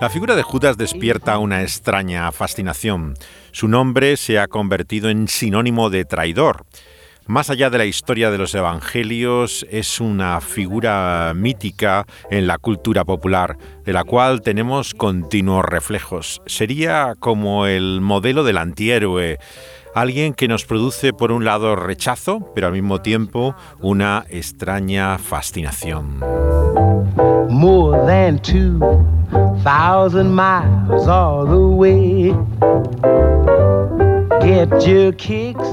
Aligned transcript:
La 0.00 0.08
figura 0.08 0.34
de 0.34 0.42
Judas 0.42 0.78
despierta 0.78 1.36
una 1.36 1.60
extraña 1.60 2.32
fascinación. 2.32 3.14
Su 3.52 3.68
nombre 3.68 4.16
se 4.16 4.38
ha 4.38 4.48
convertido 4.48 5.10
en 5.10 5.28
sinónimo 5.28 5.90
de 5.90 6.06
traidor. 6.06 6.64
Más 7.26 7.50
allá 7.50 7.68
de 7.68 7.76
la 7.76 7.84
historia 7.84 8.30
de 8.30 8.38
los 8.38 8.54
evangelios, 8.54 9.66
es 9.70 10.00
una 10.00 10.40
figura 10.40 11.34
mítica 11.36 12.06
en 12.30 12.46
la 12.46 12.56
cultura 12.56 13.04
popular, 13.04 13.58
de 13.84 13.92
la 13.92 14.04
cual 14.04 14.40
tenemos 14.40 14.94
continuos 14.94 15.66
reflejos. 15.66 16.40
Sería 16.46 17.14
como 17.20 17.66
el 17.66 18.00
modelo 18.00 18.42
del 18.42 18.56
antihéroe, 18.56 19.38
alguien 19.94 20.32
que 20.32 20.48
nos 20.48 20.64
produce 20.64 21.12
por 21.12 21.30
un 21.30 21.44
lado 21.44 21.76
rechazo, 21.76 22.50
pero 22.54 22.68
al 22.68 22.72
mismo 22.72 23.02
tiempo 23.02 23.54
una 23.80 24.24
extraña 24.30 25.18
fascinación. 25.18 26.20
more 27.50 28.06
than 28.06 28.38
two 28.38 28.78
thousand 29.62 30.32
miles 30.32 31.08
all 31.08 31.44
the 31.44 31.66
way. 31.66 32.30
Get 34.40 34.86
your 34.86 35.12
kicks. 35.12 35.68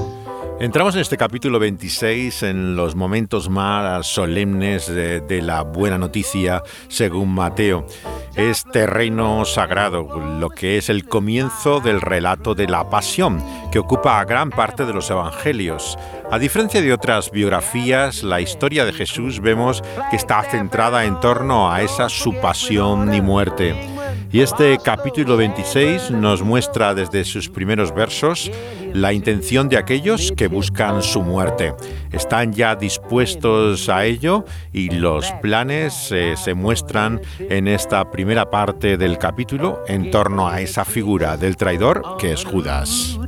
Entramos 0.60 0.96
en 0.96 1.02
este 1.02 1.16
capítulo 1.16 1.60
26 1.60 2.42
en 2.42 2.74
los 2.74 2.96
momentos 2.96 3.48
más 3.48 4.08
solemnes 4.08 4.88
de, 4.88 5.40
la 5.40 5.62
buena 5.62 5.98
noticia 5.98 6.64
según 6.88 7.32
Mateo. 7.32 7.86
Es 8.34 8.64
terreno 8.64 9.44
sagrado, 9.44 10.02
lo 10.40 10.50
que 10.50 10.76
es 10.76 10.88
el 10.88 11.06
comienzo 11.06 11.78
del 11.78 12.00
relato 12.00 12.56
de 12.56 12.66
la 12.66 12.90
pasión, 12.90 13.40
que 13.70 13.78
ocupa 13.78 14.18
a 14.18 14.24
gran 14.24 14.50
parte 14.50 14.84
de 14.84 14.92
los 14.92 15.08
evangelios. 15.10 15.96
A 16.28 16.40
diferencia 16.40 16.82
de 16.82 16.92
otras 16.92 17.30
biografías, 17.30 18.24
la 18.24 18.40
historia 18.40 18.84
de 18.84 18.92
Jesús 18.92 19.40
vemos 19.40 19.82
que 20.10 20.16
está 20.16 20.42
centrada 20.42 21.04
en 21.04 21.20
torno 21.20 21.70
a 21.70 21.82
esa 21.82 22.08
su 22.08 22.34
pasión 22.34 23.14
y 23.14 23.20
muerte. 23.20 23.97
Y 24.30 24.40
este 24.40 24.76
capítulo 24.76 25.38
26 25.38 26.10
nos 26.10 26.42
muestra 26.42 26.94
desde 26.94 27.24
sus 27.24 27.48
primeros 27.48 27.94
versos 27.94 28.50
la 28.92 29.14
intención 29.14 29.70
de 29.70 29.78
aquellos 29.78 30.32
que 30.36 30.48
buscan 30.48 31.02
su 31.02 31.22
muerte. 31.22 31.74
Están 32.12 32.52
ya 32.52 32.76
dispuestos 32.76 33.88
a 33.88 34.04
ello 34.04 34.44
y 34.72 34.90
los 34.90 35.32
planes 35.40 36.12
eh, 36.12 36.34
se 36.36 36.52
muestran 36.52 37.22
en 37.38 37.68
esta 37.68 38.10
primera 38.10 38.50
parte 38.50 38.98
del 38.98 39.16
capítulo 39.16 39.82
en 39.86 40.10
torno 40.10 40.46
a 40.46 40.60
esa 40.60 40.84
figura 40.84 41.38
del 41.38 41.56
traidor 41.56 42.02
que 42.18 42.32
es 42.32 42.44
Judas. 42.44 43.18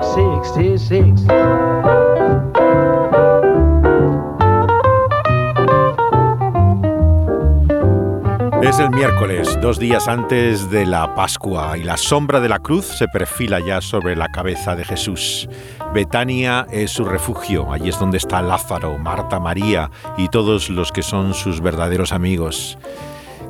Es 8.71 8.79
el 8.79 8.91
miércoles, 8.91 9.59
dos 9.61 9.81
días 9.81 10.07
antes 10.07 10.71
de 10.71 10.87
la 10.87 11.13
Pascua, 11.17 11.77
y 11.77 11.83
la 11.83 11.97
sombra 11.97 12.39
de 12.39 12.49
la 12.49 12.61
cruz 12.61 12.87
se 12.87 13.09
perfila 13.09 13.59
ya 13.59 13.81
sobre 13.81 14.15
la 14.15 14.29
cabeza 14.29 14.77
de 14.77 14.85
Jesús. 14.85 15.49
Betania 15.93 16.69
es 16.71 16.93
su 16.93 17.05
refugio, 17.05 17.73
allí 17.73 17.89
es 17.89 17.99
donde 17.99 18.19
está 18.19 18.41
Lázaro, 18.41 18.97
Marta, 18.97 19.41
María 19.41 19.91
y 20.17 20.29
todos 20.29 20.71
los 20.71 20.93
que 20.93 21.03
son 21.03 21.35
sus 21.35 21.61
verdaderos 21.61 22.13
amigos. 22.13 22.79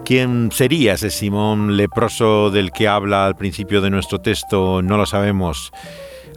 ¿Quién 0.06 0.50
sería 0.52 0.94
ese 0.94 1.10
Simón 1.10 1.76
leproso 1.76 2.50
del 2.50 2.72
que 2.72 2.88
habla 2.88 3.26
al 3.26 3.37
principio 3.37 3.82
de 3.82 3.91
nuestro 3.91 4.22
texto? 4.22 4.81
No 4.81 4.97
lo 4.97 5.04
sabemos 5.04 5.70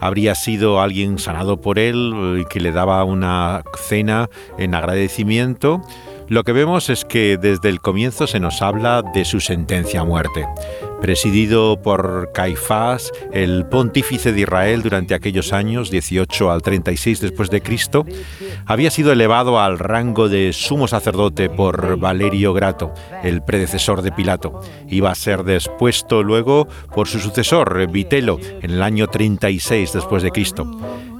habría 0.02 0.36
sido 0.36 0.82
alguien 0.82 1.18
sanado 1.18 1.62
por 1.62 1.80
él, 1.80 2.38
y 2.42 2.46
que 2.46 2.60
le 2.60 2.74
daba 2.74 3.04
una 3.06 3.64
cena 3.78 4.30
en 4.58 4.76
agradecimiento, 4.76 5.82
lo 6.28 6.44
que 6.44 6.54
vemos 6.54 6.90
es 6.90 7.06
que 7.06 7.38
desde 7.38 7.70
el 7.70 7.82
comienzo 7.82 8.28
se 8.28 8.40
nos 8.40 8.62
habla 8.62 9.02
de 9.02 9.26
su 9.26 9.40
sentencia 9.40 10.02
a 10.02 10.06
muerte. 10.06 10.46
Presidido 11.02 11.82
por 11.82 12.32
Caifás, 12.34 13.12
el 13.34 13.66
pontífice 13.66 14.32
de 14.32 14.42
Israel 14.42 14.82
durante 14.82 15.14
aquellos 15.14 15.52
años, 15.52 15.92
18 15.92 16.50
al 16.50 16.62
36 16.62 17.20
después 17.20 17.50
de 17.50 17.62
Cristo, 17.62 18.06
había 18.66 18.90
sido 18.90 19.12
elevado 19.12 19.60
al 19.60 19.80
rango 19.80 20.30
de 20.30 20.54
sumo 20.54 20.88
sacerdote 20.88 21.50
por 21.50 21.98
Valerio 21.98 22.54
Grato, 22.54 22.94
el 23.22 23.42
predecesor 23.42 24.02
de 24.02 24.14
Pilato. 24.14 24.62
Iba 24.88 25.12
a 25.12 25.16
ser 25.16 25.44
despuesto 25.44 26.24
luego 26.24 26.70
por 26.96 27.10
su 27.10 27.20
sucesor, 27.20 27.86
Vitelo, 27.92 28.40
en 28.62 28.72
el 28.72 28.82
año 28.82 29.08
36 29.08 29.92
después 29.92 30.24
de 30.24 30.32
Cristo. 30.32 30.66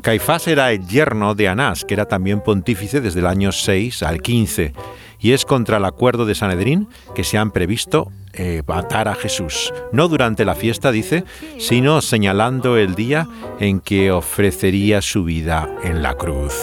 Caifás 0.04 0.50
era 0.50 0.70
el 0.74 0.86
yerno 0.86 1.34
de 1.34 1.48
Anás, 1.48 1.86
que 1.86 1.94
era 1.94 2.06
también 2.06 2.42
pontífice 2.42 3.00
desde 3.00 3.22
el 3.22 3.26
año 3.26 3.54
6 3.54 4.04
al 4.04 4.22
15, 4.22 4.74
y 5.18 5.32
es 5.32 5.46
contra 5.46 5.78
el 5.78 5.86
acuerdo 5.86 6.26
de 6.26 6.36
Sanedrín 6.36 6.90
que 7.16 7.24
se 7.24 7.38
han 7.38 7.52
previsto 7.52 8.12
eh, 8.34 8.64
matar 8.68 9.08
a 9.08 9.16
Jesús, 9.16 9.74
no 9.94 10.10
durante 10.10 10.44
la 10.44 10.56
fiesta, 10.56 10.92
dice, 10.92 11.24
sino 11.58 12.02
señalando 12.02 12.76
el 12.76 12.96
día 12.96 13.30
en 13.62 13.80
que 13.80 14.12
ofrecería 14.12 15.02
su 15.02 15.24
vida 15.24 15.70
en 15.86 16.04
la 16.04 16.16
cruz. 16.16 16.54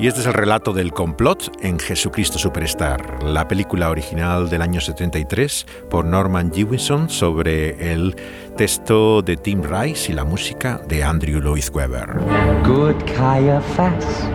Y 0.00 0.06
este 0.06 0.20
es 0.20 0.26
el 0.26 0.34
relato 0.34 0.72
del 0.72 0.92
complot 0.92 1.50
en 1.60 1.76
Jesucristo 1.76 2.38
Superstar, 2.38 3.20
la 3.24 3.48
película 3.48 3.90
original 3.90 4.48
del 4.48 4.62
año 4.62 4.80
73 4.80 5.66
por 5.90 6.04
Norman 6.04 6.52
Jewison 6.52 7.10
sobre 7.10 7.92
el 7.92 8.14
texto 8.56 9.22
de 9.22 9.36
Tim 9.36 9.60
Rice 9.60 10.12
y 10.12 10.14
la 10.14 10.22
música 10.22 10.80
de 10.86 11.02
Andrew 11.02 11.40
Lloyd 11.40 11.64
Webber. 11.74 12.20
Good 12.64 12.94
Caiaphas, 13.16 14.28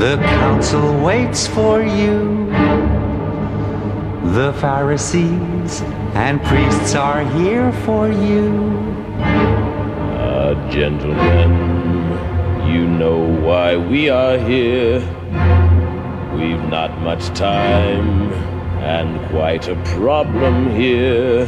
the 0.00 0.16
council 0.40 1.00
waits 1.00 1.46
for 1.46 1.84
you. 1.84 2.50
The 4.34 4.52
Pharisees 4.54 5.84
and 6.16 6.42
priests 6.42 6.96
are 6.96 7.24
here 7.38 7.70
for 7.84 8.08
you. 8.08 8.76
A 10.18 10.56
gentleman 10.68 11.75
You 12.76 12.86
know 12.86 13.20
why 13.40 13.74
we 13.74 14.10
are 14.10 14.36
here. 14.36 15.00
We've 16.36 16.64
not 16.68 16.90
much 17.00 17.24
time 17.28 18.30
and 18.96 19.18
quite 19.30 19.66
a 19.68 19.76
problem 19.96 20.76
here. 20.76 21.46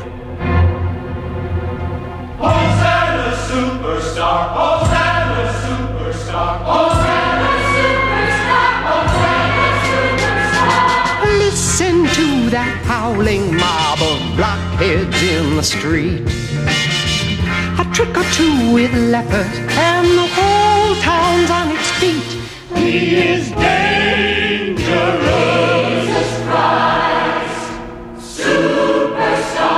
Hosanna 2.41 3.29
superstar, 3.47 4.41
Hosanna 4.57 5.45
superstar, 5.65 6.53
Hosanna 6.71 7.53
superstar, 7.75 8.73
Hosanna 8.89 9.69
superstar. 9.85 11.39
Listen 11.45 11.97
to 12.19 12.27
that 12.57 12.75
howling 12.87 13.55
mob 13.55 14.01
of 14.01 14.19
blockheads 14.35 15.23
in 15.23 15.57
the 15.57 15.63
street. 15.63 16.23
A 17.79 17.85
trick 17.93 18.17
or 18.17 18.25
two 18.33 18.73
with 18.73 18.95
lepers 18.95 19.59
and 19.77 20.07
the 20.19 20.48
town's 21.09 21.51
on 21.51 21.67
its 21.77 21.89
feet. 22.01 22.31
He 22.77 23.17
is 23.17 23.51
dangerous. 23.53 24.87
Jesus 25.89 26.31
Christ, 26.47 27.61
superstar. 28.41 29.73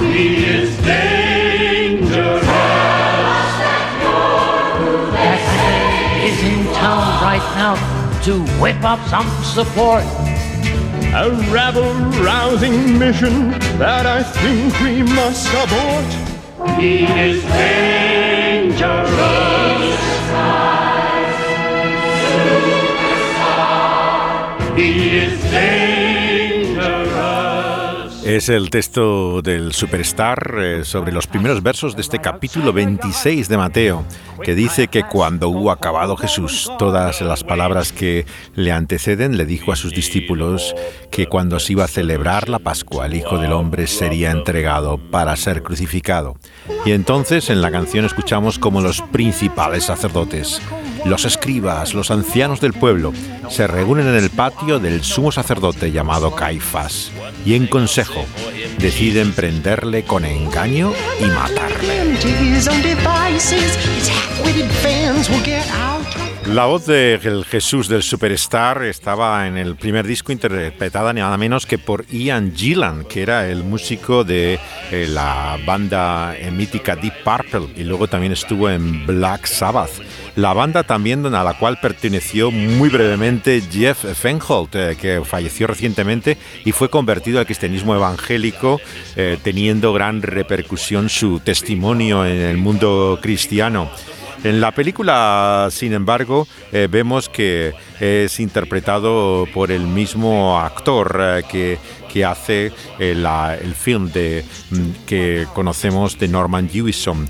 He 0.00 0.24
is 0.56 0.70
dangerous. 0.78 2.42
Is 6.28 6.40
in 6.52 6.62
town 6.72 7.04
right 7.28 7.46
now 7.62 7.74
to 8.22 8.32
whip 8.60 8.82
up 8.82 9.00
some 9.08 9.30
support. 9.42 10.04
A 11.16 11.30
rabble-rousing 11.52 12.98
mission 12.98 13.34
that 13.78 14.04
I 14.06 14.22
think 14.22 14.80
we 14.80 15.02
must 15.02 15.46
abort. 15.62 16.23
He 16.72 17.04
is 17.04 17.42
dangerous. 17.44 18.74
He 24.76 25.18
is 25.18 25.40
dangerous. 25.50 26.13
Es 28.24 28.48
el 28.48 28.70
texto 28.70 29.42
del 29.42 29.74
Superstar 29.74 30.54
eh, 30.58 30.84
sobre 30.86 31.12
los 31.12 31.26
primeros 31.26 31.62
versos 31.62 31.94
de 31.94 32.00
este 32.00 32.20
capítulo 32.20 32.72
26 32.72 33.50
de 33.50 33.58
Mateo, 33.58 34.02
que 34.42 34.54
dice 34.54 34.88
que 34.88 35.02
cuando 35.02 35.50
hubo 35.50 35.70
acabado 35.70 36.16
Jesús 36.16 36.72
todas 36.78 37.20
las 37.20 37.44
palabras 37.44 37.92
que 37.92 38.24
le 38.54 38.72
anteceden, 38.72 39.36
le 39.36 39.44
dijo 39.44 39.72
a 39.72 39.76
sus 39.76 39.92
discípulos 39.92 40.74
que 41.10 41.26
cuando 41.26 41.60
se 41.60 41.72
iba 41.72 41.84
a 41.84 41.88
celebrar 41.88 42.48
la 42.48 42.60
Pascua, 42.60 43.04
el 43.04 43.14
Hijo 43.14 43.36
del 43.36 43.52
Hombre 43.52 43.86
sería 43.86 44.30
entregado 44.30 44.96
para 44.96 45.36
ser 45.36 45.62
crucificado. 45.62 46.38
Y 46.86 46.92
entonces 46.92 47.50
en 47.50 47.60
la 47.60 47.70
canción 47.70 48.06
escuchamos 48.06 48.58
como 48.58 48.80
los 48.80 49.02
principales 49.02 49.84
sacerdotes 49.84 50.62
los 51.04 51.24
escribas, 51.24 51.94
los 51.94 52.10
ancianos 52.10 52.60
del 52.60 52.72
pueblo, 52.72 53.12
se 53.48 53.66
reúnen 53.66 54.06
en 54.08 54.16
el 54.16 54.30
patio 54.30 54.78
del 54.78 55.02
sumo 55.02 55.32
sacerdote 55.32 55.92
llamado 55.92 56.34
Caifás 56.34 57.12
y 57.44 57.54
en 57.54 57.66
consejo 57.66 58.24
deciden 58.78 59.32
prenderle 59.32 60.04
con 60.04 60.24
engaño 60.24 60.92
y 61.20 61.24
matarle. 61.24 62.18
La 66.46 66.66
voz 66.66 66.86
de 66.86 67.18
Jesús 67.48 67.88
del 67.88 68.02
Superstar 68.02 68.82
estaba 68.84 69.48
en 69.48 69.56
el 69.56 69.76
primer 69.76 70.06
disco 70.06 70.30
interpretada 70.30 71.12
nada 71.12 71.36
menos 71.38 71.64
que 71.64 71.78
por 71.78 72.06
Ian 72.06 72.54
Gillan, 72.54 73.04
que 73.04 73.22
era 73.22 73.48
el 73.48 73.64
músico 73.64 74.24
de 74.24 74.60
eh, 74.92 75.06
la 75.08 75.58
banda 75.66 76.36
mítica 76.52 76.96
Deep 76.96 77.24
Purple 77.24 77.72
y 77.76 77.84
luego 77.84 78.08
también 78.08 78.32
estuvo 78.32 78.68
en 78.68 79.06
Black 79.06 79.46
Sabbath. 79.46 79.90
La 80.36 80.52
banda 80.52 80.82
también 80.82 81.24
a 81.26 81.42
la 81.42 81.54
cual 81.54 81.78
perteneció 81.80 82.50
muy 82.50 82.88
brevemente 82.88 83.62
Jeff 83.70 84.04
Fenholt, 84.04 84.74
eh, 84.74 84.96
que 85.00 85.22
falleció 85.24 85.66
recientemente 85.66 86.36
y 86.64 86.72
fue 86.72 86.90
convertido 86.90 87.38
al 87.38 87.46
cristianismo 87.46 87.94
evangélico, 87.94 88.80
eh, 89.16 89.38
teniendo 89.42 89.92
gran 89.92 90.22
repercusión 90.22 91.08
su 91.08 91.40
testimonio 91.40 92.26
en 92.26 92.40
el 92.40 92.58
mundo 92.58 93.18
cristiano. 93.22 93.90
En 94.44 94.60
la 94.60 94.72
película, 94.72 95.68
sin 95.70 95.94
embargo, 95.94 96.46
eh, 96.70 96.86
vemos 96.90 97.30
que 97.30 97.72
es 97.98 98.38
interpretado 98.40 99.46
por 99.54 99.72
el 99.72 99.86
mismo 99.86 100.60
actor 100.60 101.42
que, 101.50 101.78
que, 102.12 102.26
hace 102.26 102.70
el, 102.98 103.24
el 103.24 103.74
film 103.74 104.12
de, 104.12 104.44
mm, 104.70 105.06
que 105.06 105.46
conocemos 105.54 106.18
de 106.18 106.28
Norman 106.28 106.68
Jewison. 106.68 107.26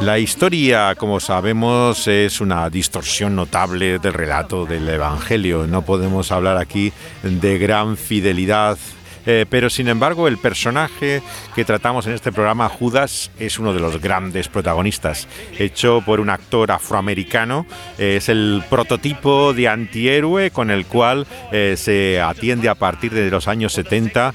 La 0.00 0.18
historia, 0.20 0.94
como 0.94 1.20
sabemos, 1.20 2.06
es 2.06 2.40
una 2.40 2.70
distorsión 2.70 3.34
notable 3.34 3.98
del 3.98 4.12
relato 4.12 4.66
del 4.66 4.88
Evangelio. 4.88 5.66
No 5.66 5.82
podemos 5.82 6.30
hablar 6.30 6.58
aquí 6.58 6.92
de 7.22 7.58
gran 7.58 7.96
fidelidad 7.96 8.78
eh, 9.26 9.44
pero 9.48 9.68
sin 9.68 9.88
embargo 9.88 10.28
el 10.28 10.38
personaje 10.38 11.22
que 11.54 11.64
tratamos 11.64 12.06
en 12.06 12.12
este 12.12 12.32
programa, 12.32 12.68
Judas, 12.68 13.30
es 13.38 13.58
uno 13.58 13.72
de 13.72 13.80
los 13.80 14.00
grandes 14.00 14.48
protagonistas. 14.48 15.28
Hecho 15.58 16.02
por 16.04 16.20
un 16.20 16.30
actor 16.30 16.70
afroamericano, 16.70 17.66
eh, 17.98 18.16
es 18.16 18.28
el 18.28 18.62
prototipo 18.70 19.52
de 19.52 19.68
antihéroe 19.68 20.50
con 20.50 20.70
el 20.70 20.86
cual 20.86 21.26
eh, 21.52 21.74
se 21.76 22.20
atiende 22.20 22.68
a 22.68 22.74
partir 22.74 23.12
de 23.12 23.30
los 23.30 23.48
años 23.48 23.72
70 23.72 24.34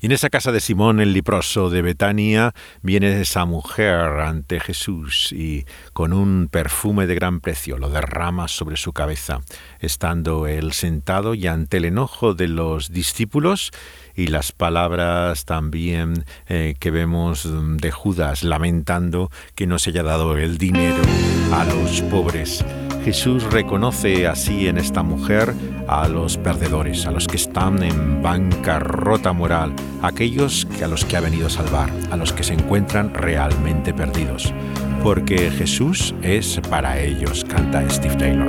Y 0.00 0.06
en 0.06 0.12
esa 0.12 0.30
casa 0.30 0.50
de 0.50 0.60
Simón 0.60 1.00
el 1.00 1.12
leproso 1.12 1.68
de 1.68 1.82
Betania 1.82 2.54
viene 2.80 3.20
esa 3.20 3.44
mujer 3.44 4.20
ante 4.20 4.58
Jesús 4.58 5.30
y 5.32 5.66
con 5.92 6.14
un 6.14 6.48
perfume 6.50 7.06
de 7.06 7.14
gran 7.14 7.40
precio 7.40 7.76
lo 7.76 7.90
derrama 7.90 8.48
sobre 8.48 8.78
su 8.78 8.94
cabeza, 8.94 9.40
estando 9.78 10.46
él 10.46 10.72
sentado 10.72 11.34
y 11.34 11.46
ante 11.46 11.76
el 11.76 11.84
enojo 11.84 12.32
de 12.32 12.48
los 12.48 12.92
discípulos 12.92 13.72
y 14.14 14.28
las 14.28 14.52
palabras 14.52 15.44
también 15.44 16.24
eh, 16.48 16.74
que 16.78 16.90
vemos 16.90 17.46
de 17.76 17.90
Judas 17.90 18.42
lamentando 18.42 19.30
que 19.54 19.66
no 19.66 19.78
se 19.78 19.90
haya 19.90 20.02
dado 20.02 20.36
el 20.38 20.56
dinero 20.56 21.02
a 21.52 21.64
los 21.64 22.00
pobres. 22.02 22.64
Jesús 23.04 23.44
reconoce 23.44 24.26
así 24.26 24.68
en 24.68 24.76
esta 24.76 25.02
mujer 25.02 25.54
a 25.90 26.06
los 26.06 26.36
perdedores, 26.36 27.04
a 27.06 27.10
los 27.10 27.26
que 27.26 27.36
están 27.36 27.82
en 27.82 28.22
bancarrota 28.22 29.32
moral, 29.32 29.74
aquellos 30.02 30.64
que 30.78 30.84
a 30.84 30.88
los 30.88 31.04
que 31.04 31.16
ha 31.16 31.20
venido 31.20 31.48
a 31.48 31.50
salvar, 31.50 31.90
a 32.12 32.16
los 32.16 32.32
que 32.32 32.44
se 32.44 32.54
encuentran 32.54 33.12
realmente 33.12 33.92
perdidos. 33.92 34.54
Porque 35.02 35.50
Jesús 35.50 36.14
es 36.22 36.60
para 36.70 37.00
ellos, 37.00 37.44
canta 37.44 37.82
Steve 37.90 38.14
Taylor. 38.14 38.48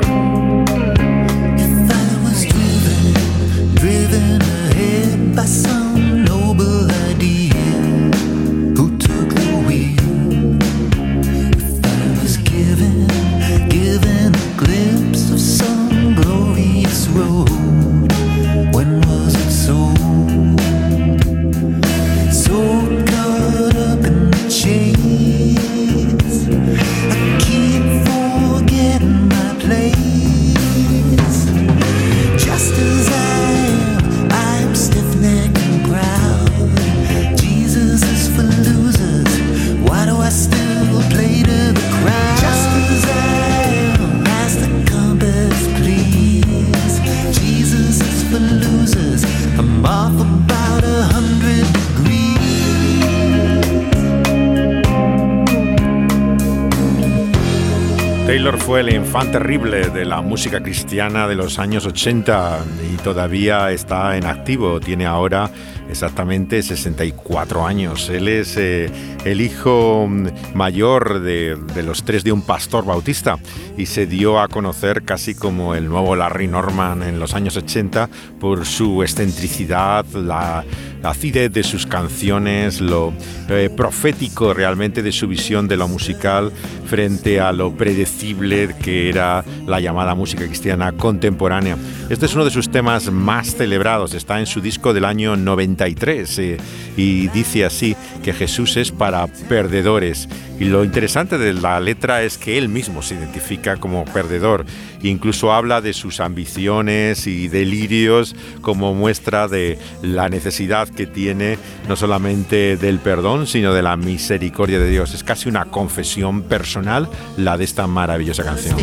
Fue 58.60 58.80
el 58.80 58.94
infante 58.94 59.34
terrible 59.34 59.90
de 59.90 60.06
la 60.06 60.22
música 60.22 60.64
cristiana 60.64 61.28
de 61.28 61.36
los 61.36 61.60
años 61.60 61.86
80 61.86 62.60
y 62.94 62.96
todavía 62.96 63.72
está 63.72 64.16
en 64.16 64.26
activo. 64.26 64.80
Tiene 64.80 65.06
ahora 65.06 65.50
exactamente 65.92 66.64
64 66.64 67.68
años. 67.68 68.10
Él 68.10 68.28
es 68.28 68.56
eh, 68.58 68.90
el 69.26 69.42
hijo 69.42 70.08
mm, 70.10 70.56
mayor 70.56 71.20
de, 71.20 71.58
de, 71.76 71.84
los 71.84 72.04
tres 72.04 72.24
de 72.24 72.32
un 72.32 72.42
pastor 72.42 72.86
bautista 72.86 73.38
y 73.78 73.86
se 73.86 74.08
dio 74.08 74.40
a 74.40 74.48
conocer 74.48 75.04
casi 75.04 75.36
como 75.36 75.76
el 75.76 75.88
nuevo 75.88 76.16
Larry 76.16 76.48
Norman 76.48 77.04
en 77.04 77.20
los 77.20 77.36
años 77.36 77.58
80 77.58 78.10
por 78.40 78.66
su 78.66 79.04
excentricidad, 79.04 80.06
la 80.14 80.64
acidez 81.04 81.52
de 81.52 81.64
sus 81.64 81.86
canciones, 81.86 82.80
lo 82.82 83.14
eh, 83.50 83.70
profético 83.76 84.54
realmente 84.54 85.02
de 85.02 85.12
su 85.12 85.28
visión 85.28 85.68
de 85.68 85.78
lo 85.78 85.88
musical 85.88 86.52
frente 86.86 87.40
a 87.40 87.52
lo 87.52 87.74
predecible 87.74 88.76
que 88.82 89.10
era 89.10 89.44
la 89.66 89.80
llamada 89.80 90.16
música 90.16 90.46
cristiana 90.46 90.92
contemporánea. 90.92 91.78
Este 92.10 92.26
es 92.26 92.36
uno 92.36 92.46
de 92.46 92.52
sus 92.52 92.70
temas 92.70 93.12
más 93.12 93.56
celebrados, 93.56 94.14
está 94.14 94.40
en 94.40 94.46
su 94.46 94.62
disco 94.62 94.94
del 94.94 95.06
año 95.06 95.36
93 95.82 96.40
eh, 96.40 96.58
y 96.98 97.28
dice 97.30 97.66
así 97.66 97.96
que 98.24 98.34
Jesús 98.34 98.78
es 98.78 98.92
para 98.92 99.28
perdedores. 99.28 100.28
Y 100.60 100.66
lo 100.66 100.84
interesante 100.84 101.38
de 101.38 101.54
la 101.54 101.80
letra 101.80 102.22
es 102.22 102.38
que 102.38 102.58
él 102.58 102.70
mismo 102.70 103.02
se 103.02 103.16
identifica 103.16 103.78
como 103.78 104.06
perdedor 104.06 104.66
incluso 105.04 105.52
habla 105.52 105.82
de 105.82 105.94
sus 105.94 106.20
ambiciones 106.20 107.26
y 107.28 107.48
delirios 107.48 108.36
como 108.62 108.94
muestra 108.94 109.48
de 109.48 109.80
la 110.02 110.30
necesidad 110.30 110.88
que 110.90 111.08
tiene 111.08 111.58
no 111.88 111.96
solamente 111.96 112.78
del 112.78 113.00
perdón, 113.00 113.48
sino 113.48 113.74
de 113.74 113.82
la 113.82 113.98
misericordia 113.98 114.80
de 114.80 114.90
Dios. 114.90 115.14
Es 115.14 115.24
casi 115.24 115.50
una 115.50 115.66
confesión 115.66 116.44
personal 116.44 117.10
la 117.38 117.58
de 117.58 117.64
esta 117.64 117.88
maravillosa 117.88 118.44
canción. 118.44 118.78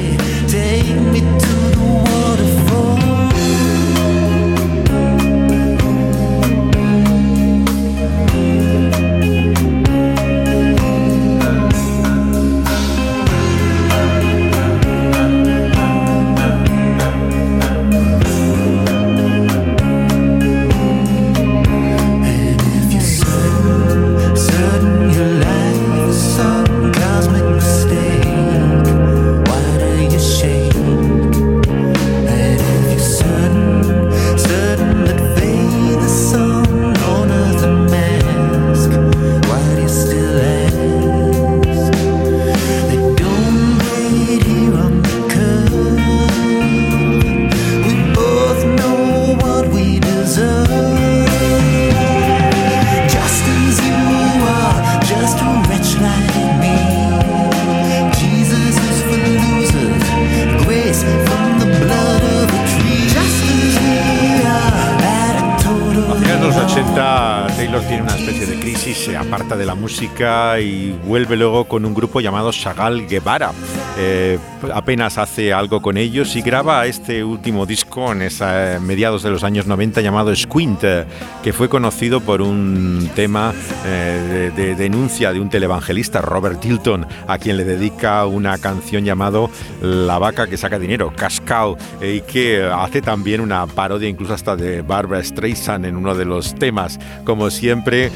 Luego 71.37 71.64
con 71.64 71.85
un 71.85 71.94
grupo 71.94 72.20
llamado 72.20 72.50
Chagall 72.52 73.06
Guevara. 73.06 73.52
Eh, 73.99 74.38
apenas 74.73 75.18
hace 75.18 75.52
algo 75.52 75.82
con 75.82 75.97
ellos 75.97 76.37
y 76.37 76.42
graba 76.42 76.87
este 76.87 77.25
último 77.25 77.66
disco 77.66 77.88
en 77.98 78.22
esa, 78.22 78.78
mediados 78.80 79.24
de 79.24 79.30
los 79.30 79.42
años 79.42 79.66
90 79.66 80.00
llamado 80.00 80.34
Squint, 80.34 80.84
eh, 80.84 81.04
que 81.42 81.52
fue 81.52 81.68
conocido 81.68 82.20
por 82.20 82.40
un 82.40 83.10
tema 83.16 83.52
eh, 83.84 84.52
de, 84.54 84.74
denuncia 84.76 85.32
de 85.32 85.40
un 85.40 85.50
televangelista, 85.50 86.20
Robert 86.20 86.60
Tilton, 86.60 87.06
a 87.26 87.38
quien 87.38 87.56
le 87.56 87.64
dedica 87.64 88.24
una 88.26 88.56
canción 88.58 89.04
llamado 89.04 89.50
La 89.82 90.18
vaca 90.18 90.46
que 90.46 90.56
saca 90.56 90.78
dinero, 90.78 91.12
Cascao, 91.14 91.76
y 92.00 92.20
que 92.20 92.62
hace 92.62 93.02
también 93.02 93.40
una 93.40 93.66
parodia 93.66 94.08
incluso 94.08 94.32
hasta 94.32 94.54
de 94.54 94.82
Barbara 94.82 95.22
Streisand 95.22 95.84
en 95.84 95.96
uno 95.96 96.14
de 96.14 96.24
los 96.24 96.54
temas, 96.54 97.00
como 97.24 97.50
siempre, 97.50 98.12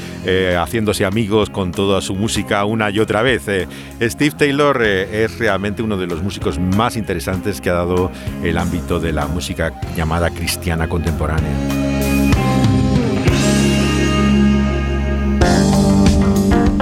haciéndose 0.58 1.04
amigos 1.04 1.50
con 1.50 1.72
toda 1.72 2.00
su 2.00 2.14
música 2.14 2.64
una 2.64 2.90
y 2.90 3.00
otra 3.00 3.22
vez. 3.22 3.42
Steve 4.00 4.34
Taylor 4.36 4.82
es 4.82 5.38
realmente 5.38 5.82
uno 5.82 5.96
de 5.96 6.06
los 6.06 6.22
músicos 6.22 6.58
más 6.58 6.96
interesantes 6.96 7.60
que 7.60 7.70
ha 7.70 7.74
dado 7.74 8.10
el 8.44 8.58
ámbito 8.58 9.00
de 9.00 9.12
la 9.12 9.26
música 9.26 9.71
llamada 9.96 10.30
cristiana 10.30 10.88
contemporánea. 10.88 11.50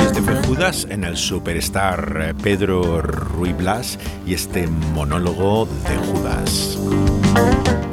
Este 0.00 0.22
fue 0.22 0.34
Judas 0.46 0.86
en 0.90 1.04
el 1.04 1.16
Superstar 1.16 2.18
eh, 2.22 2.34
Pedro 2.34 3.02
Ruy 3.02 3.52
Blas 3.52 3.98
y 4.26 4.34
este 4.34 4.66
monólogo 4.66 5.66
de 5.66 5.96
Judas. 5.96 6.69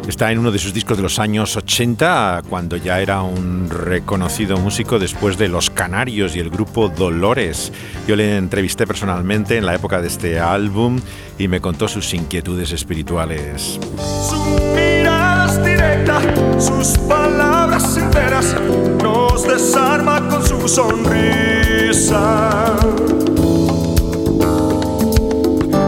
Está 0.07 0.31
en 0.31 0.39
uno 0.39 0.51
de 0.51 0.57
sus 0.57 0.73
discos 0.73 0.95
de 0.95 1.03
los 1.03 1.19
años 1.19 1.57
80, 1.57 2.43
cuando 2.49 2.77
ya 2.77 3.01
era 3.01 3.23
un 3.23 3.69
reconocido 3.69 4.57
músico 4.57 4.99
después 4.99 5.37
de 5.37 5.49
Los 5.49 5.69
Canarios 5.69 6.33
y 6.37 6.39
el 6.39 6.49
grupo 6.49 6.87
Dolores. 6.87 7.73
Yo 8.07 8.15
le 8.15 8.37
entrevisté 8.37 8.87
personalmente 8.87 9.57
en 9.57 9.65
la 9.65 9.75
época 9.75 10.01
de 10.01 10.07
este 10.07 10.39
álbum 10.39 11.01
y 11.37 11.49
me 11.49 11.59
contó 11.59 11.89
sus 11.89 12.13
inquietudes 12.13 12.71
espirituales. 12.71 13.81
Su 14.29 14.39
mirada 14.73 15.47
es 15.47 15.65
directa, 15.65 16.21
sus 16.57 16.97
palabras 16.99 17.93
sinceras, 17.93 18.55
nos 19.03 19.45
desarma 19.45 20.25
con 20.29 20.41
su 20.41 20.69
sonrisa. 20.69 22.77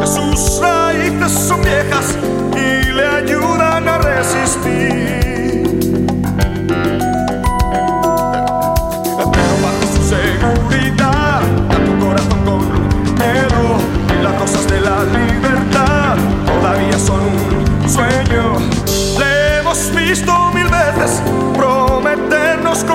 Sus 0.04 0.60
raíces 0.62 1.32
son 1.32 1.62
viejas 1.62 2.18
y 2.54 2.92
le 2.92 3.08
ayudan 3.08 3.59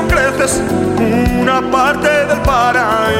creces 0.09 0.63
una 1.41 1.61
parte 1.71 2.09
del 2.27 2.41
paraíso. 2.43 3.15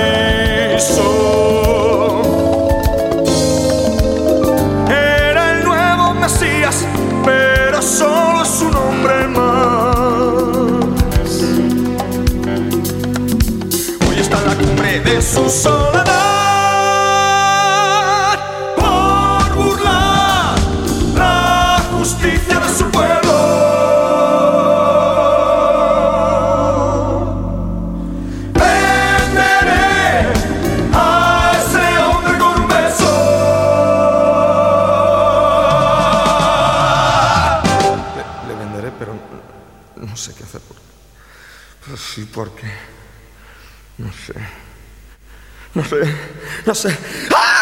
No 46.67 46.75
sé. 46.75 46.97
¡Ah! 47.35 47.55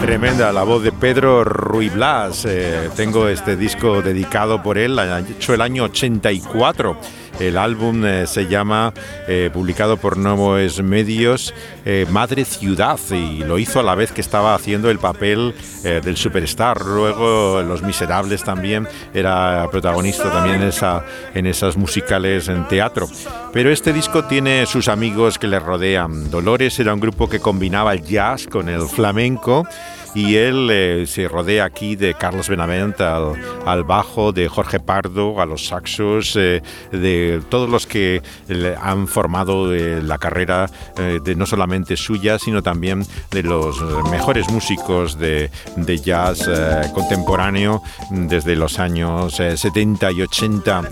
Tremenda 0.00 0.52
la 0.52 0.64
voz 0.64 0.82
de 0.82 0.92
Pedro 0.92 1.44
Ruy 1.44 1.88
Blas. 1.88 2.44
Eh, 2.44 2.90
tengo 2.96 3.28
este 3.28 3.56
disco 3.56 4.02
dedicado 4.02 4.62
por 4.62 4.76
él, 4.76 4.98
hecho 4.98 5.54
el 5.54 5.60
año 5.60 5.84
84. 5.84 6.96
El 7.40 7.56
álbum 7.56 8.04
eh, 8.04 8.26
se 8.26 8.46
llama, 8.46 8.92
eh, 9.26 9.48
publicado 9.52 9.96
por 9.96 10.18
Nuevos 10.18 10.82
Medios, 10.82 11.54
eh, 11.86 12.06
Madre 12.10 12.44
Ciudad, 12.44 12.98
y 13.10 13.38
lo 13.38 13.58
hizo 13.58 13.80
a 13.80 13.82
la 13.82 13.94
vez 13.94 14.12
que 14.12 14.20
estaba 14.20 14.54
haciendo 14.54 14.90
el 14.90 14.98
papel 14.98 15.54
del 15.82 16.16
superstar. 16.18 16.84
Luego, 16.84 17.62
Los 17.62 17.82
Miserables 17.82 18.44
también 18.44 18.86
era 19.14 19.66
protagonista 19.70 20.30
también 20.30 20.56
en, 20.56 20.68
esa, 20.68 21.04
en 21.34 21.46
esas 21.46 21.78
musicales 21.78 22.48
en 22.48 22.68
teatro. 22.68 23.08
Pero 23.52 23.70
este 23.70 23.94
disco 23.94 24.24
tiene 24.24 24.66
sus 24.66 24.88
amigos 24.88 25.38
que 25.38 25.48
le 25.48 25.58
rodean. 25.58 26.30
Dolores 26.30 26.78
era 26.78 26.92
un 26.92 27.00
grupo 27.00 27.30
que 27.30 27.40
combinaba 27.40 27.94
el 27.94 28.02
jazz 28.02 28.46
con 28.46 28.68
el 28.68 28.82
flamenco 28.82 29.66
y 30.14 30.36
él 30.36 30.68
eh, 30.70 31.04
se 31.06 31.28
rodea 31.28 31.64
aquí 31.64 31.96
de 31.96 32.14
Carlos 32.14 32.48
Benavent 32.48 33.00
al, 33.00 33.84
bajo, 33.84 34.32
de 34.32 34.48
Jorge 34.48 34.80
Pardo 34.80 35.40
a 35.40 35.46
los 35.46 35.66
saxos, 35.66 36.36
eh, 36.36 36.62
de 36.90 37.40
todos 37.48 37.68
los 37.68 37.86
que 37.86 38.22
han 38.80 39.06
formado 39.06 39.72
eh, 39.72 40.02
la 40.02 40.18
carrera 40.18 40.68
de 40.96 41.34
no 41.34 41.46
solamente 41.46 41.96
suya, 41.96 42.38
sino 42.38 42.62
también 42.62 43.04
de 43.30 43.42
los 43.42 43.80
mejores 44.10 44.50
músicos 44.50 45.18
de, 45.18 45.50
jazz 46.04 46.48
contemporáneo 46.94 47.82
desde 48.10 48.56
los 48.56 48.78
años 48.78 49.34
70 49.34 50.12
y 50.12 50.22
80. 50.22 50.82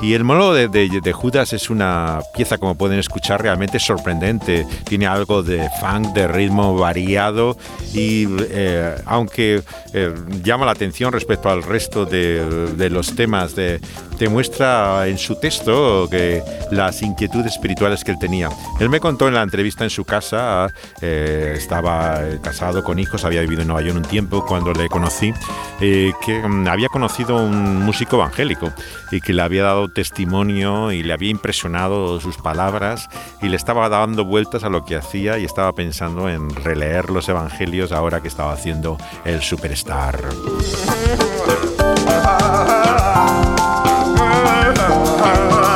Y 0.00 0.14
el 0.14 0.22
monólogo 0.22 0.54
de, 0.54 0.68
de, 0.68 1.12
Judas 1.12 1.52
es 1.52 1.70
una 1.70 2.20
pieza, 2.32 2.58
como 2.58 2.76
pueden 2.76 3.00
escuchar, 3.00 3.42
realmente 3.42 3.80
sorprendente. 3.80 4.64
Tiene 4.84 5.08
algo 5.08 5.42
de 5.42 5.68
funk, 5.80 6.14
de 6.14 6.28
ritmo 6.28 6.76
variado 6.76 7.56
y 7.92 8.26
eh, 8.60 8.96
aunque 9.06 9.62
eh, 9.94 10.14
llama 10.42 10.66
la 10.66 10.72
atención 10.72 11.12
respecto 11.12 11.48
al 11.48 11.62
resto 11.62 12.04
de, 12.04 12.72
de 12.76 12.90
los 12.90 13.14
temas, 13.14 13.54
de, 13.54 13.80
te 14.18 14.28
muestra 14.28 15.06
en 15.06 15.16
su 15.16 15.36
texto 15.36 16.08
que 16.10 16.42
las 16.72 17.02
inquietudes 17.02 17.52
espirituales 17.52 18.02
que 18.02 18.10
él 18.10 18.18
tenía. 18.18 18.48
Él 18.80 18.88
me 18.88 18.98
contó 18.98 19.28
en 19.28 19.34
la 19.34 19.42
entrevista 19.42 19.84
en 19.84 19.90
su 19.90 20.04
casa, 20.04 20.72
eh, 21.00 21.54
estaba 21.56 22.20
casado 22.42 22.82
con 22.82 22.98
hijos, 22.98 23.24
había 23.24 23.40
vivido 23.42 23.62
en 23.62 23.68
Nueva 23.68 23.82
York 23.82 23.96
un 23.96 24.02
tiempo 24.02 24.44
cuando 24.44 24.72
le 24.72 24.88
conocí, 24.88 25.32
que 25.78 26.42
um, 26.44 26.66
había 26.66 26.88
conocido 26.88 27.36
un 27.36 27.76
músico 27.84 28.16
evangélico 28.16 28.72
y 29.12 29.20
que 29.20 29.32
le 29.32 29.42
había 29.42 29.62
dado 29.62 29.88
testimonio 29.88 30.90
y 30.90 31.02
le 31.02 31.12
había 31.12 31.30
impresionado 31.30 32.20
sus 32.20 32.36
palabras 32.36 33.08
y 33.40 33.48
le 33.48 33.56
estaba 33.56 33.88
dando 33.88 34.24
vueltas 34.24 34.64
a 34.64 34.68
lo 34.68 34.84
que 34.84 34.96
hacía 34.96 35.38
y 35.38 35.44
estaba 35.44 35.72
pensando 35.72 36.28
en 36.28 36.50
releer 36.50 37.10
los 37.10 37.28
evangelios 37.28 37.92
ahora 37.92 38.20
que 38.20 38.28
estaba 38.28 38.52
haciendo 38.52 38.98
el 39.24 39.42
superstar. 39.42 40.18
Ahora 44.30 45.67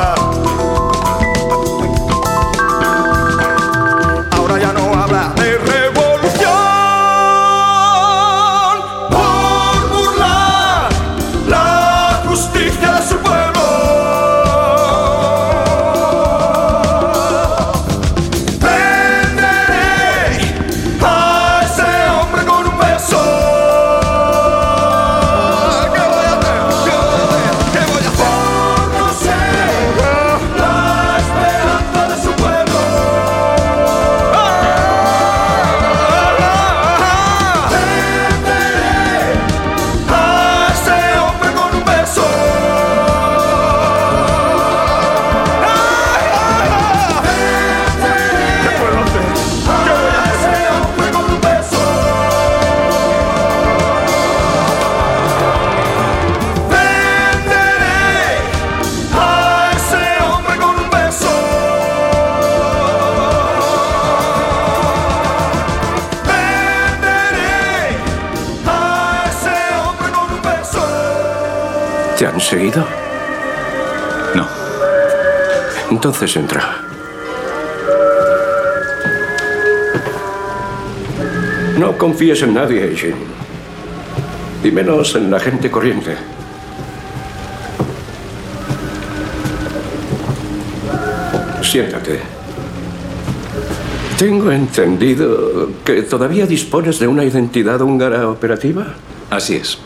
¿Te 72.42 72.56
han 72.56 72.60
seguido? 72.60 72.84
No. 74.34 74.46
Entonces 75.90 76.36
entra. 76.36 76.76
No 81.78 81.96
confíes 81.96 82.42
en 82.42 82.54
nadie, 82.54 82.94
Jim. 82.96 83.14
Y 84.64 84.70
menos 84.70 85.14
en 85.14 85.30
la 85.30 85.38
gente 85.38 85.70
corriente. 85.70 86.16
Siéntate. 91.62 92.20
Tengo 94.18 94.50
entendido 94.50 95.70
que 95.84 96.02
todavía 96.02 96.46
dispones 96.46 96.98
de 96.98 97.06
una 97.06 97.24
identidad 97.24 97.80
húngara 97.80 98.28
operativa. 98.28 98.94
Así 99.30 99.56
es. 99.56 99.78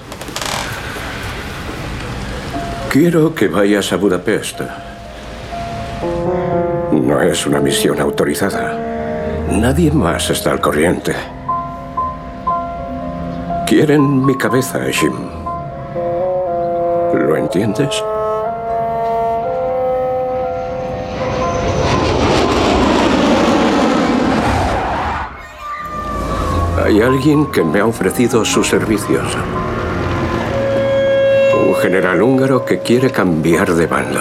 Quiero 2.99 3.35
que 3.35 3.47
vayas 3.47 3.93
a 3.93 3.97
Budapest. 3.97 4.63
No 6.93 7.21
es 7.21 7.47
una 7.47 7.61
misión 7.61 8.01
autorizada. 8.01 8.73
Nadie 9.53 9.91
más 9.91 10.31
está 10.31 10.53
al 10.53 10.63
corriente. 10.63 11.15
Quieren 13.67 14.25
mi 14.25 14.35
cabeza, 14.39 14.81
Jim. 14.91 15.13
¿Lo 17.13 17.37
entiendes? 17.37 18.03
Hay 26.83 27.03
alguien 27.03 27.45
que 27.53 27.63
me 27.63 27.81
ha 27.81 27.85
ofrecido 27.85 28.43
sus 28.47 28.67
servicios. 28.67 29.37
General 31.81 32.23
húngaro 32.23 32.65
que 32.65 32.81
quiere 32.81 33.11
cambiar 33.11 33.73
de 33.75 33.87
bando. 33.87 34.21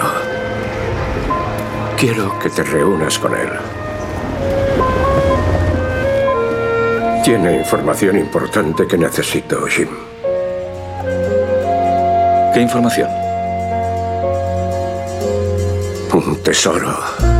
Quiero 1.96 2.38
que 2.38 2.50
te 2.50 2.62
reúnas 2.62 3.18
con 3.18 3.34
él. 3.34 3.48
Tiene 7.24 7.56
información 7.56 8.18
importante 8.18 8.86
que 8.86 8.98
necesito, 8.98 9.66
Jim. 9.66 9.88
¿Qué 12.54 12.60
información? 12.60 13.10
Un 16.12 16.42
tesoro. 16.42 17.35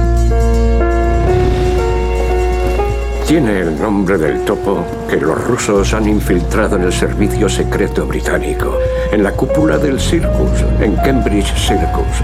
Tiene 3.26 3.58
el 3.58 3.80
nombre 3.80 4.18
del 4.18 4.44
topo 4.44 4.84
que 5.10 5.16
los 5.16 5.44
rusos 5.48 5.92
han 5.94 6.08
infiltrado 6.08 6.76
en 6.76 6.84
el 6.84 6.92
servicio 6.92 7.48
secreto 7.48 8.06
británico, 8.06 8.78
en 9.10 9.24
la 9.24 9.32
cúpula 9.32 9.78
del 9.78 9.98
Circus, 9.98 10.64
en 10.80 10.94
Cambridge 10.94 11.52
Circus. 11.56 12.22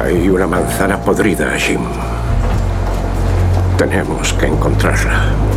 Hay 0.00 0.28
una 0.28 0.46
manzana 0.46 1.00
podrida, 1.00 1.50
Jim. 1.58 1.80
Tenemos 3.76 4.32
que 4.34 4.46
encontrarla. 4.46 5.53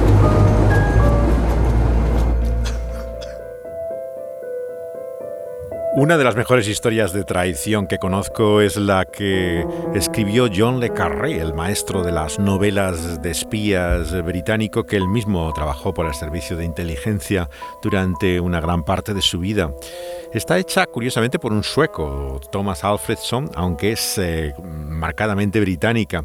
Una 5.99 6.15
de 6.15 6.23
las 6.23 6.35
mejores 6.35 6.67
historias 6.67 7.11
de 7.11 7.23
traición 7.23 7.87
que 7.87 7.97
conozco 7.97 8.61
es 8.61 8.77
la 8.77 9.05
que 9.05 9.65
escribió 9.95 10.47
John 10.55 10.79
Le 10.79 10.93
Carré, 10.93 11.41
el 11.41 11.55
maestro 11.55 12.03
de 12.03 12.11
las 12.11 12.37
novelas 12.37 13.19
de 13.23 13.31
espías 13.31 14.13
británico, 14.23 14.83
que 14.83 14.95
él 14.95 15.07
mismo 15.07 15.51
trabajó 15.53 15.95
por 15.95 16.05
el 16.05 16.13
servicio 16.13 16.55
de 16.55 16.65
inteligencia 16.65 17.49
durante 17.81 18.39
una 18.39 18.61
gran 18.61 18.83
parte 18.83 19.15
de 19.15 19.23
su 19.23 19.39
vida. 19.39 19.71
Está 20.31 20.59
hecha 20.59 20.85
curiosamente 20.85 21.39
por 21.39 21.51
un 21.51 21.63
sueco, 21.63 22.39
Thomas 22.51 22.83
Alfredson, 22.83 23.49
aunque 23.55 23.93
es 23.93 24.19
eh, 24.19 24.53
marcadamente 24.61 25.59
británica. 25.59 26.23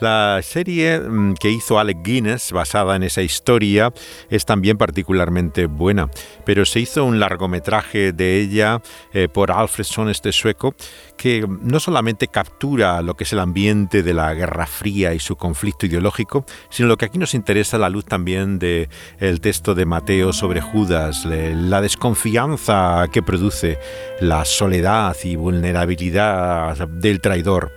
La 0.00 0.40
serie 0.42 0.98
mm, 0.98 1.34
que 1.34 1.50
hizo 1.50 1.78
Alec 1.78 1.98
Guinness, 2.02 2.52
basada 2.52 2.96
en 2.96 3.02
esa 3.02 3.20
historia, 3.20 3.92
es 4.30 4.46
también 4.46 4.78
particularmente 4.78 5.66
buena, 5.66 6.08
pero 6.46 6.64
se 6.64 6.80
hizo 6.80 7.04
un 7.04 7.20
largometraje 7.20 8.12
de 8.12 8.40
ella 8.40 8.80
eh, 9.12 9.28
por 9.28 9.52
Alfredson, 9.52 10.08
este 10.08 10.32
sueco, 10.32 10.74
que 11.18 11.46
no 11.46 11.80
solamente 11.80 12.28
captura 12.28 13.02
lo 13.02 13.14
que 13.14 13.24
es 13.24 13.32
el 13.34 13.40
ambiente 13.40 14.02
de 14.02 14.14
la 14.14 14.32
Guerra 14.32 14.66
Fría 14.66 15.12
y 15.12 15.18
su 15.18 15.36
conflicto 15.36 15.84
ideológico, 15.84 16.46
sino 16.70 16.88
lo 16.88 16.96
que 16.96 17.04
aquí 17.04 17.18
nos 17.18 17.34
interesa 17.34 17.76
la 17.76 17.90
luz 17.90 18.06
también 18.06 18.58
de 18.58 18.88
el 19.18 19.42
texto 19.42 19.74
de 19.74 19.84
Mateo 19.84 20.32
sobre 20.32 20.62
Judas, 20.62 21.26
la 21.26 21.82
desconfianza 21.82 23.06
que 23.12 23.22
produce 23.22 23.78
la 24.20 24.46
soledad 24.46 25.14
y 25.24 25.36
vulnerabilidad 25.36 26.88
del 26.88 27.20
traidor. 27.20 27.70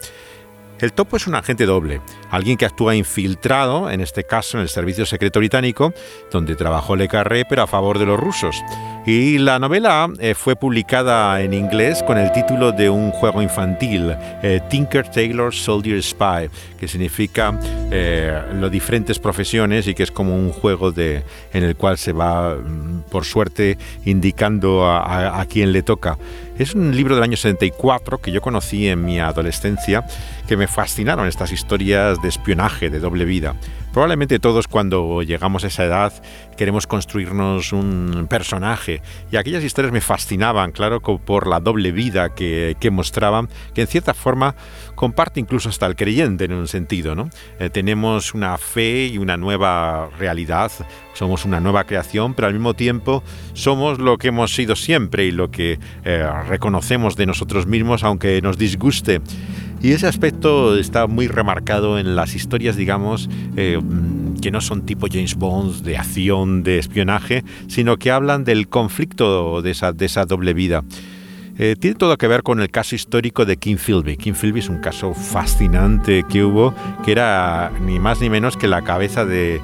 El 0.83 0.91
topo 0.91 1.15
es 1.15 1.27
un 1.27 1.35
agente 1.35 1.65
doble, 1.65 2.01
alguien 2.29 2.57
que 2.57 2.65
actúa 2.65 2.93
infiltrado, 2.93 3.89
en 3.89 4.01
este 4.01 4.25
caso 4.25 4.57
en 4.57 4.63
el 4.63 4.67
Servicio 4.67 5.05
Secreto 5.05 5.39
Británico, 5.39 5.93
donde 6.29 6.57
trabajó 6.57 6.97
Le 6.97 7.07
Carré, 7.07 7.45
pero 7.45 7.61
a 7.61 7.67
favor 7.67 7.99
de 7.99 8.05
los 8.05 8.19
rusos. 8.19 8.61
Y 9.05 9.37
la 9.37 9.59
novela 9.59 10.09
eh, 10.19 10.35
fue 10.35 10.57
publicada 10.57 11.39
en 11.39 11.53
inglés 11.53 12.03
con 12.03 12.17
el 12.17 12.33
título 12.33 12.73
de 12.73 12.89
un 12.89 13.11
juego 13.11 13.41
infantil, 13.41 14.13
eh, 14.41 14.59
Tinker 14.69 15.07
Tailor 15.07 15.53
Soldier 15.53 16.03
Spy, 16.03 16.49
que 16.77 16.89
significa 16.89 17.57
eh, 17.89 18.41
las 18.59 18.69
diferentes 18.69 19.19
profesiones 19.19 19.87
y 19.87 19.93
que 19.93 20.03
es 20.03 20.11
como 20.11 20.35
un 20.35 20.51
juego 20.51 20.91
en 20.97 21.63
el 21.63 21.77
cual 21.77 21.97
se 21.97 22.11
va, 22.11 22.55
mm, 22.55 23.03
por 23.09 23.23
suerte, 23.23 23.77
indicando 24.03 24.85
a 24.85 25.45
quién 25.49 25.71
le 25.71 25.81
toca. 25.81 26.17
Es 26.63 26.75
un 26.75 26.95
libro 26.95 27.15
del 27.15 27.25
año 27.25 27.35
74 27.35 28.19
que 28.19 28.31
yo 28.31 28.39
conocí 28.39 28.87
en 28.87 29.03
mi 29.03 29.19
adolescencia, 29.19 30.05
que 30.47 30.55
me 30.55 30.67
fascinaron 30.67 31.27
estas 31.27 31.51
historias 31.51 32.21
de 32.21 32.29
espionaje, 32.29 32.89
de 32.89 33.01
doble 33.01 33.25
vida. 33.25 33.53
Probablemente 33.93 34.39
todos 34.39 34.67
cuando 34.67 35.21
llegamos 35.21 35.63
a 35.63 35.67
esa 35.67 35.85
edad 35.85 36.11
queremos 36.57 36.87
construirnos 36.87 37.73
un 37.73 38.25
personaje 38.27 39.03
y 39.31 39.35
aquellas 39.35 39.63
historias 39.63 39.93
me 39.93 40.01
fascinaban, 40.01 40.71
claro, 40.71 40.99
por 40.99 41.45
la 41.45 41.59
doble 41.59 41.91
vida 41.91 42.33
que, 42.33 42.75
mostraban, 42.91 43.49
que 43.75 43.81
en 43.81 43.87
cierta 43.87 44.15
forma 44.15 44.55
comparte 44.95 45.39
incluso 45.39 45.69
hasta 45.69 45.85
el 45.85 45.95
creyente 45.95 46.45
en 46.45 46.53
un 46.53 46.67
sentido. 46.67 47.13
¿no? 47.13 47.29
Eh, 47.59 47.69
tenemos 47.69 48.33
una 48.33 48.57
fe 48.57 49.05
y 49.05 49.19
una 49.19 49.37
nueva 49.37 50.09
realidad, 50.17 50.71
somos 51.13 51.45
una 51.45 51.59
nueva 51.59 51.83
creación, 51.83 52.33
pero 52.33 52.47
al 52.47 52.53
mismo 52.55 52.73
tiempo 52.73 53.23
somos 53.53 53.99
lo 53.99 54.17
que 54.17 54.29
hemos 54.29 54.55
sido 54.55 54.75
siempre 54.75 55.25
y 55.25 55.31
lo 55.31 55.51
que 55.51 55.77
eh, 56.03 56.27
reconocemos 56.47 57.15
de 57.15 57.27
nosotros 57.27 57.67
mismos, 57.67 58.03
aunque 58.03 58.41
nos 58.41 58.57
disguste. 58.57 59.21
Y 59.83 59.91
ese 59.91 60.07
aspecto 60.07 60.77
está 60.77 61.07
muy 61.07 61.27
remarcado 61.27 61.99
en 61.99 62.15
las 62.15 62.35
historias, 62.35 62.77
digamos, 62.77 63.29
eh, 63.57 63.77
que 64.41 64.49
no 64.49 64.61
son 64.61 64.85
tipo 64.85 65.07
James 65.11 65.35
Bond, 65.35 65.83
de 65.83 65.97
acción, 65.97 66.63
de 66.63 66.79
espionaje, 66.79 67.43
sino 67.67 67.97
que 67.97 68.09
hablan 68.09 68.45
del 68.45 68.69
conflicto 68.69 69.61
de 69.61 69.71
esa, 69.71 69.91
de 69.91 70.05
esa 70.05 70.23
doble 70.23 70.53
vida. 70.53 70.85
Eh, 71.57 71.75
tiene 71.77 71.95
todo 71.95 72.17
que 72.17 72.27
ver 72.29 72.43
con 72.43 72.61
el 72.61 72.69
caso 72.69 72.95
histórico 72.95 73.45
de 73.45 73.57
King 73.57 73.75
Philby. 73.75 74.15
King 74.15 74.33
Philby 74.33 74.61
es 74.61 74.69
un 74.69 74.77
caso 74.77 75.13
fascinante 75.13 76.23
que 76.29 76.45
hubo, 76.45 76.73
que 77.03 77.11
era 77.11 77.69
ni 77.85 77.99
más 77.99 78.21
ni 78.21 78.29
menos 78.29 78.55
que 78.55 78.69
la 78.69 78.83
cabeza 78.83 79.25
de, 79.25 79.59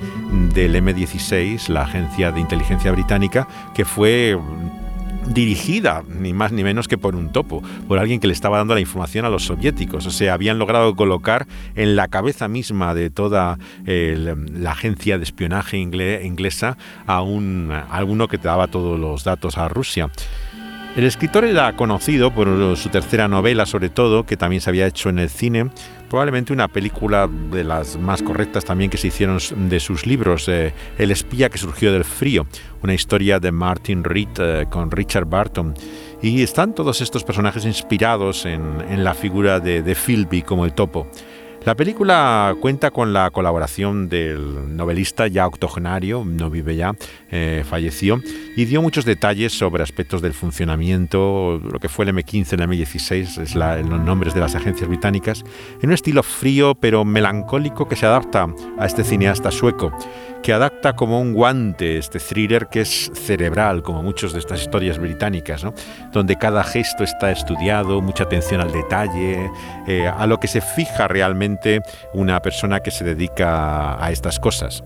del 0.53 0.75
M16, 0.75 1.69
la 1.69 1.83
agencia 1.83 2.33
de 2.33 2.41
inteligencia 2.41 2.91
británica, 2.91 3.47
que 3.73 3.85
fue 3.85 4.37
dirigida 5.29 6.03
ni 6.07 6.33
más 6.33 6.51
ni 6.51 6.63
menos 6.63 6.87
que 6.87 6.97
por 6.97 7.15
un 7.15 7.31
topo, 7.31 7.63
por 7.87 7.99
alguien 7.99 8.19
que 8.19 8.27
le 8.27 8.33
estaba 8.33 8.57
dando 8.57 8.73
la 8.73 8.79
información 8.79 9.25
a 9.25 9.29
los 9.29 9.45
soviéticos. 9.45 10.05
O 10.05 10.11
sea, 10.11 10.33
habían 10.33 10.59
logrado 10.59 10.95
colocar 10.95 11.47
en 11.75 11.95
la 11.95 12.07
cabeza 12.07 12.47
misma 12.47 12.93
de 12.93 13.09
toda 13.09 13.57
la 13.85 14.71
agencia 14.71 15.17
de 15.17 15.23
espionaje 15.23 15.77
inglesa 15.77 16.77
a, 17.05 17.21
un, 17.21 17.71
que 18.29 18.37
te 18.37 18.47
daba 18.47 18.67
todos 18.67 18.99
los 18.99 19.23
datos 19.23 19.57
a 19.57 19.67
Rusia. 19.67 20.09
El 20.95 21.05
escritor 21.05 21.45
era 21.45 21.71
conocido 21.73 22.33
por 22.33 22.75
su 22.75 22.89
tercera 22.89 23.27
novela, 23.27 23.65
sobre 23.65 23.89
todo, 23.89 24.25
que 24.25 24.35
también 24.35 24.59
se 24.59 24.69
había 24.69 24.87
hecho 24.87 25.09
en 25.09 25.19
el 25.19 25.29
cine, 25.29 25.69
probablemente 26.09 26.51
una 26.51 26.67
película 26.67 27.29
de 27.51 27.63
las 27.63 27.97
más 27.97 28.23
correctas 28.23 28.65
también 28.65 28.89
que 28.89 28.97
se 28.97 29.07
hicieron 29.07 29.39
de 29.69 29.79
sus 29.79 30.07
libros, 30.07 30.49
eh, 30.49 30.73
El 30.97 31.11
espía 31.11 31.49
que 31.49 31.59
surgió 31.59 31.93
del 31.93 32.03
frío, 32.03 32.47
una 32.81 32.95
historia 32.95 33.39
de 33.39 33.51
Martin 33.51 34.03
Reed 34.03 34.29
eh, 34.39 34.65
con 34.69 34.89
Richard 34.89 35.25
Barton. 35.25 35.75
Y 36.21 36.41
están 36.41 36.73
todos 36.73 36.99
estos 37.01 37.23
personajes 37.23 37.63
inspirados 37.65 38.45
en, 38.45 39.03
la 39.03 39.13
figura 39.13 39.61
de, 39.61 39.81
de 39.83 39.95
Philby 39.95 40.41
como 40.41 40.65
el 40.65 40.73
topo. 40.73 41.07
La 41.65 41.75
película 41.75 42.55
cuenta 42.61 42.89
con 42.89 43.11
la 43.11 43.29
colaboración 43.31 44.07
del 44.07 44.77
novelista 44.77 45.27
ya 45.27 45.45
octogenario, 45.45 46.23
no 46.25 46.49
vive 46.49 46.77
ya, 46.77 46.95
eh, 47.31 47.65
falleció, 47.69 48.21
y 48.55 48.63
dio 48.63 48.81
muchos 48.81 49.03
detalles 49.03 49.51
sobre 49.51 49.83
aspectos 49.83 50.21
del 50.21 50.33
funcionamiento, 50.33 51.61
lo 51.61 51.79
que 51.79 51.89
fue 51.89 52.05
el 52.05 52.15
M15, 52.15 52.53
el 52.53 52.61
M16, 52.61 53.41
es 53.41 53.55
los 53.55 54.01
nombres 54.01 54.33
de 54.33 54.39
las 54.39 54.55
agencias 54.55 54.87
británicas, 54.87 55.43
en 55.81 55.89
un 55.89 55.93
estilo 55.93 56.23
frío 56.23 56.75
pero 56.75 57.03
melancólico 57.03 57.89
que 57.89 57.97
se 57.97 58.05
adapta 58.05 58.47
a 58.77 58.85
este 58.85 59.03
cineasta 59.03 59.51
sueco 59.51 59.91
que 60.41 60.53
afecta 60.53 60.95
como 60.95 61.19
un 61.19 61.33
guante 61.33 61.97
este 61.97 62.19
thriller 62.19 62.67
que 62.67 62.81
es 62.81 63.11
cerebral, 63.13 63.83
como 63.83 64.01
muchas 64.01 64.33
de 64.33 64.39
estas 64.39 64.61
historias 64.61 64.97
británicas, 64.97 65.65
donde 66.11 66.37
cada 66.37 66.63
gesto 66.63 67.03
está 67.03 67.31
estudiado, 67.31 68.01
mucha 68.01 68.23
atención 68.23 68.61
al 68.61 68.71
detalle, 68.71 69.49
eh, 69.87 70.07
a 70.07 70.25
lo 70.27 70.39
que 70.39 70.47
se 70.47 70.61
fija 70.61 71.07
realmente 71.07 71.48
una 72.13 72.41
persona 72.41 72.79
que 72.81 72.91
se 72.91 73.03
dedica 73.03 74.03
a 74.03 74.11
estas 74.11 74.39
cosas. 74.39 74.83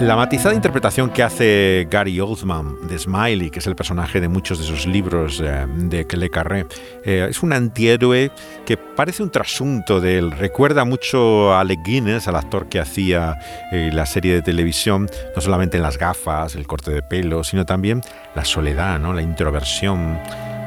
La 0.00 0.16
matizada 0.16 0.56
interpretación 0.56 1.10
que 1.10 1.22
hace 1.22 1.86
Gary 1.88 2.18
Oldman 2.18 2.88
de 2.88 2.98
Smiley, 2.98 3.50
que 3.50 3.60
es 3.60 3.66
el 3.68 3.76
personaje 3.76 4.20
de 4.20 4.26
muchos 4.26 4.58
de 4.58 4.64
sus 4.64 4.86
libros 4.86 5.40
eh, 5.40 5.66
de 5.68 6.04
Le 6.16 6.30
Carré, 6.30 6.66
eh, 7.04 7.28
es 7.30 7.44
un 7.44 7.52
antihéroe 7.52 8.32
que 8.66 8.76
parece 8.76 9.22
un 9.22 9.30
trasunto 9.30 10.00
de. 10.00 10.20
Recuerda 10.20 10.84
mucho 10.84 11.52
a 11.52 11.60
Alec 11.60 11.78
Guinness, 11.84 12.26
al 12.26 12.34
actor 12.34 12.68
que 12.68 12.80
hacía 12.80 13.38
eh, 13.70 13.90
la 13.92 14.04
serie 14.04 14.34
de 14.34 14.42
televisión, 14.42 15.08
no 15.34 15.40
solamente 15.40 15.76
en 15.76 15.84
las 15.84 15.96
gafas, 15.96 16.56
el 16.56 16.66
corte 16.66 16.90
de 16.90 17.02
pelo, 17.02 17.44
sino 17.44 17.64
también 17.64 18.00
la 18.34 18.44
soledad, 18.44 18.98
¿no? 18.98 19.12
la 19.12 19.22
introversión, 19.22 20.18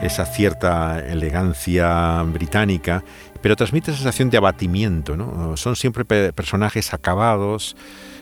esa 0.01 0.25
cierta 0.25 0.99
elegancia 0.99 2.23
británica 2.23 3.03
pero 3.47 3.55
transmite 3.55 3.93
sensación 3.93 4.29
de 4.29 4.35
abatimiento. 4.35 5.15
¿no? 5.15 5.55
Son 5.55 5.77
siempre 5.77 6.03
personajes 6.33 6.93
acabados, 6.93 7.77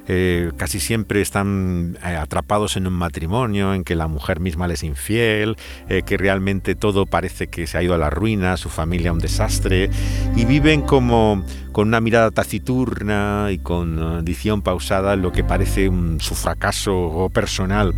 eh, 0.07 0.51
casi 0.55 0.79
siempre 0.79 1.19
están 1.19 1.97
eh, 2.05 2.09
atrapados 2.15 2.77
en 2.77 2.85
un 2.85 2.93
matrimonio 2.93 3.73
en 3.73 3.83
que 3.83 3.95
la 3.95 4.05
mujer 4.05 4.39
misma 4.39 4.67
les 4.67 4.83
infiel, 4.83 5.55
eh, 5.89 6.03
que 6.05 6.17
realmente 6.17 6.75
todo 6.75 7.07
parece 7.07 7.47
que 7.47 7.65
se 7.65 7.75
ha 7.75 7.81
ido 7.81 7.95
a 7.95 7.97
la 7.97 8.11
ruina, 8.11 8.55
su 8.55 8.69
familia 8.69 9.11
un 9.11 9.17
desastre, 9.17 9.89
y 10.35 10.45
viven 10.45 10.83
como 10.83 11.43
con 11.71 11.87
una 11.87 12.01
mirada 12.01 12.29
taciturna 12.29 13.47
y 13.49 13.57
con 13.57 14.19
edición 14.19 14.61
pausada 14.61 15.15
lo 15.15 15.31
que 15.31 15.43
parece 15.43 15.89
su 16.19 16.35
fracaso 16.35 17.31
personal. 17.33 17.95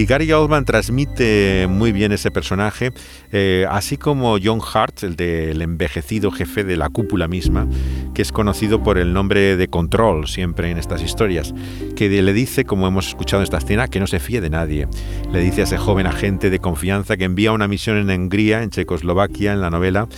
Y 0.00 0.06
Gary 0.06 0.32
Oldman 0.32 0.64
transmite 0.64 1.66
muy 1.68 1.92
bien 1.92 2.10
ese 2.10 2.30
personaje, 2.30 2.90
eh, 3.32 3.66
así 3.68 3.98
como 3.98 4.38
John 4.42 4.60
Hart, 4.72 5.02
el 5.02 5.14
del 5.14 5.60
envejecido 5.60 6.30
jefe 6.30 6.64
de 6.64 6.78
la 6.78 6.88
cúpula 6.88 7.28
misma, 7.28 7.68
que 8.14 8.22
es 8.22 8.32
conocido 8.32 8.82
por 8.82 8.96
el 8.96 9.12
nombre 9.12 9.58
de 9.58 9.68
Control 9.68 10.26
siempre 10.26 10.70
en 10.70 10.78
estas 10.78 11.02
historias, 11.02 11.52
que 11.96 12.08
le 12.08 12.32
dice, 12.32 12.64
como 12.64 12.86
hemos 12.88 13.08
escuchado 13.08 13.42
en 13.42 13.44
esta 13.44 13.58
escena, 13.58 13.88
que 13.88 14.00
no 14.00 14.06
se 14.06 14.20
fíe 14.20 14.40
de 14.40 14.48
nadie. 14.48 14.88
Le 15.32 15.40
dice 15.40 15.60
a 15.60 15.64
ese 15.64 15.76
joven 15.76 16.06
agente 16.06 16.48
de 16.48 16.60
confianza 16.60 17.18
que 17.18 17.24
envía 17.24 17.52
una 17.52 17.68
misión 17.68 17.98
en 17.98 18.08
Hungría, 18.08 18.62
en 18.62 18.70
Checoslovaquia, 18.70 19.52
en 19.52 19.60
la 19.60 19.68
novela, 19.68 20.08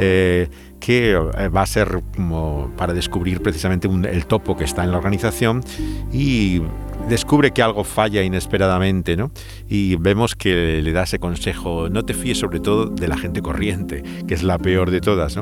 eh, 0.00 0.48
que 0.80 1.12
eh, 1.12 1.48
va 1.48 1.62
a 1.62 1.66
ser 1.66 2.02
para 2.76 2.92
descubrir 2.92 3.40
precisamente 3.40 3.86
el 3.88 4.26
topo 4.26 4.56
que 4.56 4.64
está 4.64 4.82
en 4.82 4.90
la 4.90 4.96
organización 4.96 5.62
y 6.12 6.60
descubre 7.08 7.52
que 7.52 7.62
algo 7.62 7.84
falla 7.84 8.22
inesperadamente, 8.22 9.16
¿no? 9.16 9.30
Y 9.68 9.96
vemos 9.96 10.34
que 10.34 10.80
le 10.82 10.92
da 10.92 11.04
ese 11.04 11.18
consejo, 11.18 11.88
no 11.88 12.04
te 12.04 12.14
fíes 12.14 12.38
sobre 12.38 12.60
todo 12.60 12.86
de 12.86 13.08
la 13.08 13.16
gente 13.16 13.42
corriente, 13.42 14.02
que 14.26 14.34
es 14.34 14.42
la 14.42 14.58
peor 14.58 14.90
de 14.90 15.00
todas. 15.00 15.38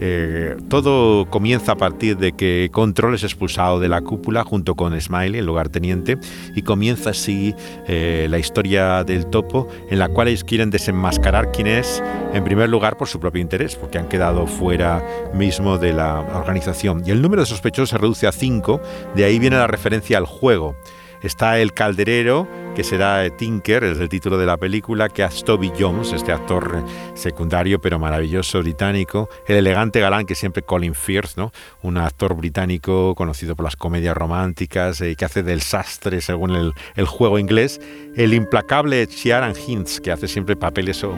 Eh, 0.00 0.56
todo 0.68 1.26
comienza 1.30 1.72
a 1.72 1.76
partir 1.76 2.16
de 2.18 2.32
que 2.32 2.68
Control 2.72 3.14
es 3.14 3.24
expulsado 3.24 3.80
de 3.80 3.88
la 3.88 4.02
cúpula 4.02 4.44
junto 4.44 4.74
con 4.74 4.98
Smiley, 5.00 5.40
el 5.40 5.46
lugarteniente, 5.46 6.18
y 6.54 6.62
comienza 6.62 7.10
así 7.10 7.54
eh, 7.86 8.26
la 8.30 8.38
historia 8.38 9.04
del 9.04 9.26
topo, 9.26 9.68
en 9.90 9.98
la 9.98 10.08
cual 10.08 10.28
ellos 10.28 10.44
quieren 10.44 10.70
desenmascarar 10.70 11.50
quién 11.52 11.66
es, 11.66 12.02
en 12.32 12.44
primer 12.44 12.68
lugar 12.68 12.96
por 12.96 13.08
su 13.08 13.20
propio 13.20 13.40
interés, 13.40 13.76
porque 13.76 13.98
han 13.98 14.08
quedado 14.08 14.46
fuera 14.46 15.02
mismo 15.34 15.78
de 15.78 15.92
la 15.92 16.20
organización. 16.20 17.02
Y 17.06 17.10
el 17.10 17.22
número 17.22 17.42
de 17.42 17.46
sospechosos 17.46 17.90
se 17.90 17.98
reduce 17.98 18.26
a 18.26 18.32
cinco, 18.32 18.80
de 19.14 19.24
ahí 19.24 19.38
viene 19.38 19.56
la 19.56 19.66
referencia 19.66 20.18
al 20.18 20.26
juego. 20.26 20.76
Está 21.22 21.58
el 21.58 21.72
calderero, 21.72 22.46
que 22.74 22.84
será 22.84 23.28
Tinker, 23.30 23.84
es 23.84 23.98
el 23.98 24.08
título 24.08 24.36
de 24.36 24.44
la 24.44 24.58
película, 24.58 25.08
que 25.08 25.22
hace 25.22 25.42
Toby 25.44 25.72
Jones, 25.78 26.12
este 26.12 26.30
actor 26.30 26.84
secundario 27.14 27.80
pero 27.80 27.98
maravilloso 27.98 28.60
británico, 28.60 29.30
el 29.46 29.56
elegante 29.56 29.98
galán 30.00 30.26
que 30.26 30.34
siempre 30.34 30.62
Colin 30.62 30.94
Firth, 30.94 31.36
¿no? 31.36 31.52
un 31.82 31.96
actor 31.96 32.36
británico 32.36 33.14
conocido 33.14 33.56
por 33.56 33.64
las 33.64 33.76
comedias 33.76 34.14
románticas, 34.16 35.00
y 35.00 35.04
eh, 35.04 35.16
que 35.16 35.24
hace 35.24 35.42
del 35.42 35.62
sastre 35.62 36.20
según 36.20 36.74
el, 36.96 37.06
juego 37.06 37.38
inglés, 37.38 37.80
el 38.14 38.34
implacable 38.34 39.06
Ciaran 39.06 39.54
Hinds, 39.56 40.00
que 40.00 40.12
hace 40.12 40.28
siempre 40.28 40.54
papeles 40.54 41.02
o, 41.02 41.14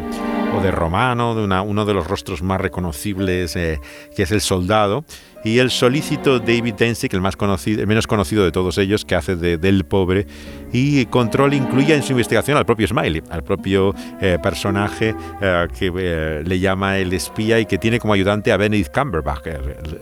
de 0.63 0.71
romano, 0.71 1.35
de 1.35 1.43
uno 1.43 1.85
de 1.85 1.95
los 1.95 2.07
rostros 2.07 2.43
más 2.43 2.61
reconocibles, 2.61 3.55
eh, 3.57 3.81
que 4.15 4.23
es 4.23 4.31
el 4.31 4.41
soldado, 4.41 5.05
y 5.45 5.59
el 5.59 5.71
solícito 5.71 6.41
David 6.41 6.75
Densick, 6.75 7.13
el, 7.15 7.21
más 7.21 7.37
conocido, 7.37 7.81
el 7.81 7.87
menos 7.87 8.07
conocido 8.07 8.45
de 8.45 8.53
todos 8.53 8.79
ellos, 8.79 9.05
que 9.05 9.15
hace 9.15 9.37
de, 9.37 9.57
del 9.57 9.85
pobre, 9.85 10.27
y 10.73 11.07
Control 11.07 11.55
incluye 11.55 11.95
en 11.95 12.03
su 12.03 12.13
investigación 12.13 12.57
al 12.57 12.67
propio 12.67 12.87
Smiley, 12.87 13.23
al 13.31 13.43
propio 13.43 13.95
eh, 14.21 14.39
personaje 14.43 15.15
eh, 15.41 15.69
que 15.79 15.93
eh, 15.97 16.43
le 16.45 16.59
llama 16.59 16.99
el 16.99 17.13
espía 17.13 17.61
y 17.61 17.67
que 17.67 17.79
tiene 17.79 17.99
como 17.99 18.13
ayudante 18.13 18.53
a 18.53 18.57
Benedict 18.57 18.93
Cumberbatch, 18.93 19.47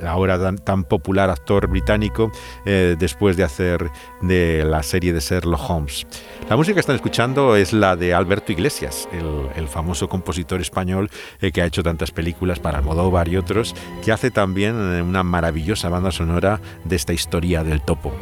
ahora 0.06 0.38
tan, 0.56 0.84
popular 0.84 1.30
actor 1.30 1.66
británico, 1.68 2.30
después 2.64 3.36
de 3.36 3.44
hacer 3.44 3.90
de 4.22 4.64
la 4.64 4.82
serie 4.82 5.12
de 5.12 5.20
Sherlock 5.20 5.70
Holmes. 5.70 6.06
La 6.48 6.56
música 6.56 6.74
que 6.74 6.80
están 6.80 6.96
escuchando 6.96 7.56
es 7.56 7.72
la 7.72 7.96
de 7.96 8.14
Alberto 8.14 8.52
Iglesias, 8.52 9.08
el, 9.12 9.48
el 9.56 9.68
famoso 9.68 10.08
compositor 10.08 10.60
español 10.60 11.10
que 11.40 11.62
ha 11.62 11.66
hecho 11.66 11.82
tantas 11.82 12.10
películas 12.10 12.60
para 12.60 12.78
Almodóvar 12.78 13.28
y 13.28 13.36
otros, 13.36 13.74
que 14.04 14.12
hace 14.12 14.30
también 14.30 14.74
una 14.76 15.22
maravillosa 15.26 15.88
banda 15.88 16.10
sonora 16.10 16.60
de 16.84 16.96
esta 16.96 17.12
historia 17.12 17.62
del 17.62 17.82
topo. 17.82 18.12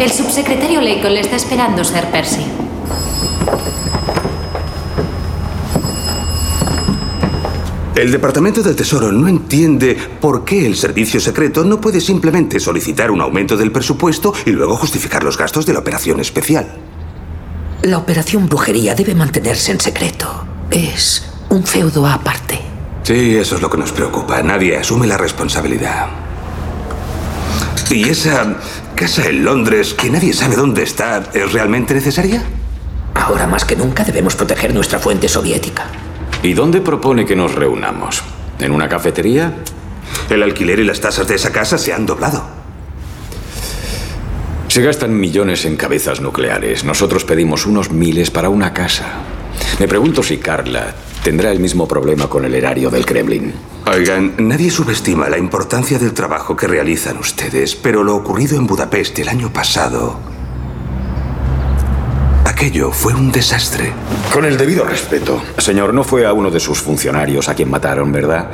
El 0.00 0.10
subsecretario 0.10 0.80
Lincoln 0.80 1.14
le 1.14 1.20
está 1.20 1.36
esperando, 1.36 1.84
Sir 1.84 2.04
Percy. 2.06 2.44
El 7.94 8.10
Departamento 8.10 8.60
del 8.60 8.74
Tesoro 8.74 9.12
no 9.12 9.28
entiende 9.28 9.96
por 10.20 10.44
qué 10.44 10.66
el 10.66 10.74
servicio 10.74 11.20
secreto 11.20 11.64
no 11.64 11.80
puede 11.80 12.00
simplemente 12.00 12.58
solicitar 12.58 13.12
un 13.12 13.20
aumento 13.20 13.56
del 13.56 13.70
presupuesto 13.70 14.34
y 14.44 14.50
luego 14.50 14.76
justificar 14.76 15.22
los 15.22 15.38
gastos 15.38 15.64
de 15.64 15.74
la 15.74 15.78
operación 15.78 16.18
especial. 16.18 16.66
La 17.82 17.98
operación 17.98 18.48
brujería 18.48 18.96
debe 18.96 19.14
mantenerse 19.14 19.70
en 19.70 19.80
secreto. 19.80 20.44
Es 20.72 21.33
un 21.54 21.64
feudo 21.64 22.06
aparte. 22.06 22.60
Sí, 23.02 23.36
eso 23.36 23.56
es 23.56 23.62
lo 23.62 23.70
que 23.70 23.78
nos 23.78 23.92
preocupa. 23.92 24.42
Nadie 24.42 24.76
asume 24.76 25.06
la 25.06 25.16
responsabilidad. 25.16 26.08
¿Y 27.90 28.08
esa 28.08 28.56
casa 28.94 29.28
en 29.28 29.44
Londres 29.44 29.94
que 29.94 30.10
nadie 30.10 30.32
sabe 30.32 30.56
dónde 30.56 30.82
está 30.82 31.22
es 31.32 31.52
realmente 31.52 31.94
necesaria? 31.94 32.42
Ahora 33.14 33.46
más 33.46 33.64
que 33.64 33.76
nunca 33.76 34.04
debemos 34.04 34.34
proteger 34.34 34.74
nuestra 34.74 34.98
fuente 34.98 35.28
soviética. 35.28 35.86
¿Y 36.42 36.54
dónde 36.54 36.80
propone 36.80 37.24
que 37.24 37.36
nos 37.36 37.54
reunamos? 37.54 38.22
¿En 38.58 38.72
una 38.72 38.88
cafetería? 38.88 39.54
El 40.28 40.42
alquiler 40.42 40.80
y 40.80 40.84
las 40.84 41.00
tasas 41.00 41.28
de 41.28 41.36
esa 41.36 41.52
casa 41.52 41.78
se 41.78 41.92
han 41.92 42.06
doblado. 42.06 42.44
Se 44.68 44.82
gastan 44.82 45.18
millones 45.18 45.64
en 45.66 45.76
cabezas 45.76 46.20
nucleares. 46.20 46.84
Nosotros 46.84 47.24
pedimos 47.24 47.64
unos 47.64 47.92
miles 47.92 48.30
para 48.30 48.48
una 48.48 48.72
casa. 48.72 49.04
Me 49.78 49.86
pregunto 49.86 50.22
si 50.22 50.38
Carla 50.38 50.94
tendrá 51.24 51.50
el 51.50 51.58
mismo 51.58 51.88
problema 51.88 52.28
con 52.28 52.44
el 52.44 52.54
erario 52.54 52.90
del 52.90 53.06
Kremlin. 53.06 53.52
Oigan, 53.90 54.34
nadie 54.38 54.70
subestima 54.70 55.30
la 55.30 55.38
importancia 55.38 55.98
del 55.98 56.12
trabajo 56.12 56.54
que 56.54 56.66
realizan 56.66 57.16
ustedes, 57.16 57.74
pero 57.74 58.04
lo 58.04 58.14
ocurrido 58.14 58.56
en 58.56 58.66
Budapest 58.66 59.18
el 59.18 59.28
año 59.30 59.52
pasado... 59.52 60.20
Aquello 62.44 62.92
fue 62.92 63.14
un 63.14 63.32
desastre. 63.32 63.92
Con 64.32 64.44
el 64.44 64.56
debido 64.56 64.84
respeto. 64.84 65.42
Señor, 65.58 65.92
no 65.92 66.04
fue 66.04 66.24
a 66.24 66.32
uno 66.32 66.50
de 66.50 66.60
sus 66.60 66.78
funcionarios 66.78 67.48
a 67.48 67.54
quien 67.54 67.68
mataron, 67.68 68.12
¿verdad? 68.12 68.48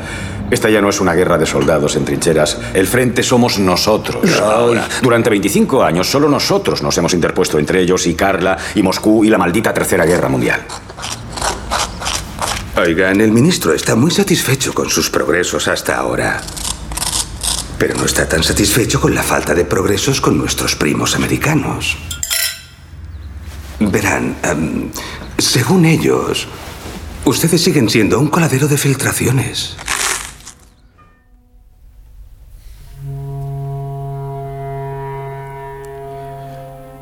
Esta 0.50 0.70
ya 0.70 0.80
no 0.80 0.88
es 0.88 1.00
una 1.00 1.12
guerra 1.14 1.38
de 1.38 1.46
soldados 1.46 1.96
en 1.96 2.04
trincheras. 2.04 2.58
El 2.72 2.86
frente 2.86 3.22
somos 3.22 3.58
nosotros. 3.58 4.24
Durante 5.02 5.30
25 5.30 5.82
años 5.82 6.08
solo 6.08 6.28
nosotros 6.28 6.82
nos 6.82 6.96
hemos 6.98 7.14
interpuesto 7.14 7.58
entre 7.58 7.80
ellos 7.82 8.06
y 8.06 8.14
Carla 8.14 8.56
y 8.74 8.82
Moscú 8.82 9.24
y 9.24 9.28
la 9.28 9.38
maldita 9.38 9.74
Tercera 9.74 10.06
Guerra 10.06 10.28
Mundial. 10.28 10.62
Oigan, 12.76 13.20
el 13.20 13.32
ministro 13.32 13.74
está 13.74 13.96
muy 13.96 14.12
satisfecho 14.12 14.72
con 14.72 14.88
sus 14.88 15.10
progresos 15.10 15.66
hasta 15.66 15.96
ahora. 15.96 16.40
Pero 17.78 17.96
no 17.96 18.04
está 18.04 18.28
tan 18.28 18.44
satisfecho 18.44 19.00
con 19.00 19.12
la 19.12 19.24
falta 19.24 19.54
de 19.54 19.64
progresos 19.64 20.20
con 20.20 20.38
nuestros 20.38 20.76
primos 20.76 21.16
americanos. 21.16 21.96
Verán, 23.80 24.36
em, 24.42 24.90
según 25.36 25.84
ellos, 25.84 26.46
ustedes 27.24 27.60
siguen 27.60 27.90
siendo 27.90 28.20
un 28.20 28.28
coladero 28.28 28.68
de 28.68 28.78
filtraciones. 28.78 29.76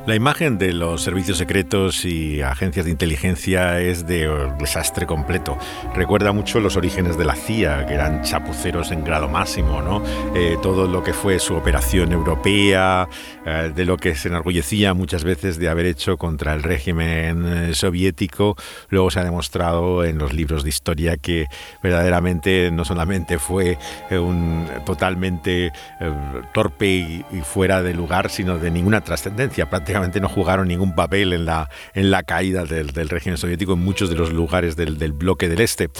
La 0.08 0.14
imagen 0.14 0.56
de 0.56 0.72
los 0.72 1.02
servicios 1.02 1.36
secretos 1.36 2.06
y 2.06 2.40
agencias 2.40 2.86
de 2.86 2.92
inteligencia 2.92 3.78
es 3.78 4.06
de 4.06 4.26
desastre 4.58 5.04
completo. 5.04 5.58
Recuerda 5.94 6.32
mucho 6.32 6.60
los 6.60 6.78
orígenes 6.78 7.18
de 7.18 7.26
la 7.26 7.34
CIA, 7.34 7.84
que 7.84 7.92
eran 7.92 8.22
chapuceros 8.22 8.90
en 8.90 9.04
grado 9.04 9.28
máximo, 9.28 9.82
¿no? 9.82 10.02
Eh, 10.34 10.56
todo 10.62 10.86
lo 10.86 11.02
que 11.02 11.12
fue 11.12 11.38
su 11.38 11.54
operación 11.56 12.12
europea, 12.12 13.06
eh, 13.44 13.70
de 13.76 13.84
lo 13.84 13.98
que 13.98 14.14
se 14.14 14.28
enorgullecía 14.28 14.94
muchas 14.94 15.24
veces 15.24 15.58
de 15.58 15.68
haber 15.68 15.84
hecho 15.84 16.16
contra 16.16 16.54
el 16.54 16.62
régimen 16.62 17.44
eh, 17.44 17.74
soviético, 17.74 18.56
luego 18.88 19.10
se 19.10 19.20
ha 19.20 19.24
demostrado 19.24 20.04
en 20.04 20.16
los 20.16 20.32
libros 20.32 20.62
de 20.62 20.70
historia 20.70 21.18
que 21.18 21.48
verdaderamente 21.82 22.70
no 22.70 22.86
solamente 22.86 23.38
fue 23.38 23.76
un 24.10 24.66
totalmente 24.86 25.70
torpe 26.54 26.86
y, 26.86 27.24
fuera 27.42 27.82
de 27.82 27.92
lugar, 27.92 28.30
sino 28.30 28.58
de 28.58 28.70
ninguna 28.70 29.02
trascendencia 29.02 29.68
no 30.20 30.28
jugaron 30.28 30.68
ningún 30.68 30.94
papel 30.94 31.32
en 31.32 31.44
la, 31.44 31.68
en 31.94 32.10
la 32.10 32.22
caída 32.22 32.64
del, 32.64 33.08
régimen 33.08 33.36
soviético 33.36 33.74
en 33.74 33.80
muchos 33.80 34.10
de 34.10 34.16
los 34.16 34.32
lugares 34.32 34.76
del, 34.76 35.12
bloque 35.12 35.48
del 35.48 35.60
este. 35.60 35.90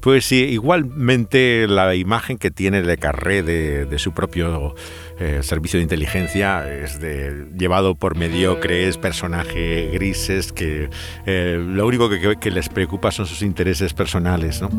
Pues 0.00 0.24
sí, 0.24 0.44
igualmente 0.44 1.66
la 1.68 1.94
imagen 1.94 2.38
que 2.38 2.50
tiene 2.50 2.82
Le 2.82 2.96
Carré 2.96 3.42
de, 3.42 3.98
su 3.98 4.12
propio 4.12 4.74
eh, 5.18 5.40
servicio 5.42 5.78
de 5.78 5.84
inteligencia 5.84 6.68
es 6.72 7.00
de, 7.00 7.46
llevado 7.56 7.94
por 7.94 8.16
mediocres 8.16 8.98
personajes 8.98 9.92
grises 9.92 10.52
que 10.52 10.88
eh, 11.26 11.62
lo 11.64 11.86
único 11.86 12.08
que, 12.08 12.36
que, 12.40 12.50
les 12.50 12.68
preocupa 12.68 13.10
son 13.10 13.26
sus 13.26 13.42
intereses 13.42 13.94
personales. 13.94 14.60
¿no? 14.60 14.70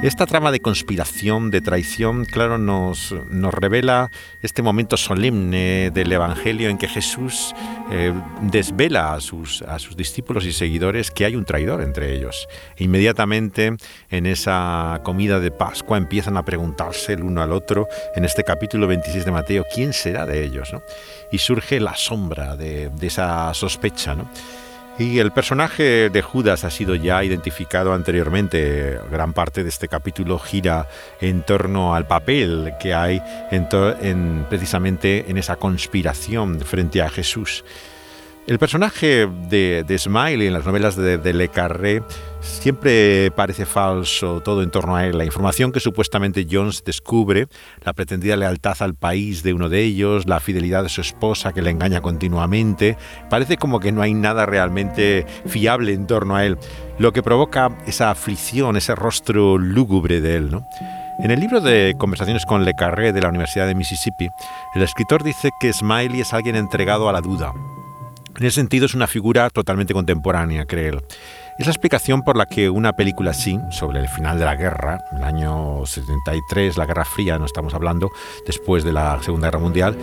Esta 0.00 0.26
trama 0.26 0.52
de 0.52 0.60
conspiración, 0.60 1.50
de 1.50 1.60
traición, 1.60 2.24
claro, 2.24 2.56
nos, 2.56 3.12
nos 3.30 3.52
revela 3.52 4.12
este 4.42 4.62
momento 4.62 4.96
solemne 4.96 5.90
del 5.90 6.12
Evangelio 6.12 6.68
en 6.68 6.78
que 6.78 6.86
Jesús 6.86 7.52
eh, 7.90 8.14
desvela 8.42 9.14
a 9.14 9.20
sus, 9.20 9.62
a 9.62 9.80
sus 9.80 9.96
discípulos 9.96 10.46
y 10.46 10.52
seguidores 10.52 11.10
que 11.10 11.24
hay 11.24 11.34
un 11.34 11.44
traidor 11.44 11.82
entre 11.82 12.14
ellos. 12.14 12.46
Inmediatamente 12.76 13.76
en 14.08 14.26
esa 14.26 15.00
comida 15.02 15.40
de 15.40 15.50
Pascua 15.50 15.98
empiezan 15.98 16.36
a 16.36 16.44
preguntarse 16.44 17.14
el 17.14 17.24
uno 17.24 17.42
al 17.42 17.50
otro, 17.50 17.88
en 18.14 18.24
este 18.24 18.44
capítulo 18.44 18.86
26 18.86 19.24
de 19.24 19.32
Mateo, 19.32 19.64
¿quién 19.74 19.92
será 19.92 20.26
de 20.26 20.44
ellos? 20.44 20.70
Y 21.32 21.38
surge 21.38 21.80
la 21.80 21.96
sombra 21.96 22.54
de, 22.54 22.88
de 22.90 23.06
esa 23.08 23.52
sospecha. 23.52 24.14
¿no? 24.14 24.30
Y 24.98 25.20
el 25.20 25.30
personaje 25.30 26.10
de 26.10 26.22
Judas 26.22 26.64
ha 26.64 26.70
sido 26.70 26.96
ya 26.96 27.22
identificado 27.22 27.94
anteriormente. 27.94 28.98
Gran 29.12 29.32
parte 29.32 29.62
de 29.62 29.68
este 29.68 29.86
capítulo 29.86 30.40
gira 30.40 30.88
en 31.20 31.42
torno 31.42 31.94
al 31.94 32.08
papel 32.08 32.72
que 32.80 32.94
hay 32.94 33.22
en, 33.52 34.44
precisamente 34.50 35.30
en 35.30 35.38
esa 35.38 35.54
conspiración 35.54 36.58
frente 36.60 37.00
a 37.00 37.10
Jesús. 37.10 37.64
El 38.48 38.58
personaje 38.58 39.28
de, 39.50 39.84
de 39.86 39.98
Smiley 39.98 40.46
en 40.46 40.54
las 40.54 40.64
novelas 40.64 40.96
de, 40.96 41.34
Le 41.34 41.48
Carré 41.48 42.02
siempre 42.40 43.30
parece 43.32 43.66
falso 43.66 44.40
todo 44.40 44.62
en 44.62 44.70
torno 44.70 44.96
a 44.96 45.04
él. 45.04 45.18
La 45.18 45.26
información 45.26 45.70
que 45.70 45.80
supuestamente 45.80 46.46
Jones 46.50 46.82
descubre, 46.82 47.48
la 47.84 47.92
pretendida 47.92 48.36
lealtad 48.36 48.78
al 48.80 48.94
país 48.94 49.42
de 49.42 49.52
uno 49.52 49.68
de 49.68 49.82
ellos, 49.82 50.26
la 50.26 50.40
fidelidad 50.40 50.82
de 50.82 50.88
su 50.88 51.02
esposa 51.02 51.52
que 51.52 51.60
le 51.60 51.68
engaña 51.68 52.00
continuamente, 52.00 52.96
parece 53.28 53.58
como 53.58 53.80
que 53.80 53.92
no 53.92 54.00
hay 54.00 54.14
nada 54.14 54.46
realmente 54.46 55.26
fiable 55.44 55.92
en 55.92 56.06
torno 56.06 56.34
a 56.34 56.46
él, 56.46 56.56
lo 56.98 57.12
que 57.12 57.22
provoca 57.22 57.76
esa 57.86 58.10
aflicción, 58.10 58.78
ese 58.78 58.94
rostro 58.94 59.58
lúgubre 59.58 60.22
de 60.22 60.36
él. 60.36 60.50
¿no? 60.50 60.66
En 61.22 61.30
el 61.30 61.38
libro 61.38 61.60
de 61.60 61.96
Conversaciones 61.98 62.46
con 62.46 62.64
Le 62.64 62.72
Carré 62.72 63.12
de 63.12 63.20
la 63.20 63.28
Universidad 63.28 63.66
de 63.66 63.74
Mississippi, 63.74 64.30
el 64.74 64.82
escritor 64.82 65.22
dice 65.22 65.50
que 65.60 65.70
Smiley 65.70 66.22
es 66.22 66.32
alguien 66.32 66.56
entregado 66.56 67.10
a 67.10 67.12
la 67.12 67.20
duda, 67.20 67.52
en 68.38 68.46
ese 68.46 68.56
sentido 68.56 68.86
es 68.86 68.94
una 68.94 69.06
figura 69.06 69.50
totalmente 69.50 69.92
contemporánea, 69.92 70.64
cree 70.64 70.88
él. 70.88 71.00
Es 71.58 71.66
la 71.66 71.72
explicación 71.72 72.22
por 72.22 72.36
la 72.36 72.46
que 72.46 72.70
una 72.70 72.92
película 72.92 73.32
así, 73.32 73.58
sobre 73.72 73.98
el 73.98 74.06
final 74.06 74.38
de 74.38 74.44
la 74.44 74.54
guerra, 74.54 75.00
el 75.16 75.24
año 75.24 75.84
73, 75.84 76.76
la 76.76 76.86
Guerra 76.86 77.04
Fría, 77.04 77.36
no 77.36 77.46
estamos 77.46 77.74
hablando, 77.74 78.12
después 78.46 78.84
de 78.84 78.92
la 78.92 79.20
Segunda 79.24 79.48
Guerra 79.48 79.58
Mundial, 79.58 79.96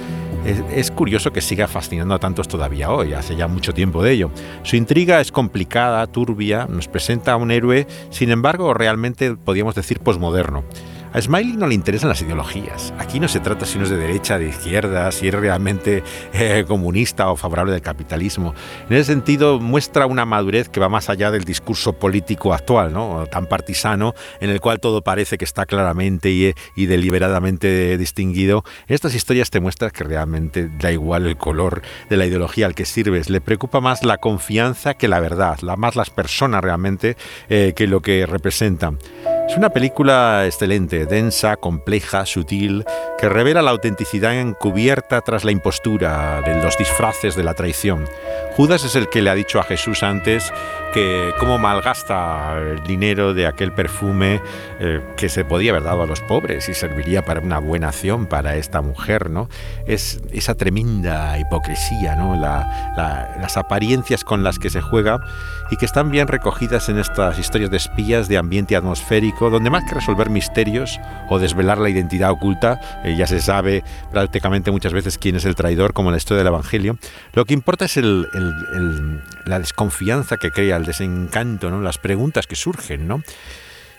es, 0.45 0.61
es, 0.69 0.91
curioso 0.91 1.31
que 1.31 1.39
siga 1.39 1.69
fascinando 1.69 2.13
a 2.13 2.19
tantos 2.19 2.49
todavía 2.49 2.91
hoy, 2.91 3.13
hace 3.13 3.37
ya 3.37 3.47
mucho 3.47 3.73
tiempo 3.73 4.03
de 4.03 4.11
ello. 4.11 4.31
Su 4.63 4.75
intriga 4.75 5.21
es 5.21 5.31
complicada, 5.31 6.05
turbia, 6.07 6.67
nos 6.69 6.89
presenta 6.89 7.31
a 7.31 7.37
un 7.37 7.51
héroe, 7.51 7.87
sin 8.09 8.31
embargo, 8.31 8.73
realmente 8.73 9.33
podríamos 9.35 9.75
decir 9.75 10.01
posmoderno. 10.01 10.65
A 11.15 11.21
Smiley 11.21 11.55
no 11.55 11.67
le 11.67 11.75
interesan 11.75 12.09
las 12.09 12.21
ideologías. 12.21 12.93
Aquí 12.99 13.21
no 13.21 13.29
se 13.29 13.39
trata 13.39 13.65
si 13.65 13.77
uno 13.77 13.85
es 13.85 13.89
de 13.89 13.95
derecha, 13.95 14.37
de 14.37 14.49
izquierda, 14.49 15.09
si 15.13 15.29
es 15.29 15.33
realmente 15.33 16.03
eh, 16.33 16.65
comunista 16.67 17.31
o 17.31 17.37
favorable 17.37 17.71
del 17.71 17.81
capitalismo. 17.81 18.53
En 18.89 18.97
ese 18.97 19.13
sentido, 19.13 19.61
muestra 19.61 20.07
una 20.07 20.25
madurez 20.25 20.67
que 20.67 20.81
va 20.81 20.89
más 20.89 21.09
allá 21.09 21.31
del 21.31 21.45
discurso 21.45 21.93
político 21.93 22.53
actual, 22.53 22.91
¿no? 22.91 23.27
tan 23.31 23.45
partisano, 23.45 24.13
en 24.41 24.49
el 24.49 24.59
cual 24.59 24.81
todo 24.81 25.03
parece 25.03 25.37
que 25.37 25.45
está 25.45 25.65
claramente 25.65 26.31
y, 26.31 26.85
deliberadamente 26.85 27.97
distinguido. 27.97 28.65
Estas 28.89 29.15
historias 29.15 29.49
te 29.51 29.61
muestras 29.61 29.93
que 29.93 30.03
realmente 30.03 30.67
da 30.67 30.91
igual 30.91 31.27
el 31.27 31.37
color 31.37 31.81
de 32.09 32.17
la 32.17 32.25
ideología 32.25 32.65
al 32.65 32.75
que 32.75 32.83
sirves. 32.83 33.29
Le 33.29 33.39
preocupa 33.39 33.79
más 33.79 34.03
la 34.03 34.17
confianza 34.17 34.95
que 34.95 35.07
la 35.07 35.21
verdad, 35.21 35.59
la, 35.61 35.77
más 35.77 35.95
las 35.95 36.09
personas 36.09 36.61
realmente 36.61 37.15
eh, 37.47 37.71
que 37.73 37.87
lo 37.87 38.01
que 38.01 38.25
representan. 38.25 38.99
Es 39.47 39.57
una 39.57 39.69
película 39.69 40.45
excelente, 40.45 41.05
densa, 41.05 41.55
compleja, 41.55 42.25
sutil, 42.25 42.83
que 43.19 43.29
revela 43.29 43.61
la 43.61 43.71
autenticidad 43.71 44.37
encubierta 44.37 45.21
tras 45.21 45.45
la 45.45 45.51
impostura 45.51 46.41
de 46.41 46.61
los 46.61 46.77
disfraces 46.77 47.35
de 47.35 47.43
la 47.43 47.53
traición. 47.53 48.05
Judas 48.55 48.85
es 48.85 48.95
el 48.95 49.09
que 49.09 49.21
le 49.21 49.29
ha 49.29 49.35
dicho 49.35 49.59
a 49.59 49.63
Jesús 49.63 50.01
antes 50.01 50.53
que 50.93 51.33
cómo 51.41 51.57
malgasta 51.57 52.57
el 52.57 52.81
dinero 52.83 53.33
de 53.33 53.47
aquel 53.47 53.73
perfume 53.73 54.41
eh, 54.79 55.01
que 55.17 55.27
se 55.27 55.43
podía 55.43 55.71
haber 55.71 55.83
dado 55.83 56.03
a 56.03 56.05
los 56.05 56.21
pobres 56.21 56.69
y 56.69 56.73
serviría 56.73 57.25
para 57.25 57.41
una 57.41 57.59
buena 57.59 57.89
acción 57.89 58.27
para 58.27 58.55
esta 58.55 58.81
mujer, 58.81 59.29
¿no? 59.29 59.49
Es 59.87 60.21
esa 60.31 60.55
tremenda 60.55 61.37
hipocresía, 61.37 62.15
¿no? 62.15 62.37
las 62.37 63.57
apariencias 63.57 64.23
con 64.23 64.43
las 64.43 64.57
que 64.57 64.69
se 64.69 64.79
juega 64.79 65.19
y 65.69 65.75
que 65.75 65.85
están 65.85 66.09
bien 66.09 66.29
recogidas 66.29 66.87
en 66.87 66.97
estas 66.97 67.37
historias 67.37 67.71
de 67.71 67.77
espías 67.77 68.29
de 68.29 68.37
ambiente 68.37 68.77
atmosférico, 68.77 69.49
donde 69.49 69.69
más 69.69 69.83
que 69.83 69.95
resolver 69.95 70.29
misterios 70.29 70.97
o 71.29 71.39
desvelar 71.39 71.77
la 71.77 71.89
identidad 71.89 72.31
oculta, 72.31 72.79
eh, 73.03 73.15
ya 73.17 73.27
se 73.27 73.41
sabe 73.41 73.83
prácticamente 74.11 74.71
muchas 74.71 74.93
veces 74.93 75.17
quién 75.17 75.35
es 75.35 75.43
el 75.43 75.55
traidor, 75.55 75.91
como 75.91 76.07
en 76.07 76.13
la 76.13 76.19
historia 76.19 76.37
del 76.37 76.53
Evangelio, 76.53 76.97
lo 77.33 77.43
que 77.43 77.53
importa 77.53 77.83
es 77.83 77.97
la 79.45 79.59
desconfianza 79.59 80.37
que 80.37 80.51
crea, 80.51 80.77
el 80.77 80.85
desencanto, 80.85 81.69
¿no? 81.69 81.81
las 81.81 81.97
preguntas 81.97 82.47
que 82.47 82.55
surgen, 82.55 83.07
¿no? 83.07 83.21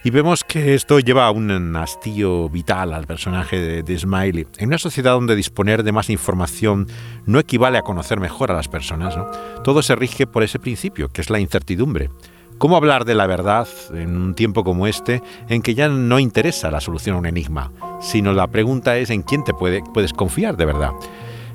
Y 0.06 0.10
vemos 0.10 0.44
que 0.44 0.74
esto 0.74 1.00
lleva 1.00 1.26
a 1.26 1.32
un 1.32 1.74
hastío 1.74 2.48
vital 2.48 2.94
al 2.94 3.08
personaje 3.08 3.82
de, 3.82 3.98
Smiley. 3.98 4.46
En 4.58 4.68
una 4.68 4.78
sociedad 4.78 5.14
donde 5.14 5.34
disponer 5.34 5.82
de 5.82 5.90
más 5.90 6.10
información 6.10 6.86
no 7.24 7.40
equivale 7.40 7.76
a 7.76 7.82
conocer 7.82 8.20
mejor 8.20 8.52
a 8.52 8.54
las 8.54 8.68
personas, 8.68 9.16
todo 9.64 9.82
se 9.82 9.96
rige 9.96 10.28
por 10.28 10.44
ese 10.44 10.60
principio, 10.60 11.08
que 11.08 11.22
es 11.22 11.28
la 11.28 11.40
incertidumbre. 11.40 12.10
¿Cómo 12.58 12.76
hablar 12.76 13.04
de 13.04 13.16
la 13.16 13.26
verdad 13.26 13.66
en 13.94 14.16
un 14.16 14.34
tiempo 14.36 14.62
como 14.62 14.86
este, 14.86 15.22
en 15.48 15.60
que 15.60 15.74
ya 15.74 15.88
no 15.88 16.20
interesa 16.20 16.70
la 16.70 16.80
solución 16.80 17.16
a 17.16 17.18
un 17.18 17.26
enigma, 17.26 17.72
sino 18.00 18.32
la 18.32 18.46
pregunta 18.46 18.96
es 18.98 19.10
en 19.10 19.22
quién 19.22 19.42
te 19.42 19.54
puedes 19.54 20.12
confiar 20.12 20.56
de 20.56 20.66
verdad? 20.66 20.92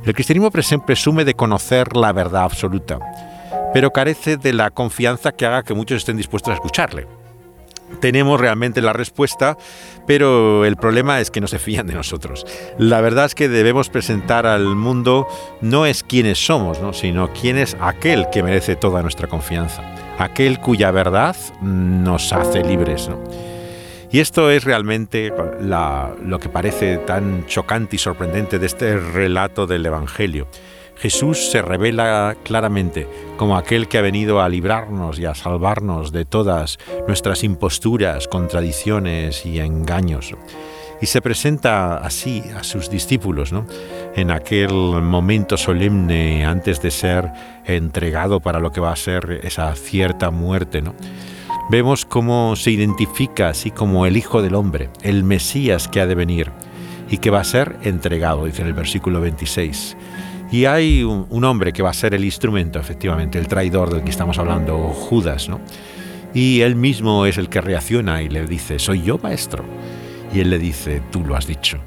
El 0.05 0.13
cristianismo 0.13 0.51
presume 0.51 1.25
de 1.25 1.35
conocer 1.35 1.95
la 1.95 2.11
verdad 2.11 2.43
absoluta, 2.43 2.99
pero 3.73 3.91
carece 3.91 4.37
de 4.37 4.53
la 4.53 4.71
confianza 4.71 5.31
que 5.31 5.45
haga 5.45 5.63
que 5.63 5.73
muchos 5.73 5.97
estén 5.97 6.17
dispuestos 6.17 6.51
a 6.51 6.55
escucharle 6.55 7.07
tenemos 7.99 8.39
realmente 8.39 8.81
la 8.81 8.93
respuesta, 8.93 9.57
pero 10.07 10.65
el 10.65 10.77
problema 10.77 11.19
es 11.19 11.31
que 11.31 11.41
no 11.41 11.47
se 11.47 11.59
fían 11.59 11.87
de 11.87 11.93
nosotros. 11.93 12.45
La 12.77 13.01
verdad 13.01 13.25
es 13.25 13.35
que 13.35 13.49
debemos 13.49 13.89
presentar 13.89 14.45
al 14.45 14.75
mundo 14.75 15.27
no 15.61 15.85
es 15.85 16.03
quiénes 16.03 16.43
somos, 16.43 16.79
sino 16.97 17.31
quién 17.33 17.57
es 17.57 17.75
aquel 17.79 18.27
que 18.31 18.43
merece 18.43 18.75
toda 18.75 19.01
nuestra 19.01 19.27
confianza, 19.27 19.83
aquel 20.17 20.59
cuya 20.59 20.91
verdad 20.91 21.35
nos 21.61 22.31
hace 22.33 22.63
libres. 22.63 23.09
Y 24.13 24.19
esto 24.19 24.51
es 24.51 24.65
realmente 24.65 25.31
lo 25.61 26.39
que 26.39 26.49
parece 26.49 26.97
tan 26.97 27.45
chocante 27.45 27.95
y 27.95 27.99
sorprendente 27.99 28.59
de 28.59 28.65
este 28.65 28.97
relato 28.97 29.67
del 29.67 29.85
Evangelio. 29.85 30.47
Jesús 30.97 31.49
se 31.49 31.61
revela 31.61 32.35
claramente 32.43 33.07
como 33.37 33.57
aquel 33.57 33.87
que 33.87 33.97
ha 33.97 34.01
venido 34.01 34.41
a 34.41 34.49
librarnos 34.49 35.17
y 35.17 35.25
a 35.25 35.33
salvarnos 35.33 36.11
de 36.11 36.25
todas 36.25 36.77
nuestras 37.07 37.45
imposturas, 37.45 38.27
contradicciones 38.27 39.45
y 39.45 39.59
engaños. 39.59 40.35
Y 41.01 41.05
se 41.05 41.21
presenta 41.21 41.97
así 41.97 42.43
a 42.55 42.63
sus 42.63 42.89
discípulos, 42.89 43.53
¿no? 43.53 43.65
En 44.13 44.29
aquel 44.29 44.73
momento 44.73 45.55
solemne 45.55 46.45
antes 46.45 46.81
de 46.81 46.91
ser 46.91 47.31
entregado 47.65 48.41
para 48.41 48.59
lo 48.59 48.71
que 48.71 48.81
va 48.81 48.91
a 48.91 48.97
ser 48.97 49.39
esa 49.43 49.73
cierta 49.73 50.29
muerte, 50.31 50.81
¿no? 50.81 50.93
Vemos 51.69 52.05
cómo 52.05 52.55
se 52.55 52.71
identifica 52.71 53.49
así 53.49 53.71
como 53.71 54.05
el 54.05 54.17
Hijo 54.17 54.41
del 54.41 54.55
Hombre, 54.55 54.89
el 55.03 55.23
Mesías 55.23 55.87
que 55.87 56.01
ha 56.01 56.07
de 56.07 56.15
venir 56.15 56.51
y 57.09 57.17
que 57.17 57.29
va 57.29 57.41
a 57.41 57.45
ser 57.45 57.77
entregado, 57.83 58.45
dice 58.45 58.61
en 58.61 58.67
el 58.67 58.73
versículo 58.73 59.21
26 59.21 59.95
Y 60.51 60.65
hay 60.65 61.03
un, 61.03 61.43
hombre 61.43 61.71
que 61.71 61.83
va 61.83 61.91
a 61.91 61.93
ser 61.93 62.13
el 62.13 62.25
instrumento, 62.25 62.79
efectivamente, 62.79 63.37
el 63.37 63.47
traidor 63.47 63.93
del 63.93 64.03
que 64.03 64.09
estamos 64.09 64.37
hablando, 64.37 64.77
Judas, 64.89 65.47
¿no? 65.47 65.61
Y 66.33 66.61
él 66.61 66.75
mismo 66.75 67.25
es 67.25 67.37
el 67.37 67.49
que 67.49 67.61
reacciona 67.61 68.21
y 68.21 68.29
le 68.29 68.45
dice, 68.45 68.79
soy 68.79 69.03
yo, 69.03 69.17
maestro. 69.17 69.65
Y 70.33 70.39
él 70.39 70.49
le 70.49 70.59
dice, 70.59 71.01
tú 71.11 71.25
lo 71.25 71.35
has 71.35 71.45
dicho. 71.45 71.77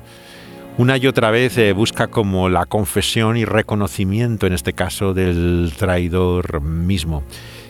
Una 0.77 0.99
y 0.99 1.07
otra 1.07 1.31
vez 1.31 1.57
eh, 1.57 1.73
busca 1.73 2.09
como 2.09 2.51
la 2.51 2.67
confesión 2.67 3.39
y 3.39 3.47
reconocimiento, 3.47 4.47
en 4.47 4.53
este 4.53 4.75
caso, 4.75 5.15
del 5.15 5.73
traidor 5.79 6.61
mismo 6.61 7.23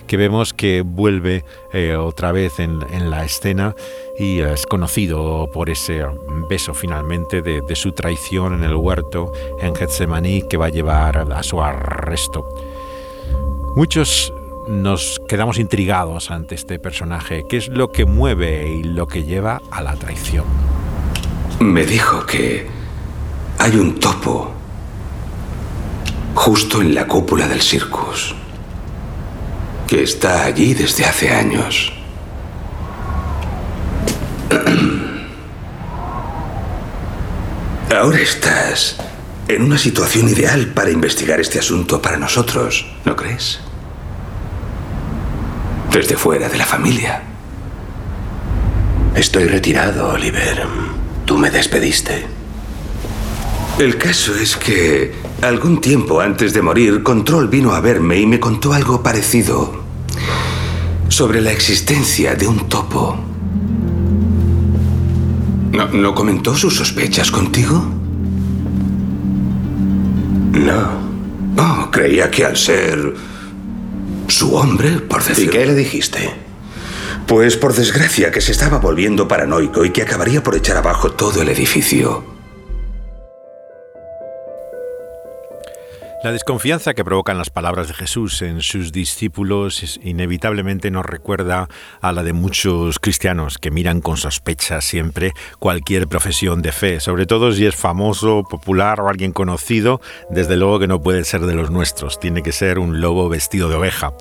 que 0.06 0.16
vemos 0.16 0.52
que 0.52 0.82
vuelve 0.82 1.44
eh, 1.72 1.96
otra 1.96 2.32
vez 2.32 2.58
en, 2.58 2.80
la 3.10 3.24
escena 3.24 3.74
y 4.18 4.40
es 4.40 4.66
conocido 4.66 5.50
por 5.52 5.70
ese 5.70 6.04
beso 6.48 6.74
finalmente 6.74 7.42
de, 7.42 7.60
de, 7.60 7.76
su 7.76 7.92
traición 7.92 8.54
en 8.54 8.64
el 8.64 8.74
huerto 8.74 9.32
en 9.60 9.74
Getsemaní 9.74 10.42
que 10.48 10.56
va 10.56 10.66
a 10.66 10.70
llevar 10.70 11.18
a 11.32 11.42
su 11.42 11.60
arresto. 11.60 12.44
Muchos 13.76 14.32
nos 14.68 15.20
quedamos 15.28 15.58
intrigados 15.58 16.30
ante 16.30 16.54
este 16.54 16.78
personaje. 16.78 17.44
¿Qué 17.48 17.56
es 17.56 17.68
lo 17.68 17.90
que 17.90 18.04
mueve 18.04 18.68
y 18.68 18.82
lo 18.82 19.06
que 19.06 19.24
lleva 19.24 19.60
a 19.70 19.82
la 19.82 19.96
traición? 19.96 20.44
Me 21.60 21.84
dijo 21.84 22.24
que 22.26 22.66
hay 23.58 23.76
un 23.76 23.98
topo 23.98 24.52
justo 26.34 26.82
en 26.82 26.94
la 26.94 27.06
cúpula 27.06 27.46
del 27.46 27.60
circus, 27.60 28.34
que 29.86 30.02
está 30.02 30.44
allí 30.44 30.74
desde 30.74 31.04
hace 31.04 31.30
años. 31.30 31.92
Ahora 37.96 38.20
estás 38.20 38.96
en 39.48 39.62
una 39.62 39.78
situación 39.78 40.28
ideal 40.28 40.68
para 40.68 40.90
investigar 40.90 41.40
este 41.40 41.58
asunto 41.58 42.02
para 42.02 42.16
nosotros, 42.16 42.86
¿no 43.04 43.14
crees? 43.14 43.60
Desde 45.92 46.16
fuera 46.16 46.48
de 46.48 46.58
la 46.58 46.66
familia. 46.66 47.22
Estoy 49.14 49.46
retirado, 49.46 50.08
Oliver. 50.08 50.66
Tú 51.24 51.38
me 51.38 51.50
despediste. 51.50 52.26
El 53.78 53.96
caso 53.98 54.34
es 54.34 54.56
que 54.56 55.14
algún 55.42 55.80
tiempo 55.80 56.20
antes 56.20 56.52
de 56.52 56.62
morir, 56.62 57.02
Control 57.02 57.48
vino 57.48 57.74
a 57.74 57.80
verme 57.80 58.18
y 58.18 58.26
me 58.26 58.40
contó 58.40 58.72
algo 58.72 59.02
parecido 59.02 59.72
sobre 61.08 61.40
la 61.40 61.52
existencia 61.52 62.34
de 62.34 62.46
un 62.46 62.68
topo. 62.68 63.18
¿No, 65.72 65.88
¿no 65.88 66.14
comentó 66.14 66.54
sus 66.56 66.76
sospechas 66.76 67.30
contigo? 67.30 67.84
No. 70.52 71.04
Oh, 71.56 71.90
creía 71.90 72.30
que 72.30 72.44
al 72.44 72.56
ser 72.56 73.14
su 74.28 74.54
hombre, 74.54 75.00
por 75.00 75.22
decirlo... 75.22 75.52
¿Y 75.52 75.56
qué 75.56 75.66
le 75.66 75.74
dijiste? 75.74 76.30
Pues 77.26 77.56
por 77.56 77.74
desgracia 77.74 78.30
que 78.30 78.40
se 78.40 78.52
estaba 78.52 78.78
volviendo 78.78 79.28
paranoico 79.28 79.84
y 79.84 79.90
que 79.90 80.02
acabaría 80.02 80.42
por 80.42 80.56
echar 80.56 80.76
abajo 80.76 81.12
todo 81.12 81.42
el 81.42 81.48
edificio. 81.48 82.33
La 86.24 86.32
desconfianza 86.32 86.94
que 86.94 87.04
provocan 87.04 87.36
las 87.36 87.50
palabras 87.50 87.86
de 87.86 87.92
Jesús 87.92 88.40
en 88.40 88.62
sus 88.62 88.92
discípulos 88.92 90.00
inevitablemente 90.02 90.90
nos 90.90 91.04
recuerda 91.04 91.68
a 92.00 92.12
la 92.12 92.22
de 92.22 92.32
muchos 92.32 92.98
cristianos 92.98 93.58
que 93.58 93.70
miran 93.70 94.00
con 94.00 94.16
sospecha 94.16 94.80
siempre 94.80 95.34
cualquier 95.58 96.08
profesión 96.08 96.62
de 96.62 96.72
fe, 96.72 97.00
sobre 97.00 97.26
todo 97.26 97.52
si 97.52 97.66
es 97.66 97.76
famoso, 97.76 98.42
popular 98.42 99.02
o 99.02 99.10
alguien 99.10 99.32
conocido, 99.32 100.00
desde 100.30 100.56
luego 100.56 100.78
que 100.78 100.86
no 100.86 101.02
puede 101.02 101.24
ser 101.24 101.42
de 101.42 101.54
los 101.54 101.70
nuestros, 101.70 102.18
tiene 102.18 102.42
que 102.42 102.52
ser 102.52 102.78
un 102.78 103.02
lobo 103.02 103.28
vestido 103.28 103.68
de 103.68 103.74
oveja. 103.74 104.14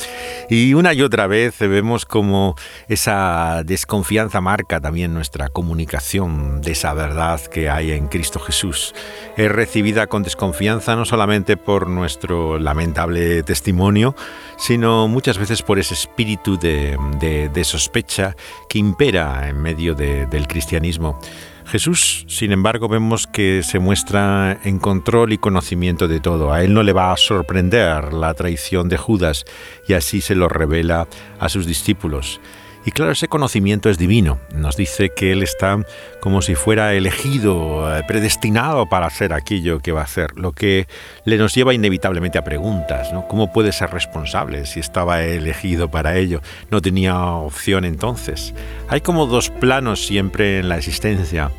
Y 0.50 0.74
una 0.74 0.94
y 0.94 1.04
otra 1.04 1.28
vez 1.28 1.58
vemos 1.60 2.04
como 2.04 2.56
esa 2.89 3.63
desconfianza 3.63 4.42
marca 4.42 4.82
también 4.82 5.13
nuestra 5.13 5.48
comunicación 5.48 6.60
de 6.60 6.74
esa 6.74 6.94
verdad 6.94 7.39
que 7.39 7.70
hay 7.70 7.92
en 7.92 8.10
Cristo 8.10 8.42
Jesús. 8.42 8.94
Es 9.38 9.50
recibida 9.50 10.08
con 10.08 10.24
desconfianza 10.24 10.98
no 10.98 11.06
solamente 11.06 11.56
por 11.56 11.92
nuestro 11.93 12.60
lamentable 12.60 13.43
testimonio, 13.43 14.15
sino 14.58 15.08
muchas 15.08 15.38
veces 15.38 15.62
por 15.62 15.79
ese 15.79 15.93
espíritu 15.93 16.58
de, 16.58 17.62
sospecha 17.63 18.36
que 18.67 18.79
impera 18.79 19.47
en 19.47 19.62
medio 19.62 19.95
de, 19.95 20.25
del 20.25 20.47
cristianismo. 20.47 21.19
Jesús, 21.65 22.25
sin 22.27 22.51
embargo, 22.51 22.88
vemos 22.88 23.25
que 23.25 23.63
se 23.63 23.79
muestra 23.79 24.60
en 24.63 24.79
control 24.79 25.34
y 25.34 25.38
conocimiento 25.38 26.08
de 26.08 26.19
todo. 26.19 26.51
A 26.51 26.63
él 26.63 26.73
no 26.73 26.84
le 26.84 26.93
va 26.93 27.12
a 27.12 27.17
sorprender 27.17 28.13
la 28.13 28.34
traición 28.34 28.89
de 28.89 28.97
Judas 28.97 29.45
y 29.88 29.93
así 29.93 30.21
se 30.21 30.36
lo 30.36 30.49
revela 30.49 31.08
a 31.39 31.49
sus 31.49 31.65
discípulos. 31.65 32.41
Y 32.86 32.91
claro, 32.91 33.12
ese 33.13 33.28
conocimiento 33.28 33.89
es 33.89 33.98
divino. 33.98 34.39
Nos 34.54 34.76
dice 34.76 35.12
que 35.15 35.32
Él 35.32 35.41
está 35.41 35.86
como 36.19 36.41
si 36.41 36.56
fuera 36.56 36.93
elegido, 36.93 37.89
predestinado 38.08 38.88
para 38.88 39.06
hacer 39.08 39.34
aquello 39.34 39.80
que 39.80 39.91
va 39.91 40.02
a 40.02 40.06
hacer, 40.06 40.38
lo 40.38 40.52
que 40.52 40.88
le 41.26 41.38
nos 41.38 41.56
lleva 41.56 41.74
inevitablemente 41.74 42.38
a 42.38 42.43
preguntas. 42.43 43.13
¿no? 43.13 43.28
¿Cómo 43.28 43.54
puede 43.54 43.72
ser 43.72 43.91
responsable 43.91 44.65
si 44.65 44.80
estaba 44.80 45.24
elegido 45.24 45.89
para 45.89 46.17
ello? 46.17 46.41
No 46.72 46.82
tenía 46.82 47.26
opción 47.26 47.86
entonces. 47.86 48.54
Hay 48.89 49.02
como 49.02 49.28
dos 49.28 49.50
planos 49.50 50.06
siempre 50.06 50.60
en 50.60 50.69
la 50.69 50.78
existencia 50.78 51.52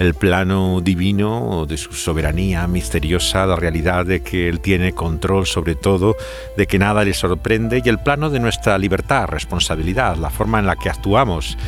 el 0.00 0.14
plano 0.14 0.80
divino 0.80 1.66
de 1.68 1.76
su 1.76 1.92
soberanía 1.92 2.66
misteriosa, 2.66 3.44
la 3.46 3.54
realidad 3.54 4.06
de 4.06 4.22
que 4.22 4.48
Él 4.48 4.60
tiene 4.60 4.92
control 4.92 5.46
sobre 5.46 5.74
todo, 5.74 6.16
de 6.56 6.66
que 6.66 6.78
nada 6.78 7.04
le 7.04 7.12
sorprende, 7.12 7.82
y 7.84 7.88
el 7.90 7.98
plano 7.98 8.30
de 8.30 8.40
nuestra 8.40 8.78
libertad, 8.78 9.26
responsabilidad, 9.26 10.16
la 10.16 10.30
forma 10.30 10.58
en 10.58 10.66
la 10.66 10.76
que 10.76 10.88
actuamos. 10.88 11.58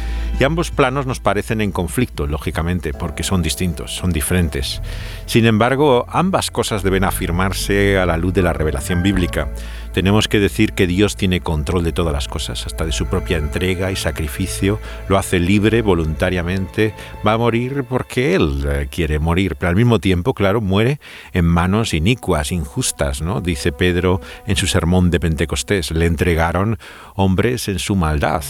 Y 0.40 0.45
ambos 0.45 0.71
planos 0.71 1.07
nos 1.07 1.21
parecen 1.21 1.61
en 1.61 1.73
conflicto, 1.73 2.27
lógicamente, 2.27 2.92
porque 2.92 3.23
son 3.23 3.42
distintos, 3.42 3.95
son 3.95 4.12
diferentes. 4.12 4.83
Sin 5.27 5.47
embargo, 5.47 6.05
ambas 6.09 6.51
cosas 6.51 6.83
deben 6.83 7.05
afirmarse 7.05 7.99
a 7.99 8.07
la 8.07 8.16
luz 8.16 8.33
de 8.33 8.42
la 8.42 8.53
revelación 8.53 9.03
bíblica. 9.03 9.53
Tenemos 9.92 10.27
que 10.27 10.40
decir 10.40 10.73
que 10.73 10.87
Dios 10.87 11.16
tiene 11.16 11.40
control 11.40 11.85
de 11.85 11.92
todas 11.92 12.14
las 12.14 12.27
cosas, 12.27 12.66
hasta 12.66 12.87
de 12.87 12.92
su 12.92 13.07
propia 13.07 13.37
entrega 13.37 13.92
y 13.92 13.97
sacrificio, 13.97 14.81
lo 15.09 15.18
hace 15.18 15.38
libre, 15.38 15.83
voluntariamente, 15.83 16.95
va 17.27 17.35
a 17.35 17.38
morir 17.38 17.85
porque 17.87 18.35
Él 18.35 18.88
quiere 18.90 19.19
morir, 19.19 19.56
pero 19.56 19.69
al 19.69 19.77
mismo 19.77 19.98
tiempo, 19.98 20.33
claro, 20.33 20.63
muere 20.63 20.98
en 21.35 21.44
manos 21.44 21.92
inicuas, 21.92 22.52
injustas, 22.52 23.21
¿no? 23.21 23.42
Dice 23.42 23.71
Pedro 23.71 24.21
en 24.46 24.56
su 24.56 24.67
sermón 24.67 25.11
de 25.11 25.21
Pentecostés, 25.21 25.90
le 25.90 26.06
entregaron 26.06 26.79
hombres 27.15 27.69
en 27.69 27.79
su 27.79 27.94
maldad 27.94 28.42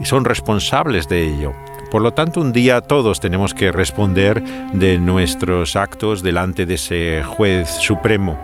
y 0.00 0.04
son 0.04 0.24
responsables 0.24 1.08
de 1.08 1.24
ello. 1.24 1.52
Por 1.90 2.02
lo 2.02 2.12
tanto, 2.12 2.40
un 2.40 2.52
día 2.52 2.80
todos 2.80 3.20
tenemos 3.20 3.54
que 3.54 3.70
responder 3.70 4.42
de 4.72 4.98
nuestros 4.98 5.76
actos 5.76 6.22
delante 6.22 6.64
de 6.64 6.74
ese 6.74 7.22
juez 7.22 7.68
supremo 7.68 8.38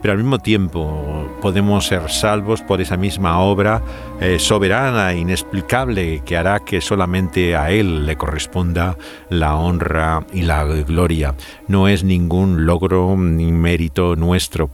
pero 0.00 0.12
al 0.12 0.18
mismo 0.18 0.38
tiempo 0.38 1.28
podemos 1.40 1.86
ser 1.86 2.10
salvos 2.10 2.62
por 2.62 2.80
esa 2.80 2.96
misma 2.96 3.40
obra 3.40 3.82
eh, 4.20 4.38
soberana 4.38 5.14
inexplicable 5.14 6.22
que 6.24 6.36
hará 6.36 6.60
que 6.60 6.80
solamente 6.80 7.56
a 7.56 7.70
Él 7.70 8.06
le 8.06 8.16
corresponda 8.16 8.96
la 9.28 9.56
honra 9.56 10.24
y 10.32 10.42
la 10.42 10.64
gloria. 10.64 11.34
No 11.66 11.88
es 11.88 12.04
ningún 12.04 12.66
logro 12.66 13.16
ni 13.16 13.50
mérito 13.50 14.16
nuestro. 14.16 14.70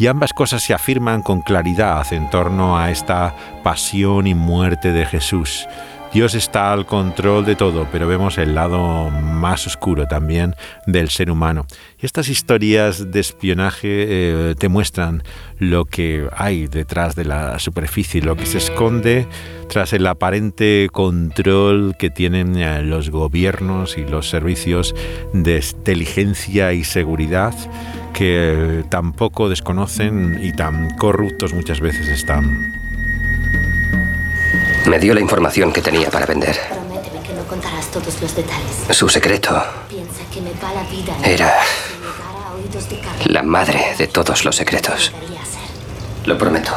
Y 0.00 0.06
ambas 0.06 0.32
cosas 0.32 0.62
se 0.62 0.72
afirman 0.72 1.20
con 1.20 1.42
claridad 1.42 2.10
en 2.14 2.30
torno 2.30 2.78
a 2.78 2.90
esta 2.90 3.36
pasión 3.62 4.26
y 4.26 4.34
muerte 4.34 4.92
de 4.92 5.04
Jesús. 5.04 5.68
Dios 6.10 6.34
está 6.34 6.72
al 6.72 6.86
control 6.86 7.44
de 7.44 7.54
todo, 7.54 7.86
pero 7.92 8.08
vemos 8.08 8.38
el 8.38 8.54
lado 8.54 9.10
más 9.10 9.66
oscuro 9.66 10.06
también 10.06 10.56
del 10.86 11.10
ser 11.10 11.30
humano. 11.30 11.66
Y 12.00 12.06
estas 12.06 12.30
historias 12.30 13.12
de 13.12 13.20
espionaje 13.20 13.88
eh, 13.90 14.54
te 14.58 14.70
muestran 14.70 15.22
lo 15.58 15.84
que 15.84 16.26
hay 16.34 16.66
detrás 16.66 17.14
de 17.14 17.26
la 17.26 17.58
superficie, 17.58 18.22
lo 18.22 18.36
que 18.36 18.46
se 18.46 18.56
esconde 18.56 19.28
tras 19.68 19.92
el 19.92 20.06
aparente 20.06 20.88
control 20.90 21.94
que 21.98 22.08
tienen 22.08 22.56
eh, 22.56 22.82
los 22.82 23.10
gobiernos 23.10 23.98
y 23.98 24.04
los 24.06 24.30
servicios 24.30 24.94
de 25.34 25.62
inteligencia 25.62 26.72
y 26.72 26.84
seguridad 26.84 27.54
que 28.12 28.84
tampoco 28.88 29.48
desconocen 29.48 30.38
y 30.42 30.52
tan 30.52 30.90
corruptos 30.96 31.54
muchas 31.54 31.80
veces 31.80 32.08
están. 32.08 32.74
Me 34.86 34.98
dio 34.98 35.14
la 35.14 35.20
información 35.20 35.72
que 35.72 35.82
tenía 35.82 36.10
para 36.10 36.26
vender. 36.26 36.56
Prométeme 36.68 37.22
que 37.26 37.34
no 37.34 37.44
contarás 37.44 37.90
todos 37.90 38.20
los 38.20 38.34
detalles. 38.34 38.96
Su 38.96 39.08
secreto 39.08 39.62
Piensa 39.88 40.22
que 40.32 40.40
me 40.40 40.50
va 40.62 40.72
la 40.74 40.88
vida 40.90 41.16
en 41.18 41.24
era 41.24 41.52
la 43.26 43.42
madre 43.42 43.94
de 43.98 44.06
todos 44.06 44.44
los 44.44 44.56
secretos. 44.56 45.12
Lo 46.26 46.36
prometo. 46.36 46.72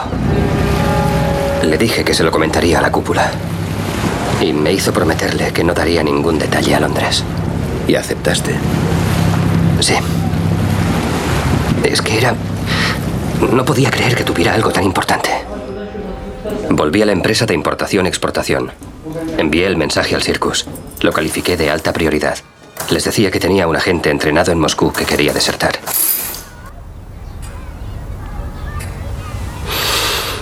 Le 1.64 1.78
dije 1.78 2.04
que 2.04 2.14
se 2.14 2.24
lo 2.24 2.32
comentaría 2.32 2.80
a 2.80 2.82
la 2.82 2.92
cúpula. 2.92 3.32
Y 4.42 4.52
me 4.54 4.72
hizo 4.72 4.94
prometerle 4.94 5.52
que 5.54 5.64
no 5.64 5.74
daría 5.74 6.04
ningún 6.04 6.38
detalle 6.38 6.76
a 6.76 6.80
Londres. 6.80 7.24
¿Y 7.88 7.96
aceptaste? 7.96 8.56
Sí. 9.80 9.96
Es 11.94 12.02
que 12.02 12.18
era 12.18 12.34
No 13.52 13.64
podía 13.64 13.92
creer 13.92 14.16
que 14.16 14.24
tuviera 14.24 14.56
algo 14.56 14.72
tan 14.72 14.84
importante. 14.84 15.30
Volví 16.72 17.04
a 17.04 17.06
la 17.06 17.12
empresa 17.12 17.46
de 17.46 17.54
importación-exportación. 17.54 18.72
Envié 19.38 19.68
el 19.68 19.78
mensaje 19.78 20.16
al 20.16 20.24
Circus. 20.24 20.66
Lo 21.02 21.14
califiqué 21.14 21.56
de 21.56 21.70
alta 21.70 21.94
prioridad. 21.94 22.40
Les 22.90 23.04
decía 23.04 23.30
que 23.30 23.40
tenía 23.40 23.68
un 23.68 23.76
agente 23.76 24.10
entrenado 24.10 24.52
en 24.52 24.60
Moscú 24.60 24.92
que 24.92 25.06
quería 25.06 25.34
desertar. 25.34 25.78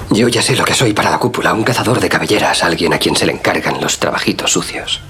Yo 0.09 0.29
ya 0.29 0.41
sé 0.41 0.55
lo 0.55 0.63
que 0.63 0.73
soy 0.73 0.93
para 0.93 1.11
la 1.11 1.19
cúpula, 1.19 1.53
un 1.53 1.65
cazador 1.65 1.99
de 1.99 2.07
cabelleras, 2.07 2.63
alguien 2.63 2.93
a 2.93 2.97
quien 2.97 3.17
se 3.17 3.25
le 3.25 3.33
encargan 3.33 3.81
los 3.81 3.99
trabajitos 3.99 4.53
sucios. 4.53 5.01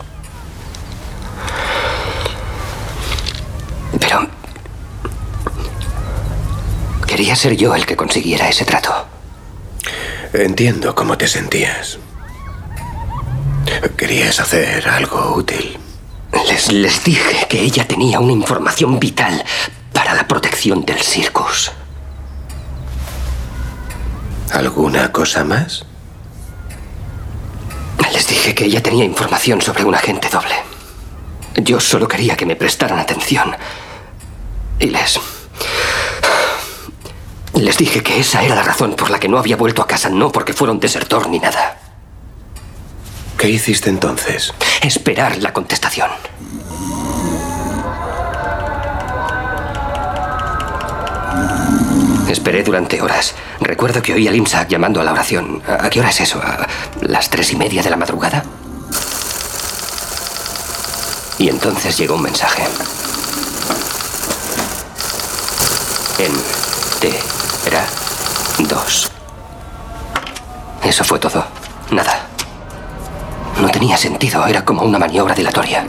Pero... 4.00 4.41
Quería 7.12 7.36
ser 7.36 7.58
yo 7.58 7.76
el 7.76 7.86
que 7.86 7.98
consiguiera 7.98 8.48
ese 8.48 8.64
trato. 8.64 9.06
Entiendo 10.32 10.96
cómo 10.96 11.18
te 11.18 11.28
sentías. 11.28 12.00
Querías 13.98 14.40
hacer 14.40 14.88
algo 14.88 15.36
útil. 15.36 15.78
Les, 16.48 16.72
les 16.72 17.04
dije 17.04 17.48
que 17.50 17.60
ella 17.60 17.86
tenía 17.86 18.22
una 18.22 18.32
información 18.32 18.98
vital 18.98 19.44
para 19.92 20.14
la 20.14 20.26
protección 20.26 20.86
del 20.86 21.02
circus. 21.02 21.74
¿Alguna 24.54 25.12
cosa 25.12 25.44
más? 25.44 25.84
Les 28.14 28.26
dije 28.26 28.56
que 28.56 28.64
ella 28.64 28.82
tenía 28.82 29.04
información 29.04 29.62
sobre 29.62 29.84
un 29.84 29.96
agente 29.96 30.30
doble. 30.30 30.56
Yo 31.56 31.82
solo 31.82 32.08
quería 32.08 32.38
que 32.38 32.46
me 32.46 32.56
prestaran 32.56 33.00
atención. 33.00 33.54
Y 34.80 34.86
les... 34.86 35.20
Les 37.62 37.78
dije 37.78 38.02
que 38.02 38.20
esa 38.20 38.42
era 38.44 38.56
la 38.56 38.64
razón 38.64 38.96
por 38.96 39.12
la 39.12 39.20
que 39.20 39.30
no 39.30 39.38
había 39.38 39.56
vuelto 39.56 39.84
a 39.84 39.88
casa, 39.88 40.10
no 40.10 40.32
porque 40.32 40.52
fuera 40.52 40.72
un 40.72 40.80
desertor 40.80 41.30
ni 41.30 41.38
nada. 41.38 41.78
¿Qué 43.38 43.50
hiciste 43.50 43.88
entonces? 43.88 44.52
Esperar 44.82 45.38
la 45.38 45.54
contestación. 45.54 46.10
Esperé 52.28 52.64
durante 52.64 53.00
horas. 53.00 53.36
Recuerdo 53.60 54.02
que 54.02 54.16
oí 54.16 54.28
a 54.28 54.32
Limsack 54.32 54.68
llamando 54.68 55.00
a 55.00 55.04
la 55.04 55.12
oración. 55.12 55.62
¿A 55.68 55.88
qué 55.92 56.00
hora 56.00 56.10
es 56.10 56.20
eso? 56.20 56.42
¿A 56.42 56.68
las 57.02 57.30
tres 57.30 57.52
y 57.52 57.58
media 57.58 57.84
de 57.84 57.92
la 57.92 57.96
madrugada? 57.96 58.44
Y 61.38 61.48
entonces 61.48 61.96
llegó 61.96 62.16
un 62.16 62.24
mensaje. 62.24 62.64
En 66.18 66.34
T 67.00 67.41
dos. 68.60 69.10
Eso 70.84 71.04
fue 71.04 71.20
todo. 71.20 71.46
Nada. 71.92 72.28
No 73.60 73.70
tenía 73.70 73.98
sentido, 73.98 74.46
era 74.46 74.66
como 74.66 74.82
una 74.84 75.00
maniobra 75.00 75.36
dilatoria. 75.36 75.86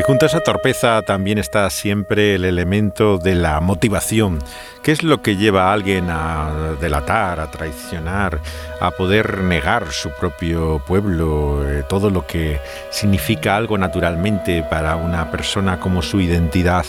Y 0.00 0.02
junto 0.02 0.24
a 0.24 0.28
esa 0.28 0.40
torpeza 0.40 1.02
también 1.02 1.36
está 1.36 1.68
siempre 1.68 2.36
el 2.36 2.46
elemento 2.46 3.18
de 3.18 3.34
la 3.34 3.60
motivación. 3.60 4.38
¿Qué 4.82 4.92
es 4.92 5.02
lo 5.02 5.20
que 5.20 5.36
lleva 5.36 5.64
a 5.64 5.74
alguien 5.74 6.06
a 6.08 6.74
delatar, 6.80 7.38
a 7.38 7.50
traicionar, 7.50 8.40
a 8.80 8.92
poder 8.92 9.42
negar 9.42 9.92
su 9.92 10.08
propio 10.18 10.82
pueblo, 10.86 11.68
eh, 11.68 11.84
todo 11.86 12.08
lo 12.08 12.26
que 12.26 12.60
significa 12.90 13.56
algo 13.56 13.76
naturalmente 13.76 14.62
para 14.62 14.96
una 14.96 15.30
persona 15.30 15.78
como 15.78 16.00
su 16.00 16.18
identidad? 16.18 16.86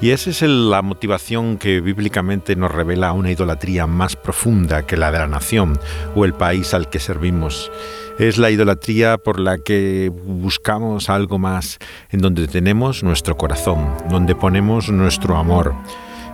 Y 0.00 0.10
esa 0.10 0.30
es 0.30 0.42
la 0.42 0.82
motivación 0.82 1.56
que 1.56 1.80
bíblicamente 1.80 2.56
nos 2.56 2.72
revela 2.72 3.12
una 3.12 3.30
idolatría 3.30 3.86
más 3.86 4.16
profunda 4.16 4.82
que 4.82 4.96
la 4.96 5.12
de 5.12 5.20
la 5.20 5.28
nación 5.28 5.78
o 6.16 6.24
el 6.24 6.34
país 6.34 6.74
al 6.74 6.90
que 6.90 6.98
servimos 6.98 7.70
es 8.18 8.38
la 8.38 8.50
idolatría 8.50 9.18
por 9.18 9.40
la 9.40 9.58
que 9.58 10.10
buscamos 10.12 11.10
algo 11.10 11.38
más, 11.38 11.78
en 12.10 12.20
donde 12.20 12.46
tenemos 12.46 13.02
nuestro 13.02 13.36
corazón, 13.36 13.88
donde 14.08 14.34
ponemos 14.34 14.90
nuestro 14.90 15.36
amor. 15.36 15.74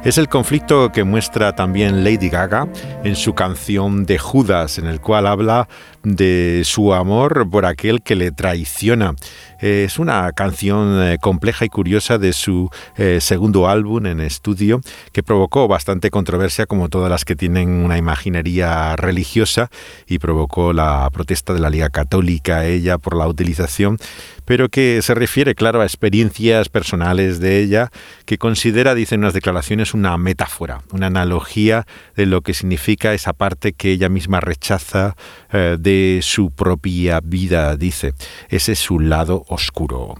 Es 0.02 0.16
el 0.16 0.28
conflicto 0.30 0.92
que 0.92 1.04
muestra 1.04 1.54
también 1.54 2.04
Lady 2.04 2.30
Gaga 2.30 2.66
en 3.04 3.16
su 3.16 3.34
canción 3.34 4.06
de 4.06 4.18
Judas, 4.18 4.78
en 4.78 4.86
el 4.86 4.98
cual 4.98 5.26
habla 5.26 5.68
de 6.02 6.62
su 6.64 6.94
amor 6.94 7.48
por 7.50 7.66
aquel 7.66 8.02
que 8.02 8.16
le 8.16 8.32
traiciona. 8.32 9.14
Es 9.60 9.98
una 9.98 10.32
canción 10.32 11.02
eh, 11.02 11.18
compleja 11.20 11.66
y 11.66 11.68
curiosa 11.68 12.16
de 12.16 12.32
su 12.32 12.70
eh, 12.96 13.18
segundo 13.20 13.68
álbum 13.68 14.06
en 14.06 14.20
estudio 14.20 14.80
que 15.12 15.22
provocó 15.22 15.68
bastante 15.68 16.10
controversia 16.10 16.64
como 16.64 16.88
todas 16.88 17.10
las 17.10 17.26
que 17.26 17.36
tienen 17.36 17.68
una 17.68 17.98
imaginería 17.98 18.96
religiosa 18.96 19.70
y 20.06 20.18
provocó 20.18 20.72
la 20.72 21.08
protesta 21.12 21.52
de 21.52 21.60
la 21.60 21.68
Liga 21.68 21.90
Católica 21.90 22.64
ella 22.64 22.96
por 22.96 23.16
la 23.16 23.28
utilización, 23.28 23.98
pero 24.46 24.70
que 24.70 25.02
se 25.02 25.14
refiere, 25.14 25.54
claro, 25.54 25.82
a 25.82 25.84
experiencias 25.84 26.70
personales 26.70 27.38
de 27.38 27.60
ella 27.60 27.90
que 28.24 28.38
considera, 28.38 28.94
dicen 28.94 29.20
unas 29.20 29.34
declaraciones, 29.34 29.92
una 29.92 30.16
metáfora, 30.16 30.80
una 30.92 31.08
analogía 31.08 31.86
de 32.16 32.26
lo 32.26 32.40
que 32.40 32.54
significa 32.54 33.12
esa 33.12 33.34
parte 33.34 33.72
que 33.74 33.92
ella 33.92 34.08
misma 34.08 34.40
rechaza 34.40 35.16
eh, 35.52 35.76
su 36.22 36.50
propia 36.50 37.20
vida, 37.22 37.76
dice. 37.76 38.14
Ese 38.48 38.72
es 38.72 38.78
su 38.78 39.00
lado 39.00 39.44
oscuro. 39.48 40.16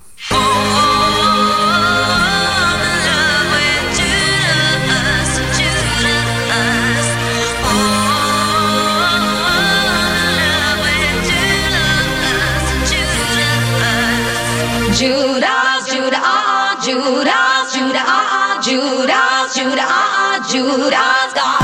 Judas, 15.01 16.85
Judas, 16.85 17.73
Judah, 17.73 18.05
ah, 18.07 18.59
ah, 18.59 18.61
Judas, 18.63 19.55
Judah, 19.55 19.87
ah, 19.89 20.37
ah, 20.37 20.43
Judas, 20.45 21.60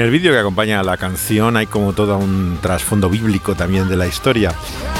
En 0.00 0.06
el 0.06 0.12
vídeo 0.12 0.32
que 0.32 0.38
acompaña 0.38 0.80
a 0.80 0.82
la 0.82 0.96
canción 0.96 1.58
hay 1.58 1.66
como 1.66 1.92
todo 1.92 2.16
un 2.16 2.56
trasfondo 2.62 3.10
bíblico 3.10 3.54
también 3.54 3.86
de 3.86 3.98
la 3.98 4.06
historia. 4.06 4.54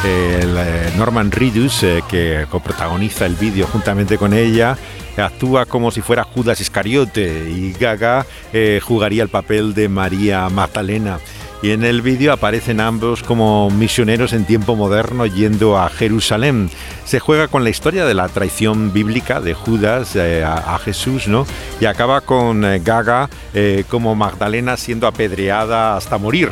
Eh, 0.04 0.92
Norman 0.98 1.30
Reedus, 1.30 1.82
eh, 1.84 2.02
que 2.06 2.44
coprotagoniza 2.50 3.24
el 3.24 3.34
vídeo 3.34 3.66
juntamente 3.66 4.18
con 4.18 4.34
ella, 4.34 4.76
actúa 5.16 5.64
como 5.64 5.90
si 5.90 6.02
fuera 6.02 6.24
Judas 6.24 6.60
Iscariote 6.60 7.48
y 7.48 7.72
Gaga 7.72 8.26
eh, 8.52 8.78
jugaría 8.82 9.22
el 9.22 9.30
papel 9.30 9.72
de 9.72 9.88
María 9.88 10.46
Magdalena. 10.50 11.18
Y 11.62 11.72
en 11.72 11.84
el 11.84 12.00
vídeo 12.00 12.32
aparecen 12.32 12.80
ambos 12.80 13.22
como 13.22 13.68
misioneros 13.68 14.32
en 14.32 14.46
tiempo 14.46 14.76
moderno 14.76 15.26
yendo 15.26 15.78
a 15.78 15.90
Jerusalén. 15.90 16.70
Se 17.04 17.20
juega 17.20 17.48
con 17.48 17.64
la 17.64 17.70
historia 17.70 18.06
de 18.06 18.14
la 18.14 18.28
traición 18.28 18.94
bíblica 18.94 19.40
de 19.40 19.52
Judas 19.52 20.16
eh, 20.16 20.42
a, 20.42 20.78
Jesús, 20.78 21.28
¿no? 21.28 21.46
Y 21.78 21.84
acaba 21.84 22.22
con 22.22 22.64
eh, 22.64 22.80
Gaga 22.82 23.28
eh, 23.52 23.84
como 23.90 24.14
Magdalena 24.14 24.78
siendo 24.78 25.06
apedreada 25.06 25.96
hasta 25.96 26.16
morir 26.16 26.50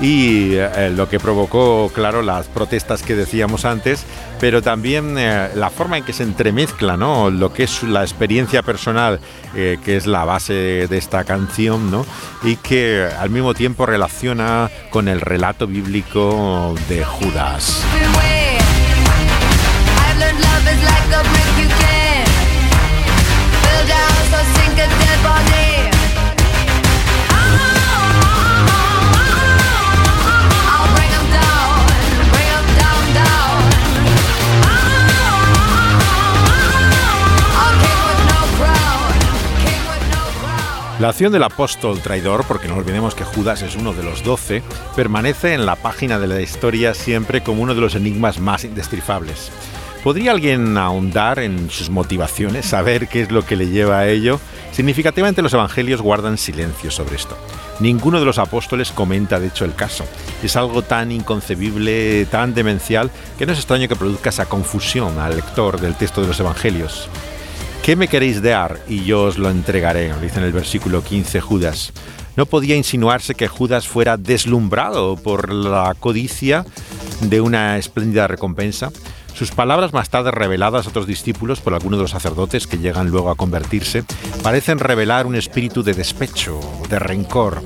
y 0.00 0.54
eh, 0.54 0.92
lo 0.94 1.08
que 1.08 1.20
provocó, 1.20 1.90
claro, 1.94 2.22
las 2.22 2.46
protestas 2.46 3.02
que 3.02 3.14
decíamos 3.14 3.64
antes, 3.64 4.04
pero 4.40 4.62
también 4.62 5.16
eh, 5.18 5.50
la 5.54 5.70
forma 5.70 5.98
en 5.98 6.04
que 6.04 6.12
se 6.12 6.22
entremezcla, 6.22 6.96
¿no? 6.96 7.30
Lo 7.30 7.52
que 7.52 7.64
es 7.64 7.82
la 7.82 8.02
experiencia 8.02 8.62
personal, 8.62 9.20
eh, 9.54 9.78
que 9.84 9.96
es 9.96 10.06
la 10.06 10.24
base 10.24 10.86
de 10.88 10.98
esta 10.98 11.24
canción, 11.24 11.90
¿no? 11.90 12.04
Y 12.42 12.56
que 12.56 13.08
al 13.18 13.30
mismo 13.30 13.54
tiempo 13.54 13.86
relaciona 13.86 14.70
con 14.90 15.08
el 15.08 15.20
relato 15.20 15.66
bíblico 15.66 16.74
de 16.88 17.04
Judas. 17.04 17.82
La 41.04 41.10
acción 41.10 41.32
del 41.32 41.42
apóstol 41.42 42.00
traidor, 42.00 42.46
porque 42.48 42.66
no 42.66 42.76
olvidemos 42.76 43.14
que 43.14 43.24
Judas 43.24 43.60
es 43.60 43.76
uno 43.76 43.92
de 43.92 44.02
los 44.02 44.24
doce, 44.24 44.62
permanece 44.96 45.52
en 45.52 45.66
la 45.66 45.76
página 45.76 46.18
de 46.18 46.26
la 46.26 46.40
historia 46.40 46.94
siempre 46.94 47.42
como 47.42 47.60
uno 47.60 47.74
de 47.74 47.82
los 47.82 47.94
enigmas 47.94 48.40
más 48.40 48.64
indestrifables. 48.64 49.52
¿Podría 50.02 50.30
alguien 50.30 50.78
ahondar 50.78 51.40
en 51.40 51.68
sus 51.68 51.90
motivaciones, 51.90 52.64
saber 52.64 53.06
qué 53.06 53.20
es 53.20 53.30
lo 53.30 53.44
que 53.44 53.54
le 53.54 53.68
lleva 53.68 53.98
a 53.98 54.08
ello? 54.08 54.40
Significativamente 54.72 55.42
los 55.42 55.52
evangelios 55.52 56.00
guardan 56.00 56.38
silencio 56.38 56.90
sobre 56.90 57.16
esto. 57.16 57.36
Ninguno 57.80 58.18
de 58.18 58.24
los 58.24 58.38
apóstoles 58.38 58.90
comenta 58.90 59.38
de 59.38 59.48
hecho 59.48 59.66
el 59.66 59.74
caso. 59.74 60.06
Es 60.42 60.56
algo 60.56 60.80
tan 60.80 61.12
inconcebible, 61.12 62.24
tan 62.30 62.54
demencial, 62.54 63.10
que 63.36 63.44
no 63.44 63.52
es 63.52 63.58
extraño 63.58 63.88
que 63.88 63.96
produzca 63.96 64.30
esa 64.30 64.46
confusión 64.46 65.18
al 65.18 65.36
lector 65.36 65.78
del 65.78 65.96
texto 65.96 66.22
de 66.22 66.28
los 66.28 66.40
evangelios. 66.40 67.10
¿Qué 67.84 67.96
me 67.96 68.08
queréis 68.08 68.40
dar 68.40 68.80
y 68.88 69.04
yo 69.04 69.24
os 69.24 69.36
lo 69.36 69.50
entregaré? 69.50 70.10
Dice 70.22 70.38
en 70.38 70.46
el 70.46 70.54
versículo 70.54 71.04
15 71.04 71.42
Judas. 71.42 71.92
No 72.34 72.46
podía 72.46 72.76
insinuarse 72.76 73.34
que 73.34 73.46
Judas 73.46 73.86
fuera 73.86 74.16
deslumbrado 74.16 75.16
por 75.16 75.52
la 75.52 75.94
codicia 76.00 76.64
de 77.20 77.42
una 77.42 77.76
espléndida 77.76 78.26
recompensa. 78.26 78.90
Sus 79.34 79.50
palabras 79.50 79.92
más 79.92 80.08
tarde 80.08 80.30
reveladas 80.30 80.86
a 80.86 80.88
otros 80.88 81.06
discípulos 81.06 81.60
por 81.60 81.74
algunos 81.74 81.98
de 81.98 82.04
los 82.04 82.12
sacerdotes 82.12 82.66
que 82.66 82.78
llegan 82.78 83.10
luego 83.10 83.28
a 83.28 83.36
convertirse 83.36 84.02
parecen 84.42 84.78
revelar 84.78 85.26
un 85.26 85.34
espíritu 85.34 85.82
de 85.82 85.92
despecho, 85.92 86.60
de 86.88 86.98
rencor. 86.98 87.62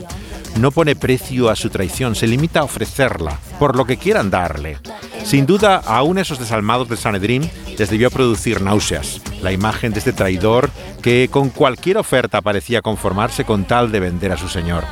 No 0.58 0.72
pone 0.72 0.96
precio 0.96 1.50
a 1.50 1.54
su 1.54 1.70
traición, 1.70 2.16
se 2.16 2.26
limita 2.26 2.60
a 2.60 2.64
ofrecerla, 2.64 3.38
por 3.60 3.76
lo 3.76 3.84
que 3.84 3.96
quieran 3.96 4.28
darle. 4.28 4.78
Sin 5.22 5.46
duda, 5.46 5.80
aún 5.86 6.18
esos 6.18 6.40
desalmados 6.40 6.88
del 6.88 6.98
Sanedrín 6.98 7.48
les 7.78 7.88
debió 7.88 8.10
producir 8.10 8.60
náuseas. 8.60 9.22
La 9.40 9.52
imagen 9.52 9.92
de 9.92 10.00
este 10.00 10.12
traidor 10.12 10.68
que 11.00 11.28
con 11.30 11.50
cualquier 11.50 11.96
oferta 11.96 12.40
parecía 12.40 12.82
conformarse 12.82 13.44
con 13.44 13.66
tal 13.66 13.92
de 13.92 14.00
vender 14.00 14.32
a 14.32 14.36
su 14.36 14.48
señor. 14.48 14.82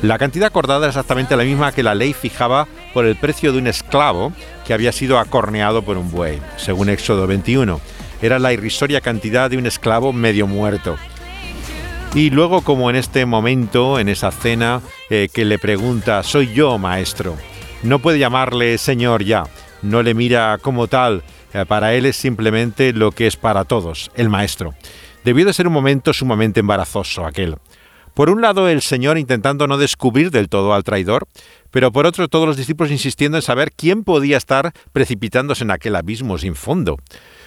La 0.00 0.16
cantidad 0.16 0.46
acordada 0.46 0.86
era 0.86 0.88
exactamente 0.88 1.36
la 1.36 1.44
misma 1.44 1.72
que 1.72 1.82
la 1.82 1.94
ley 1.94 2.14
fijaba 2.14 2.66
por 2.94 3.04
el 3.04 3.16
precio 3.16 3.52
de 3.52 3.58
un 3.58 3.66
esclavo 3.66 4.32
que 4.66 4.72
había 4.72 4.92
sido 4.92 5.18
acorneado 5.18 5.82
por 5.82 5.98
un 5.98 6.10
buey, 6.10 6.40
según 6.56 6.88
Éxodo 6.88 7.26
21. 7.26 7.82
Era 8.22 8.38
la 8.38 8.54
irrisoria 8.54 9.02
cantidad 9.02 9.50
de 9.50 9.58
un 9.58 9.66
esclavo 9.66 10.14
medio 10.14 10.46
muerto. 10.46 10.96
Y 12.14 12.28
luego, 12.28 12.60
como 12.60 12.90
en 12.90 12.96
este 12.96 13.24
momento, 13.24 13.98
en 13.98 14.10
esa 14.10 14.30
cena, 14.30 14.82
eh, 15.08 15.28
que 15.32 15.46
le 15.46 15.58
pregunta, 15.58 16.22
soy 16.22 16.52
yo, 16.52 16.76
maestro. 16.76 17.38
No 17.82 18.00
puede 18.00 18.18
llamarle 18.18 18.76
señor 18.76 19.24
ya, 19.24 19.44
no 19.80 20.02
le 20.02 20.12
mira 20.12 20.58
como 20.60 20.88
tal, 20.88 21.22
eh, 21.54 21.64
para 21.66 21.94
él 21.94 22.04
es 22.04 22.16
simplemente 22.16 22.92
lo 22.92 23.12
que 23.12 23.26
es 23.26 23.36
para 23.36 23.64
todos, 23.64 24.10
el 24.14 24.28
maestro. 24.28 24.74
Debió 25.24 25.46
de 25.46 25.54
ser 25.54 25.66
un 25.66 25.72
momento 25.72 26.12
sumamente 26.12 26.60
embarazoso 26.60 27.24
aquel. 27.24 27.56
Por 28.12 28.28
un 28.28 28.42
lado, 28.42 28.68
el 28.68 28.82
Señor 28.82 29.16
intentando 29.16 29.66
no 29.66 29.78
descubrir 29.78 30.30
del 30.30 30.50
todo 30.50 30.74
al 30.74 30.84
traidor, 30.84 31.26
pero 31.70 31.92
por 31.92 32.04
otro, 32.04 32.28
todos 32.28 32.46
los 32.46 32.58
discípulos 32.58 32.92
insistiendo 32.92 33.38
en 33.38 33.42
saber 33.42 33.72
quién 33.72 34.04
podía 34.04 34.36
estar 34.36 34.72
precipitándose 34.92 35.64
en 35.64 35.70
aquel 35.70 35.96
abismo 35.96 36.36
sin 36.36 36.54
fondo. 36.54 36.98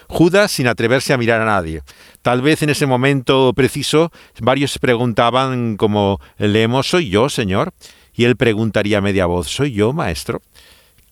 Judas 0.07 0.51
sin 0.51 0.67
atreverse 0.67 1.13
a 1.13 1.17
mirar 1.17 1.41
a 1.41 1.45
nadie. 1.45 1.81
Tal 2.21 2.41
vez 2.41 2.61
en 2.63 2.69
ese 2.69 2.85
momento 2.85 3.53
preciso 3.53 4.11
varios 4.39 4.71
se 4.71 4.79
preguntaban 4.79 5.77
como 5.77 6.19
leemos 6.37 6.89
¿Soy 6.89 7.09
yo, 7.09 7.29
Señor? 7.29 7.73
Y 8.13 8.25
él 8.25 8.35
preguntaría 8.35 8.99
a 8.99 9.01
media 9.01 9.25
voz 9.25 9.47
¿Soy 9.47 9.73
yo, 9.73 9.93
Maestro? 9.93 10.41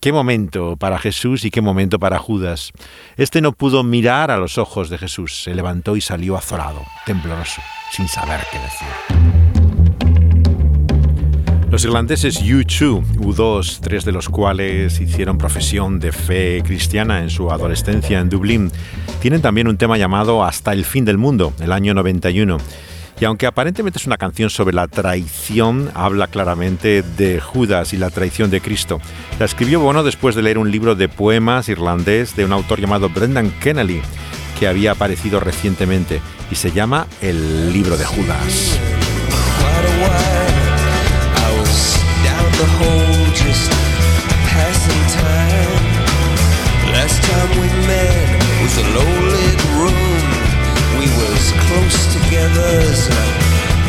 Qué 0.03 0.11
momento 0.11 0.75
para 0.75 0.99
Jesús 0.99 1.45
y 1.45 1.49
qué 1.49 1.61
momento 1.61 1.97
para 1.97 2.19
Judas. 2.19 2.73
Este 3.15 3.39
no 3.39 3.53
pudo 3.53 3.83
mirar 3.83 4.31
a 4.31 4.37
los 4.37 4.57
ojos 4.57 4.89
de 4.89 4.97
Jesús, 4.97 5.43
se 5.43 5.55
levantó 5.55 5.95
y 5.95 6.01
salió 6.01 6.35
azorado, 6.35 6.81
tembloroso, 7.05 7.61
sin 7.89 8.09
saber 8.09 8.41
qué 8.51 8.59
decir. 8.59 9.42
Los 11.73 11.85
irlandeses 11.85 12.43
U2, 12.43 13.03
U2, 13.15 13.79
tres 13.81 14.05
de 14.05 14.11
los 14.11 14.29
cuales 14.29 14.99
hicieron 14.99 15.39
profesión 15.39 15.99
de 15.99 16.11
fe 16.11 16.61
cristiana 16.63 17.21
en 17.21 17.31
su 17.31 17.49
adolescencia 17.49 18.19
en 18.19 18.29
Dublín, 18.29 18.71
tienen 19.23 19.41
también 19.41 19.67
un 19.67 19.77
tema 19.77 19.97
llamado 19.97 20.43
Hasta 20.43 20.71
el 20.71 20.85
fin 20.85 21.03
del 21.03 21.17
mundo, 21.17 21.51
el 21.59 21.71
año 21.71 21.95
91. 21.95 22.57
Y 23.19 23.25
aunque 23.25 23.47
aparentemente 23.47 23.97
es 23.97 24.05
una 24.05 24.17
canción 24.17 24.51
sobre 24.51 24.75
la 24.75 24.87
traición, 24.87 25.89
habla 25.95 26.27
claramente 26.27 27.01
de 27.01 27.39
Judas 27.39 27.91
y 27.93 27.97
la 27.97 28.11
traición 28.11 28.51
de 28.51 28.61
Cristo. 28.61 29.01
La 29.39 29.45
escribió 29.45 29.79
Bono 29.79 30.03
después 30.03 30.35
de 30.35 30.43
leer 30.43 30.59
un 30.59 30.69
libro 30.69 30.93
de 30.93 31.09
poemas 31.09 31.69
irlandés 31.69 32.35
de 32.35 32.45
un 32.45 32.53
autor 32.53 32.81
llamado 32.81 33.09
Brendan 33.09 33.49
Kennelly, 33.49 33.99
que 34.59 34.67
había 34.67 34.91
aparecido 34.91 35.39
recientemente 35.39 36.21
y 36.51 36.55
se 36.55 36.71
llama 36.71 37.07
El 37.19 37.73
libro 37.73 37.97
de 37.97 38.05
Judas. 38.05 38.92
We 47.83 47.87
met 47.87 48.77
a 48.77 48.85
low 48.95 49.13
lit 49.35 49.61
room. 49.79 50.23
We 50.99 51.07
was 51.19 51.43
close 51.65 51.99
together 52.13 52.67
as 52.89 53.07
a 53.07 53.23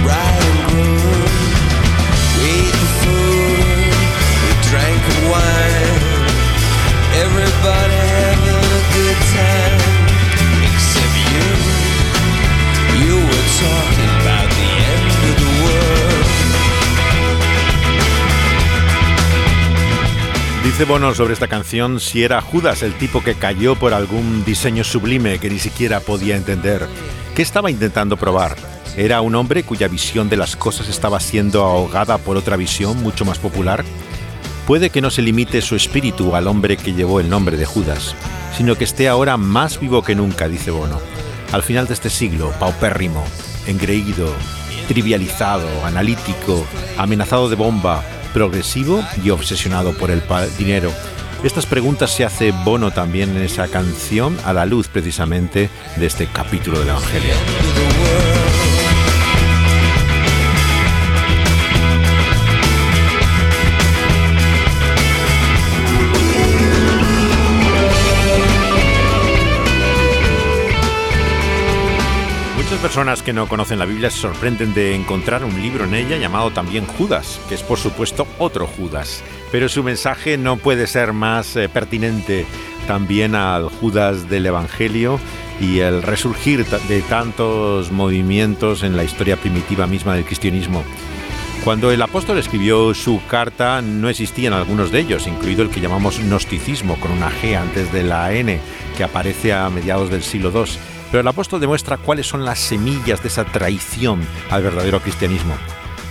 bride 0.03 0.45
and 0.51 0.61
groom. 0.71 1.33
We 2.43 2.51
ate 2.59 2.83
food, 3.01 3.95
we 4.43 4.53
drank 4.71 5.03
wine. 5.31 6.01
Everybody 7.25 7.94
Dice 20.65 20.87
Bono 20.87 21.15
sobre 21.15 21.35
esta 21.35 21.47
canción 21.47 22.01
si 22.01 22.25
era 22.25 22.41
Judas 22.41 22.83
el 22.83 22.95
tipo 22.95 23.23
que 23.23 23.35
cayó 23.35 23.77
por 23.77 23.93
algún 23.93 24.47
diseño 24.47 24.83
sublime 24.83 25.39
que 25.39 25.51
ni 25.51 25.59
siquiera 25.59 26.01
podía 26.01 26.37
entender. 26.37 26.89
¿Qué 27.37 27.43
estaba 27.43 27.71
intentando 27.71 28.17
probar? 28.17 28.57
¿Era 28.97 29.21
un 29.21 29.35
hombre 29.35 29.63
cuya 29.63 29.89
visión 29.89 30.31
de 30.31 30.39
las 30.39 30.57
cosas 30.57 30.89
estaba 30.89 31.21
siendo 31.21 31.65
ahogada 31.65 32.17
por 32.17 32.39
otra 32.39 32.57
visión 32.57 32.97
mucho 33.03 33.27
más 33.27 33.39
popular? 33.39 33.85
Puede 34.67 34.89
que 34.89 35.03
no 35.03 35.11
se 35.11 35.21
limite 35.21 35.61
su 35.61 35.77
espíritu 35.77 36.35
al 36.35 36.47
hombre 36.47 36.79
que 36.79 36.95
llevó 36.95 37.21
el 37.21 37.29
nombre 37.29 37.59
de 37.59 37.67
Judas, 37.67 38.15
sino 38.57 38.75
que 38.75 38.85
esté 38.85 39.07
ahora 39.07 39.37
más 39.37 39.79
vivo 39.79 40.03
que 40.03 40.15
nunca, 40.15 40.49
dice 40.49 40.71
Bono. 40.71 40.99
Al 41.53 41.63
final 41.63 41.87
de 41.87 41.93
este 41.93 42.09
siglo, 42.09 42.53
paupérrimo, 42.59 43.23
engreído, 43.67 44.33
trivializado, 44.89 45.69
analítico, 45.85 46.65
amenazado 46.97 47.51
de 47.51 47.57
bomba, 47.57 48.03
progresivo 48.35 49.03
y 49.25 49.31
obsesionado 49.31 49.97
por 49.97 50.11
el 50.11 50.23
dinero. 50.59 50.93
Estas 51.43 51.65
preguntas 51.65 52.11
se 52.11 52.25
hace 52.25 52.53
Bono 52.53 52.91
también 52.91 53.31
en 53.37 53.43
esa 53.43 53.69
canción 53.69 54.37
a 54.45 54.53
la 54.53 54.67
luz 54.67 54.89
precisamente 54.89 55.71
de 55.97 56.07
este 56.07 56.27
capítulo 56.27 56.79
del 56.81 56.89
Evangelio. 56.89 57.33
Personas 72.85 73.23
que 73.23 73.33
no 73.33 73.49
conocen 73.49 73.79
la 73.79 73.87
Biblia 73.87 74.11
se 74.11 74.19
sorprenden 74.19 74.75
de 74.75 74.95
encontrar 74.95 75.43
un 75.43 75.59
libro 75.63 75.87
en 75.87 75.95
ella 75.95 76.19
llamado 76.19 76.51
también 76.51 76.85
Judas, 76.85 77.41
que 77.49 77.55
es 77.55 77.63
por 77.63 77.79
supuesto 77.79 78.27
otro 78.39 78.67
Judas, 78.67 79.25
pero 79.51 79.71
su 79.71 79.83
mensaje 79.83 80.37
no 80.37 80.59
puede 80.59 80.87
ser 80.87 81.15
más 81.15 81.57
eh, 81.57 81.71
pertinente 81.71 82.45
también 82.87 83.37
al 83.37 83.71
Judas 83.71 84.29
del 84.29 84.45
Evangelio 84.45 85.19
y 85.63 85.79
el 85.79 86.03
resurgir 86.03 86.67
de 86.67 87.01
tantos 87.01 87.91
movimientos 87.91 88.83
en 88.83 88.99
la 88.99 89.05
historia 89.05 89.39
primitiva 89.39 89.87
misma 89.87 90.15
del 90.15 90.27
cristianismo. 90.27 90.85
Cuando 91.65 91.91
el 91.91 92.03
apóstol 92.03 92.37
escribió 92.37 92.93
su 92.93 93.23
carta 93.31 93.81
no 93.81 94.11
existían 94.11 94.53
algunos 94.53 94.93
de 94.93 95.01
ellos, 95.01 95.27
incluido 95.27 95.63
el 95.63 95.71
que 95.71 95.81
llamamos 95.81 96.19
gnosticismo 96.19 97.01
con 97.01 97.13
una 97.13 97.31
G 97.31 97.57
antes 97.57 97.91
de 97.95 98.03
la 98.03 98.31
N, 98.35 98.61
que 98.95 99.05
aparece 99.05 99.55
a 99.55 99.71
mediados 99.71 100.11
del 100.11 100.23
siglo 100.23 100.53
II. 100.55 100.94
Pero 101.15 101.21
el 101.21 101.29
apóstol 101.29 101.61
demuestra 101.61 101.97
cuáles 101.97 102.27
son 102.27 102.45
las 102.45 102.59
semillas 102.59 103.23
de 103.23 103.29
esa 103.29 103.45
traición 103.45 104.27
al 104.51 104.65
verdadero 104.65 104.99
cristianismo. 104.99 105.55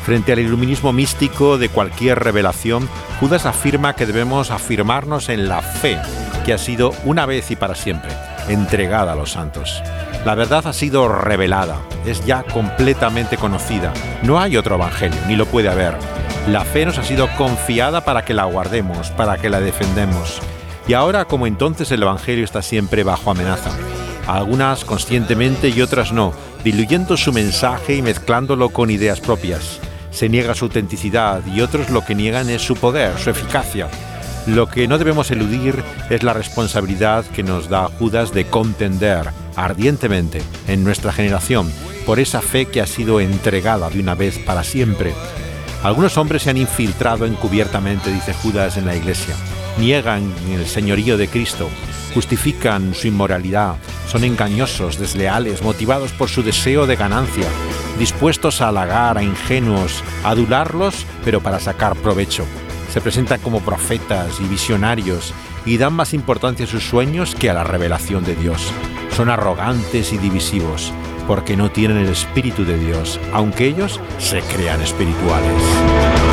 Frente 0.05 0.31
al 0.31 0.39
iluminismo 0.39 0.93
místico 0.93 1.57
de 1.57 1.67
cualquier 1.67 2.19
revelación, 2.19 2.87
Judas 3.19 3.45
afirma 3.45 3.97
que 3.97 4.05
debemos 4.05 4.49
afirmarnos 4.49 5.27
en 5.27 5.49
la 5.49 5.61
fe, 5.61 5.99
que 6.45 6.53
ha 6.53 6.57
sido 6.57 6.93
una 7.03 7.25
vez 7.25 7.51
y 7.51 7.57
para 7.57 7.75
siempre 7.75 8.13
entregada 8.47 9.11
a 9.11 9.15
los 9.17 9.33
santos. 9.33 9.83
La 10.23 10.35
verdad 10.35 10.65
ha 10.67 10.71
sido 10.71 11.09
revelada, 11.09 11.81
es 12.05 12.25
ya 12.25 12.43
completamente 12.43 13.35
conocida. 13.35 13.91
No 14.21 14.39
hay 14.39 14.55
otro 14.55 14.75
evangelio, 14.75 15.19
ni 15.27 15.35
lo 15.35 15.47
puede 15.47 15.67
haber. 15.67 15.97
La 16.47 16.63
fe 16.63 16.85
nos 16.85 16.97
ha 16.97 17.03
sido 17.03 17.27
confiada 17.35 18.05
para 18.05 18.23
que 18.23 18.33
la 18.33 18.45
guardemos, 18.45 19.11
para 19.11 19.35
que 19.35 19.49
la 19.49 19.59
defendemos. 19.59 20.39
Y 20.87 20.93
ahora, 20.93 21.25
como 21.25 21.45
entonces, 21.45 21.91
el 21.91 22.03
evangelio 22.03 22.45
está 22.45 22.61
siempre 22.61 23.03
bajo 23.03 23.31
amenaza. 23.31 23.71
Algunas 24.27 24.85
conscientemente 24.85 25.69
y 25.69 25.81
otras 25.81 26.13
no, 26.13 26.33
diluyendo 26.63 27.17
su 27.17 27.33
mensaje 27.33 27.95
y 27.95 28.01
mezclándolo 28.01 28.69
con 28.69 28.89
ideas 28.89 29.19
propias. 29.19 29.79
Se 30.11 30.29
niega 30.29 30.55
su 30.55 30.65
autenticidad 30.65 31.41
y 31.45 31.61
otros 31.61 31.89
lo 31.89 32.05
que 32.05 32.15
niegan 32.15 32.49
es 32.49 32.61
su 32.61 32.75
poder, 32.75 33.17
su 33.17 33.29
eficacia. 33.29 33.89
Lo 34.45 34.67
que 34.67 34.87
no 34.87 34.97
debemos 34.97 35.31
eludir 35.31 35.83
es 36.09 36.23
la 36.23 36.33
responsabilidad 36.33 37.25
que 37.25 37.43
nos 37.43 37.69
da 37.69 37.87
Judas 37.87 38.33
de 38.33 38.45
contender 38.45 39.29
ardientemente 39.55 40.41
en 40.67 40.83
nuestra 40.83 41.11
generación 41.11 41.71
por 42.05 42.19
esa 42.19 42.41
fe 42.41 42.65
que 42.65 42.81
ha 42.81 42.87
sido 42.87 43.19
entregada 43.19 43.89
de 43.89 43.99
una 43.99 44.15
vez 44.15 44.39
para 44.39 44.63
siempre. 44.63 45.13
Algunos 45.83 46.17
hombres 46.17 46.43
se 46.43 46.49
han 46.49 46.57
infiltrado 46.57 47.25
encubiertamente, 47.25 48.11
dice 48.11 48.33
Judas, 48.33 48.77
en 48.77 48.85
la 48.85 48.95
iglesia. 48.95 49.35
Niegan 49.77 50.31
el 50.49 50.67
señorío 50.67 51.17
de 51.17 51.27
Cristo, 51.27 51.69
justifican 52.13 52.93
su 52.93 53.07
inmoralidad, 53.07 53.75
son 54.07 54.23
engañosos, 54.23 54.99
desleales, 54.99 55.63
motivados 55.63 56.11
por 56.11 56.29
su 56.29 56.43
deseo 56.43 56.85
de 56.85 56.95
ganancia, 56.95 57.47
dispuestos 57.97 58.61
a 58.61 58.69
halagar 58.69 59.17
a 59.17 59.23
ingenuos, 59.23 60.03
a 60.23 60.29
adularlos, 60.29 61.05
pero 61.25 61.41
para 61.41 61.59
sacar 61.59 61.95
provecho. 61.95 62.45
Se 62.91 63.01
presentan 63.01 63.39
como 63.41 63.61
profetas 63.61 64.39
y 64.39 64.43
visionarios 64.43 65.33
y 65.65 65.77
dan 65.77 65.93
más 65.93 66.13
importancia 66.13 66.65
a 66.65 66.69
sus 66.69 66.83
sueños 66.83 67.33
que 67.33 67.49
a 67.49 67.53
la 67.53 67.63
revelación 67.63 68.23
de 68.23 68.35
Dios. 68.35 68.71
Son 69.15 69.29
arrogantes 69.29 70.13
y 70.13 70.17
divisivos 70.17 70.93
porque 71.27 71.55
no 71.55 71.71
tienen 71.71 71.97
el 71.97 72.09
Espíritu 72.09 72.65
de 72.65 72.77
Dios, 72.77 73.19
aunque 73.31 73.67
ellos 73.67 73.99
se 74.19 74.41
crean 74.41 74.81
espirituales. 74.81 76.32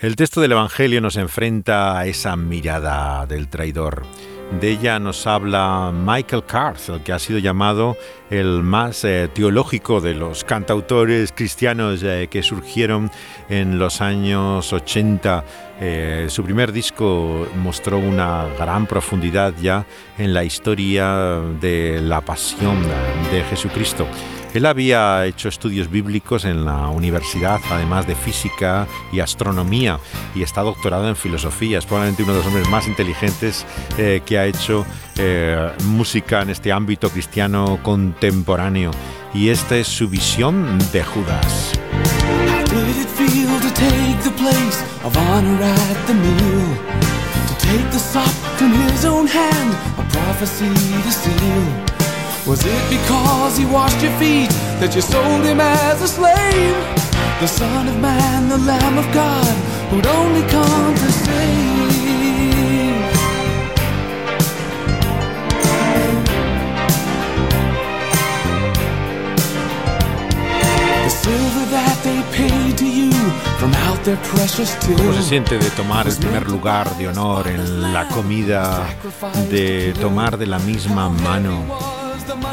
El 0.00 0.16
texto 0.16 0.40
del 0.40 0.52
Evangelio 0.52 1.02
nos 1.02 1.16
enfrenta 1.16 1.98
a 1.98 2.06
esa 2.06 2.34
mirada 2.34 3.26
del 3.26 3.48
traidor. 3.48 4.06
De 4.58 4.70
ella 4.70 4.98
nos 4.98 5.26
habla 5.26 5.92
Michael 5.94 6.44
Carth, 6.46 6.88
el 6.88 7.02
que 7.02 7.12
ha 7.12 7.18
sido 7.18 7.38
llamado 7.38 7.98
el 8.30 8.62
más 8.62 9.04
eh, 9.04 9.28
teológico 9.32 10.00
de 10.00 10.14
los 10.14 10.42
cantautores 10.42 11.32
cristianos 11.32 12.02
eh, 12.02 12.28
que 12.30 12.42
surgieron 12.42 13.10
en 13.50 13.78
los 13.78 14.00
años 14.00 14.72
80. 14.72 15.44
Eh, 15.82 16.26
su 16.30 16.44
primer 16.44 16.72
disco 16.72 17.46
mostró 17.56 17.98
una 17.98 18.46
gran 18.58 18.86
profundidad 18.86 19.52
ya 19.60 19.84
en 20.16 20.32
la 20.32 20.44
historia 20.44 21.42
de 21.60 22.00
la 22.00 22.22
pasión 22.22 22.82
de 23.30 23.44
Jesucristo. 23.50 24.06
Él 24.52 24.66
había 24.66 25.26
hecho 25.26 25.48
estudios 25.48 25.90
bíblicos 25.90 26.44
en 26.44 26.64
la 26.64 26.88
universidad, 26.88 27.60
además 27.70 28.06
de 28.06 28.16
física 28.16 28.86
y 29.12 29.20
astronomía, 29.20 30.00
y 30.34 30.42
está 30.42 30.62
doctorado 30.62 31.08
en 31.08 31.16
filosofía. 31.16 31.78
Es 31.78 31.86
probablemente 31.86 32.24
uno 32.24 32.32
de 32.32 32.38
los 32.38 32.46
hombres 32.46 32.68
más 32.68 32.88
inteligentes 32.88 33.64
eh, 33.96 34.22
que 34.26 34.38
ha 34.38 34.46
hecho 34.46 34.84
eh, 35.16 35.70
música 35.84 36.42
en 36.42 36.50
este 36.50 36.72
ámbito 36.72 37.10
cristiano 37.10 37.78
contemporáneo. 37.82 38.90
Y 39.32 39.50
esta 39.50 39.76
es 39.76 39.86
su 39.86 40.08
visión 40.08 40.78
de 40.92 41.04
Judas. 41.04 41.72
Was 52.50 52.64
it 52.66 52.90
because 52.90 53.56
he 53.56 53.64
washed 53.64 54.02
your 54.02 54.10
feet 54.18 54.50
that 54.80 54.92
you 54.96 55.00
sold 55.00 55.44
him 55.44 55.60
as 55.60 56.02
a 56.02 56.08
slave? 56.08 56.74
The 57.38 57.46
Son 57.46 57.86
of 57.86 57.96
Man, 58.00 58.48
the 58.48 58.58
Lamb 58.58 58.98
of 58.98 59.06
God, 59.14 59.54
who'd 59.88 60.04
only 60.04 60.42
come 60.50 60.94
to 60.96 61.12
save. 61.12 61.94
The 71.04 71.10
silver 71.22 71.66
that 71.70 72.00
they 72.02 72.20
paid 72.36 72.76
to 72.78 72.84
you 72.84 73.12
from 73.60 73.72
out 73.86 74.02
their 74.02 74.18
precious. 74.34 74.76
¿Cómo 74.96 75.12
se 75.12 75.22
siente 75.22 75.56
de 75.56 75.70
tomar 75.70 76.08
el 76.08 76.16
primer 76.16 76.50
lugar 76.50 76.96
de 76.96 77.06
honor 77.06 77.46
en 77.46 77.92
la 77.92 78.08
comida, 78.08 78.88
de 79.48 79.94
tomar 80.00 80.36
de 80.36 80.46
la 80.48 80.58
misma 80.58 81.08
mano? 81.08 81.99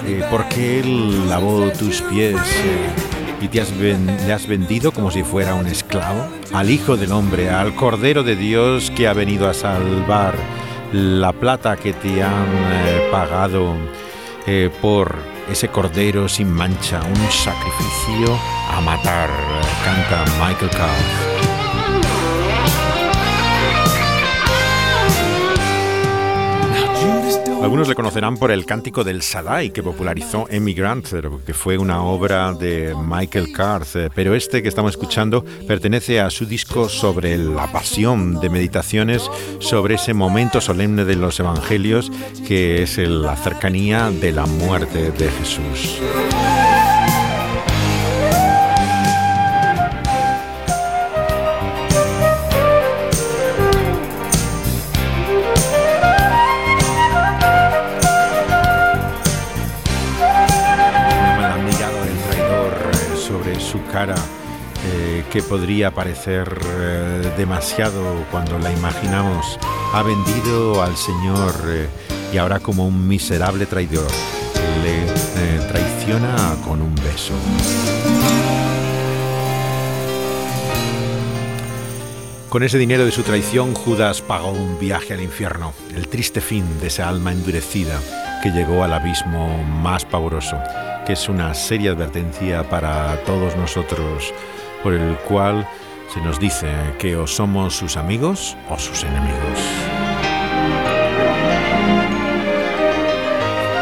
Eh, 0.06 0.24
porque 0.32 0.80
Él 0.80 1.30
lavó 1.30 1.70
tus 1.72 2.02
pies 2.02 2.36
eh, 2.36 2.90
y 3.42 3.48
te 3.48 3.62
has 3.62 3.72
le 3.72 4.34
has 4.34 4.48
vendido 4.48 4.92
como 4.92 5.12
si 5.12 5.24
fuera 5.24 5.56
un 5.56 5.68
esclavo 5.68 6.28
al 6.54 6.70
Hijo 6.70 6.98
del 6.98 7.12
Hombre, 7.12 7.50
al 7.50 7.76
Cordero 7.76 8.24
de 8.24 8.36
Dios 8.36 8.92
que 8.92 9.08
ha 9.08 9.14
venido 9.14 9.50
a 9.50 9.54
salvar 9.54 10.36
la 10.94 11.34
plata 11.34 11.76
que 11.76 11.94
te 11.94 12.24
han 12.24 12.48
eh, 12.72 13.10
pagado 13.12 13.76
eh, 14.46 14.70
por 14.82 15.16
ese 15.50 15.68
Cordero 15.70 16.28
sin 16.28 16.52
mancha, 16.52 17.02
un 17.04 17.32
sacrificio 17.32 18.38
a 18.72 18.82
matar, 18.82 19.30
canta 19.84 20.26
Michael 20.40 20.72
Carr. 20.72 21.37
Algunos 27.68 27.90
le 27.90 27.96
conocerán 27.96 28.38
por 28.38 28.50
el 28.50 28.66
cántico 28.66 29.04
del 29.04 29.22
Sadai 29.22 29.72
que 29.72 29.84
popularizó 29.84 30.48
Emmy 30.50 30.74
Grant, 30.74 31.10
que 31.46 31.54
fue 31.54 31.78
una 31.78 32.02
obra 32.02 32.54
de 32.54 32.96
Michael 32.96 33.52
Carth, 33.52 34.10
pero 34.16 34.36
este 34.36 34.64
que 34.64 34.70
estamos 34.70 34.92
escuchando 34.92 35.44
pertenece 35.68 36.22
a 36.22 36.30
su 36.30 36.46
disco 36.46 36.88
sobre 36.88 37.38
la 37.38 37.70
pasión 37.70 38.40
de 38.40 38.50
meditaciones 38.50 39.30
sobre 39.60 39.96
ese 39.96 40.14
momento 40.14 40.62
solemne 40.62 41.04
de 41.04 41.18
los 41.18 41.42
evangelios 41.42 42.10
que 42.48 42.84
es 42.84 43.00
la 43.00 43.36
cercanía 43.36 44.12
de 44.12 44.32
la 44.32 44.46
muerte 44.46 45.12
de 45.12 45.30
Jesús. 45.30 46.00
Cara 63.92 64.16
eh, 64.86 65.24
que 65.32 65.42
podría 65.42 65.92
parecer 65.92 66.60
eh, 66.64 67.34
demasiado 67.38 68.26
cuando 68.32 68.60
la 68.60 68.72
imaginamos. 68.72 69.60
Ha 69.94 70.04
vendido 70.04 70.84
al 70.84 70.96
Señor 70.96 71.54
eh, 71.66 71.88
y 72.32 72.38
ahora 72.38 72.60
como 72.60 72.88
un 72.88 73.08
miserable 73.08 73.66
traidor 73.66 74.08
le 74.84 75.68
traiciona 75.68 76.56
con 76.66 76.82
un 76.82 76.94
beso. 76.96 77.34
Con 82.50 82.64
ese 82.64 82.78
dinero 82.78 83.04
de 83.04 83.12
su 83.12 83.24
traición, 83.24 83.74
Judas 83.74 84.22
pagó 84.22 84.52
un 84.52 84.80
viaje 84.80 85.14
al 85.14 85.22
infierno, 85.22 85.74
el 85.96 86.08
triste 86.08 86.40
fin 86.40 86.80
de 86.80 86.88
esa 86.88 87.10
alma 87.10 87.32
endurecida 87.32 88.00
llegó 88.52 88.84
al 88.84 88.94
abismo 88.94 89.64
más 89.64 90.06
pavoroso, 90.06 90.58
que 91.06 91.14
es 91.14 91.30
una 91.30 91.54
seria 91.54 91.92
advertencia 91.92 92.64
para 92.70 93.16
todos 93.26 93.56
nosotros, 93.56 94.34
por 94.84 94.94
el 94.94 95.16
cual 95.28 95.68
se 96.14 96.22
nos 96.22 96.40
dice 96.40 96.68
que 97.00 97.16
o 97.16 97.28
somos 97.28 97.76
sus 97.76 97.98
amigos 97.98 98.58
o 98.70 98.78
sus 98.78 99.04
enemigos. 99.04 99.60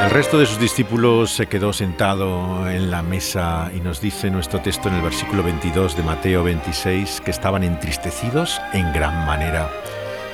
El 0.04 0.12
resto 0.12 0.38
de 0.38 0.46
sus 0.46 0.60
discípulos 0.60 1.32
se 1.32 1.48
quedó 1.48 1.74
sentado 1.74 2.70
en 2.70 2.92
la 2.92 3.02
mesa 3.02 3.72
y 3.76 3.80
nos 3.80 4.00
dice 4.00 4.30
nuestro 4.30 4.62
texto 4.62 4.88
en 4.88 4.96
el 4.96 5.02
versículo 5.02 5.44
22 5.44 5.98
de 5.98 6.04
Mateo 6.04 6.44
26 6.44 7.22
que 7.22 7.32
estaban 7.32 7.64
entristecidos 7.64 8.62
en 8.74 8.94
gran 8.94 9.26
manera. 9.26 9.70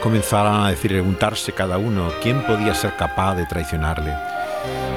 Comenzaron 0.01 0.65
a 0.65 0.69
decir, 0.69 0.91
preguntarse 0.91 1.51
cada 1.51 1.77
uno 1.77 2.11
quién 2.23 2.41
podía 2.43 2.73
ser 2.73 2.95
capaz 2.95 3.35
de 3.35 3.45
traicionarle. 3.45 4.13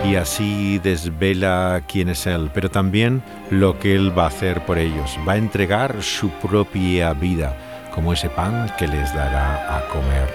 y 0.04 0.16
así 0.16 0.78
desvela 0.80 1.82
quién 1.88 2.10
es 2.10 2.26
Él, 2.26 2.50
pero 2.52 2.70
también 2.70 3.22
lo 3.50 3.78
que 3.78 3.94
Él 3.94 4.16
va 4.16 4.24
a 4.24 4.28
hacer 4.28 4.64
por 4.66 4.76
ellos. 4.76 5.18
Va 5.26 5.32
a 5.34 5.36
entregar 5.38 6.02
su 6.02 6.28
propia 6.28 7.14
vida 7.14 7.56
como 7.94 8.12
ese 8.12 8.28
pan 8.28 8.70
que 8.78 8.86
les 8.86 9.14
dará 9.14 9.76
a 9.76 9.88
comer. 9.88 10.28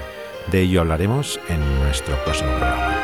De 0.52 0.62
ello 0.62 0.82
hablaremos 0.82 1.40
en 1.50 1.80
nuestro 1.80 2.16
próximo 2.24 2.50
programa. 2.52 2.96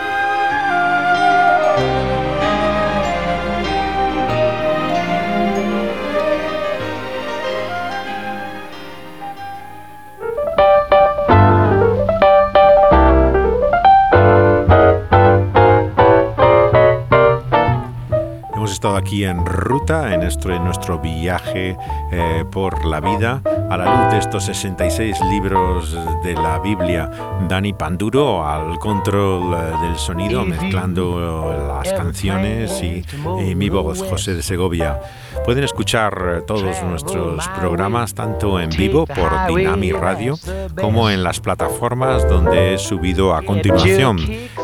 Aquí 19.05 19.23
en 19.23 19.45
ruta, 19.45 20.15
en 20.15 20.21
nuestro, 20.21 20.55
en 20.55 20.63
nuestro 20.63 20.97
viaje 20.97 21.77
eh, 22.11 22.43
por 22.51 22.85
la 22.85 22.99
vida, 22.99 23.39
a 23.69 23.77
la 23.77 23.85
luz 23.85 24.13
de 24.13 24.17
estos 24.17 24.45
66 24.45 25.15
libros 25.29 25.95
de 26.23 26.33
la 26.33 26.57
Biblia. 26.57 27.11
Dani 27.47 27.73
Panduro 27.73 28.43
al 28.43 28.79
control 28.79 29.53
eh, 29.53 29.87
del 29.87 29.97
sonido, 29.97 30.43
mezclando 30.43 31.53
las 31.67 31.93
canciones 31.93 32.81
y, 32.81 33.05
y 33.47 33.53
mi 33.53 33.69
voz, 33.69 34.01
José 34.01 34.33
de 34.33 34.41
Segovia. 34.41 34.99
Pueden 35.43 35.63
escuchar 35.63 36.37
eh, 36.37 36.41
todos 36.41 36.81
nuestros 36.83 37.47
programas 37.49 38.15
tanto 38.15 38.59
en 38.59 38.69
vivo 38.69 39.05
por 39.05 39.55
Dinami 39.55 39.91
Radio 39.91 40.39
como 40.81 41.09
en 41.11 41.23
las 41.23 41.39
plataformas 41.39 42.27
donde 42.27 42.73
he 42.73 42.77
subido 42.79 43.35
a 43.35 43.43
continuación. 43.43 44.17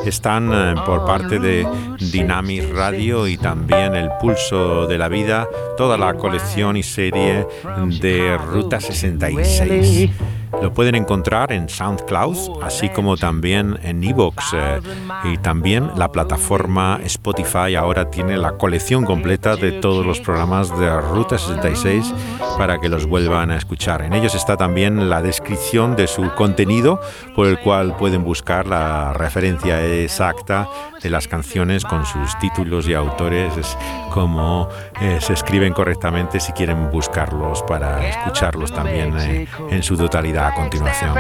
Están 0.06 0.52
eh, 0.52 0.82
por 0.84 1.06
parte 1.06 1.38
de 1.38 1.68
Dinami 2.12 2.62
Radio 2.62 3.28
y 3.28 3.38
también 3.38 3.96
El 3.96 4.10
De 4.32 4.98
la 4.98 5.10
Vida, 5.10 5.46
toda 5.76 5.98
la 5.98 6.14
colección 6.14 6.78
y 6.78 6.84
serie 6.84 7.46
de 8.00 8.38
Ruta 8.38 8.80
66. 8.80 10.10
Lo 10.62 10.74
pueden 10.74 10.96
encontrar 10.96 11.52
en 11.52 11.68
SoundCloud, 11.68 12.64
así 12.64 12.90
como 12.90 13.18
también 13.18 13.78
en 13.84 14.04
Evox. 14.04 14.54
eh, 14.54 14.80
y 15.26 15.38
también 15.38 15.90
la 15.96 16.12
plataforma 16.12 17.00
Spotify 17.04 17.76
ahora 17.76 18.10
tiene 18.10 18.38
la 18.38 18.54
colección 18.54 19.04
completa 19.06 19.56
de 19.56 19.74
todos 19.74 20.06
los 20.06 20.20
programas 20.20 20.78
de 20.78 21.02
Ruta 21.02 21.38
66 21.38 22.14
para 22.58 22.80
que 22.80 22.90
los 22.90 23.06
vuelvan 23.06 23.52
a 23.52 23.58
escuchar. 23.58 24.02
En 24.02 24.14
ellos 24.14 24.36
está 24.36 24.56
también 24.56 25.10
la 25.10 25.22
descripción 25.22 25.96
de 25.96 26.08
su 26.08 26.30
contenido, 26.36 27.02
por 27.36 27.48
el 27.48 27.60
cual 27.60 27.96
pueden 27.98 28.24
buscar 28.24 28.68
la 28.68 29.14
referencia 29.14 29.84
exacta 29.86 30.70
de 31.02 31.10
las 31.10 31.28
canciones 31.28 31.84
con 31.84 32.06
sus 32.06 32.38
títulos 32.40 32.88
y 32.88 32.94
autores, 32.94 33.56
es 33.58 33.78
como 34.12 34.70
eh, 35.00 35.18
se 35.20 35.34
escriben 35.34 35.74
correctamente 35.74 36.40
si 36.40 36.52
quieren 36.54 36.90
buscarlos 36.92 37.64
para 37.64 38.08
escucharlos 38.08 38.72
también 38.72 39.18
eh, 39.20 39.48
en 39.70 39.84
su 39.84 39.98
totalidad 39.98 40.48
a 40.48 40.54
continuación. 40.54 41.14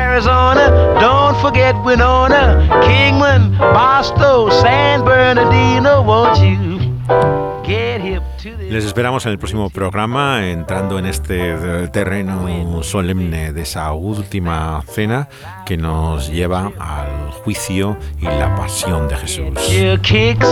Les 7.64 8.86
esperamos 8.86 9.26
en 9.26 9.34
el 9.34 9.38
próximo 9.38 9.70
programa, 9.70 10.50
entrando 10.50 10.98
en 10.98 11.06
este 11.06 11.52
eh, 11.52 11.88
terreno 11.90 12.82
solemne 12.84 13.54
de 13.54 13.62
esa 13.62 13.92
última 13.94 14.82
cena 14.88 15.30
que 15.66 15.78
nos 15.78 16.30
lleva 16.32 16.72
al 16.80 17.32
juicio 17.44 17.98
y 18.20 18.26
la 18.26 18.56
pasión 18.56 19.08
de 19.08 19.16
Jesús. 19.18 19.54
Your 19.70 20.00
kicks 20.02 20.48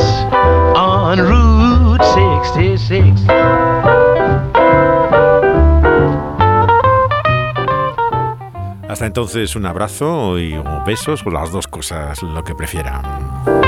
on 0.76 1.18
Route 1.18 2.04
66. 2.48 3.26
Hasta 8.90 9.06
entonces 9.06 9.56
un 9.56 9.66
abrazo 9.66 10.38
y 10.40 10.62
besos 10.86 11.26
o 11.26 11.30
las 11.30 11.52
dos 11.52 11.68
cosas, 11.68 12.22
lo 12.22 12.44
que 12.44 12.56
prefieran. 12.56 13.59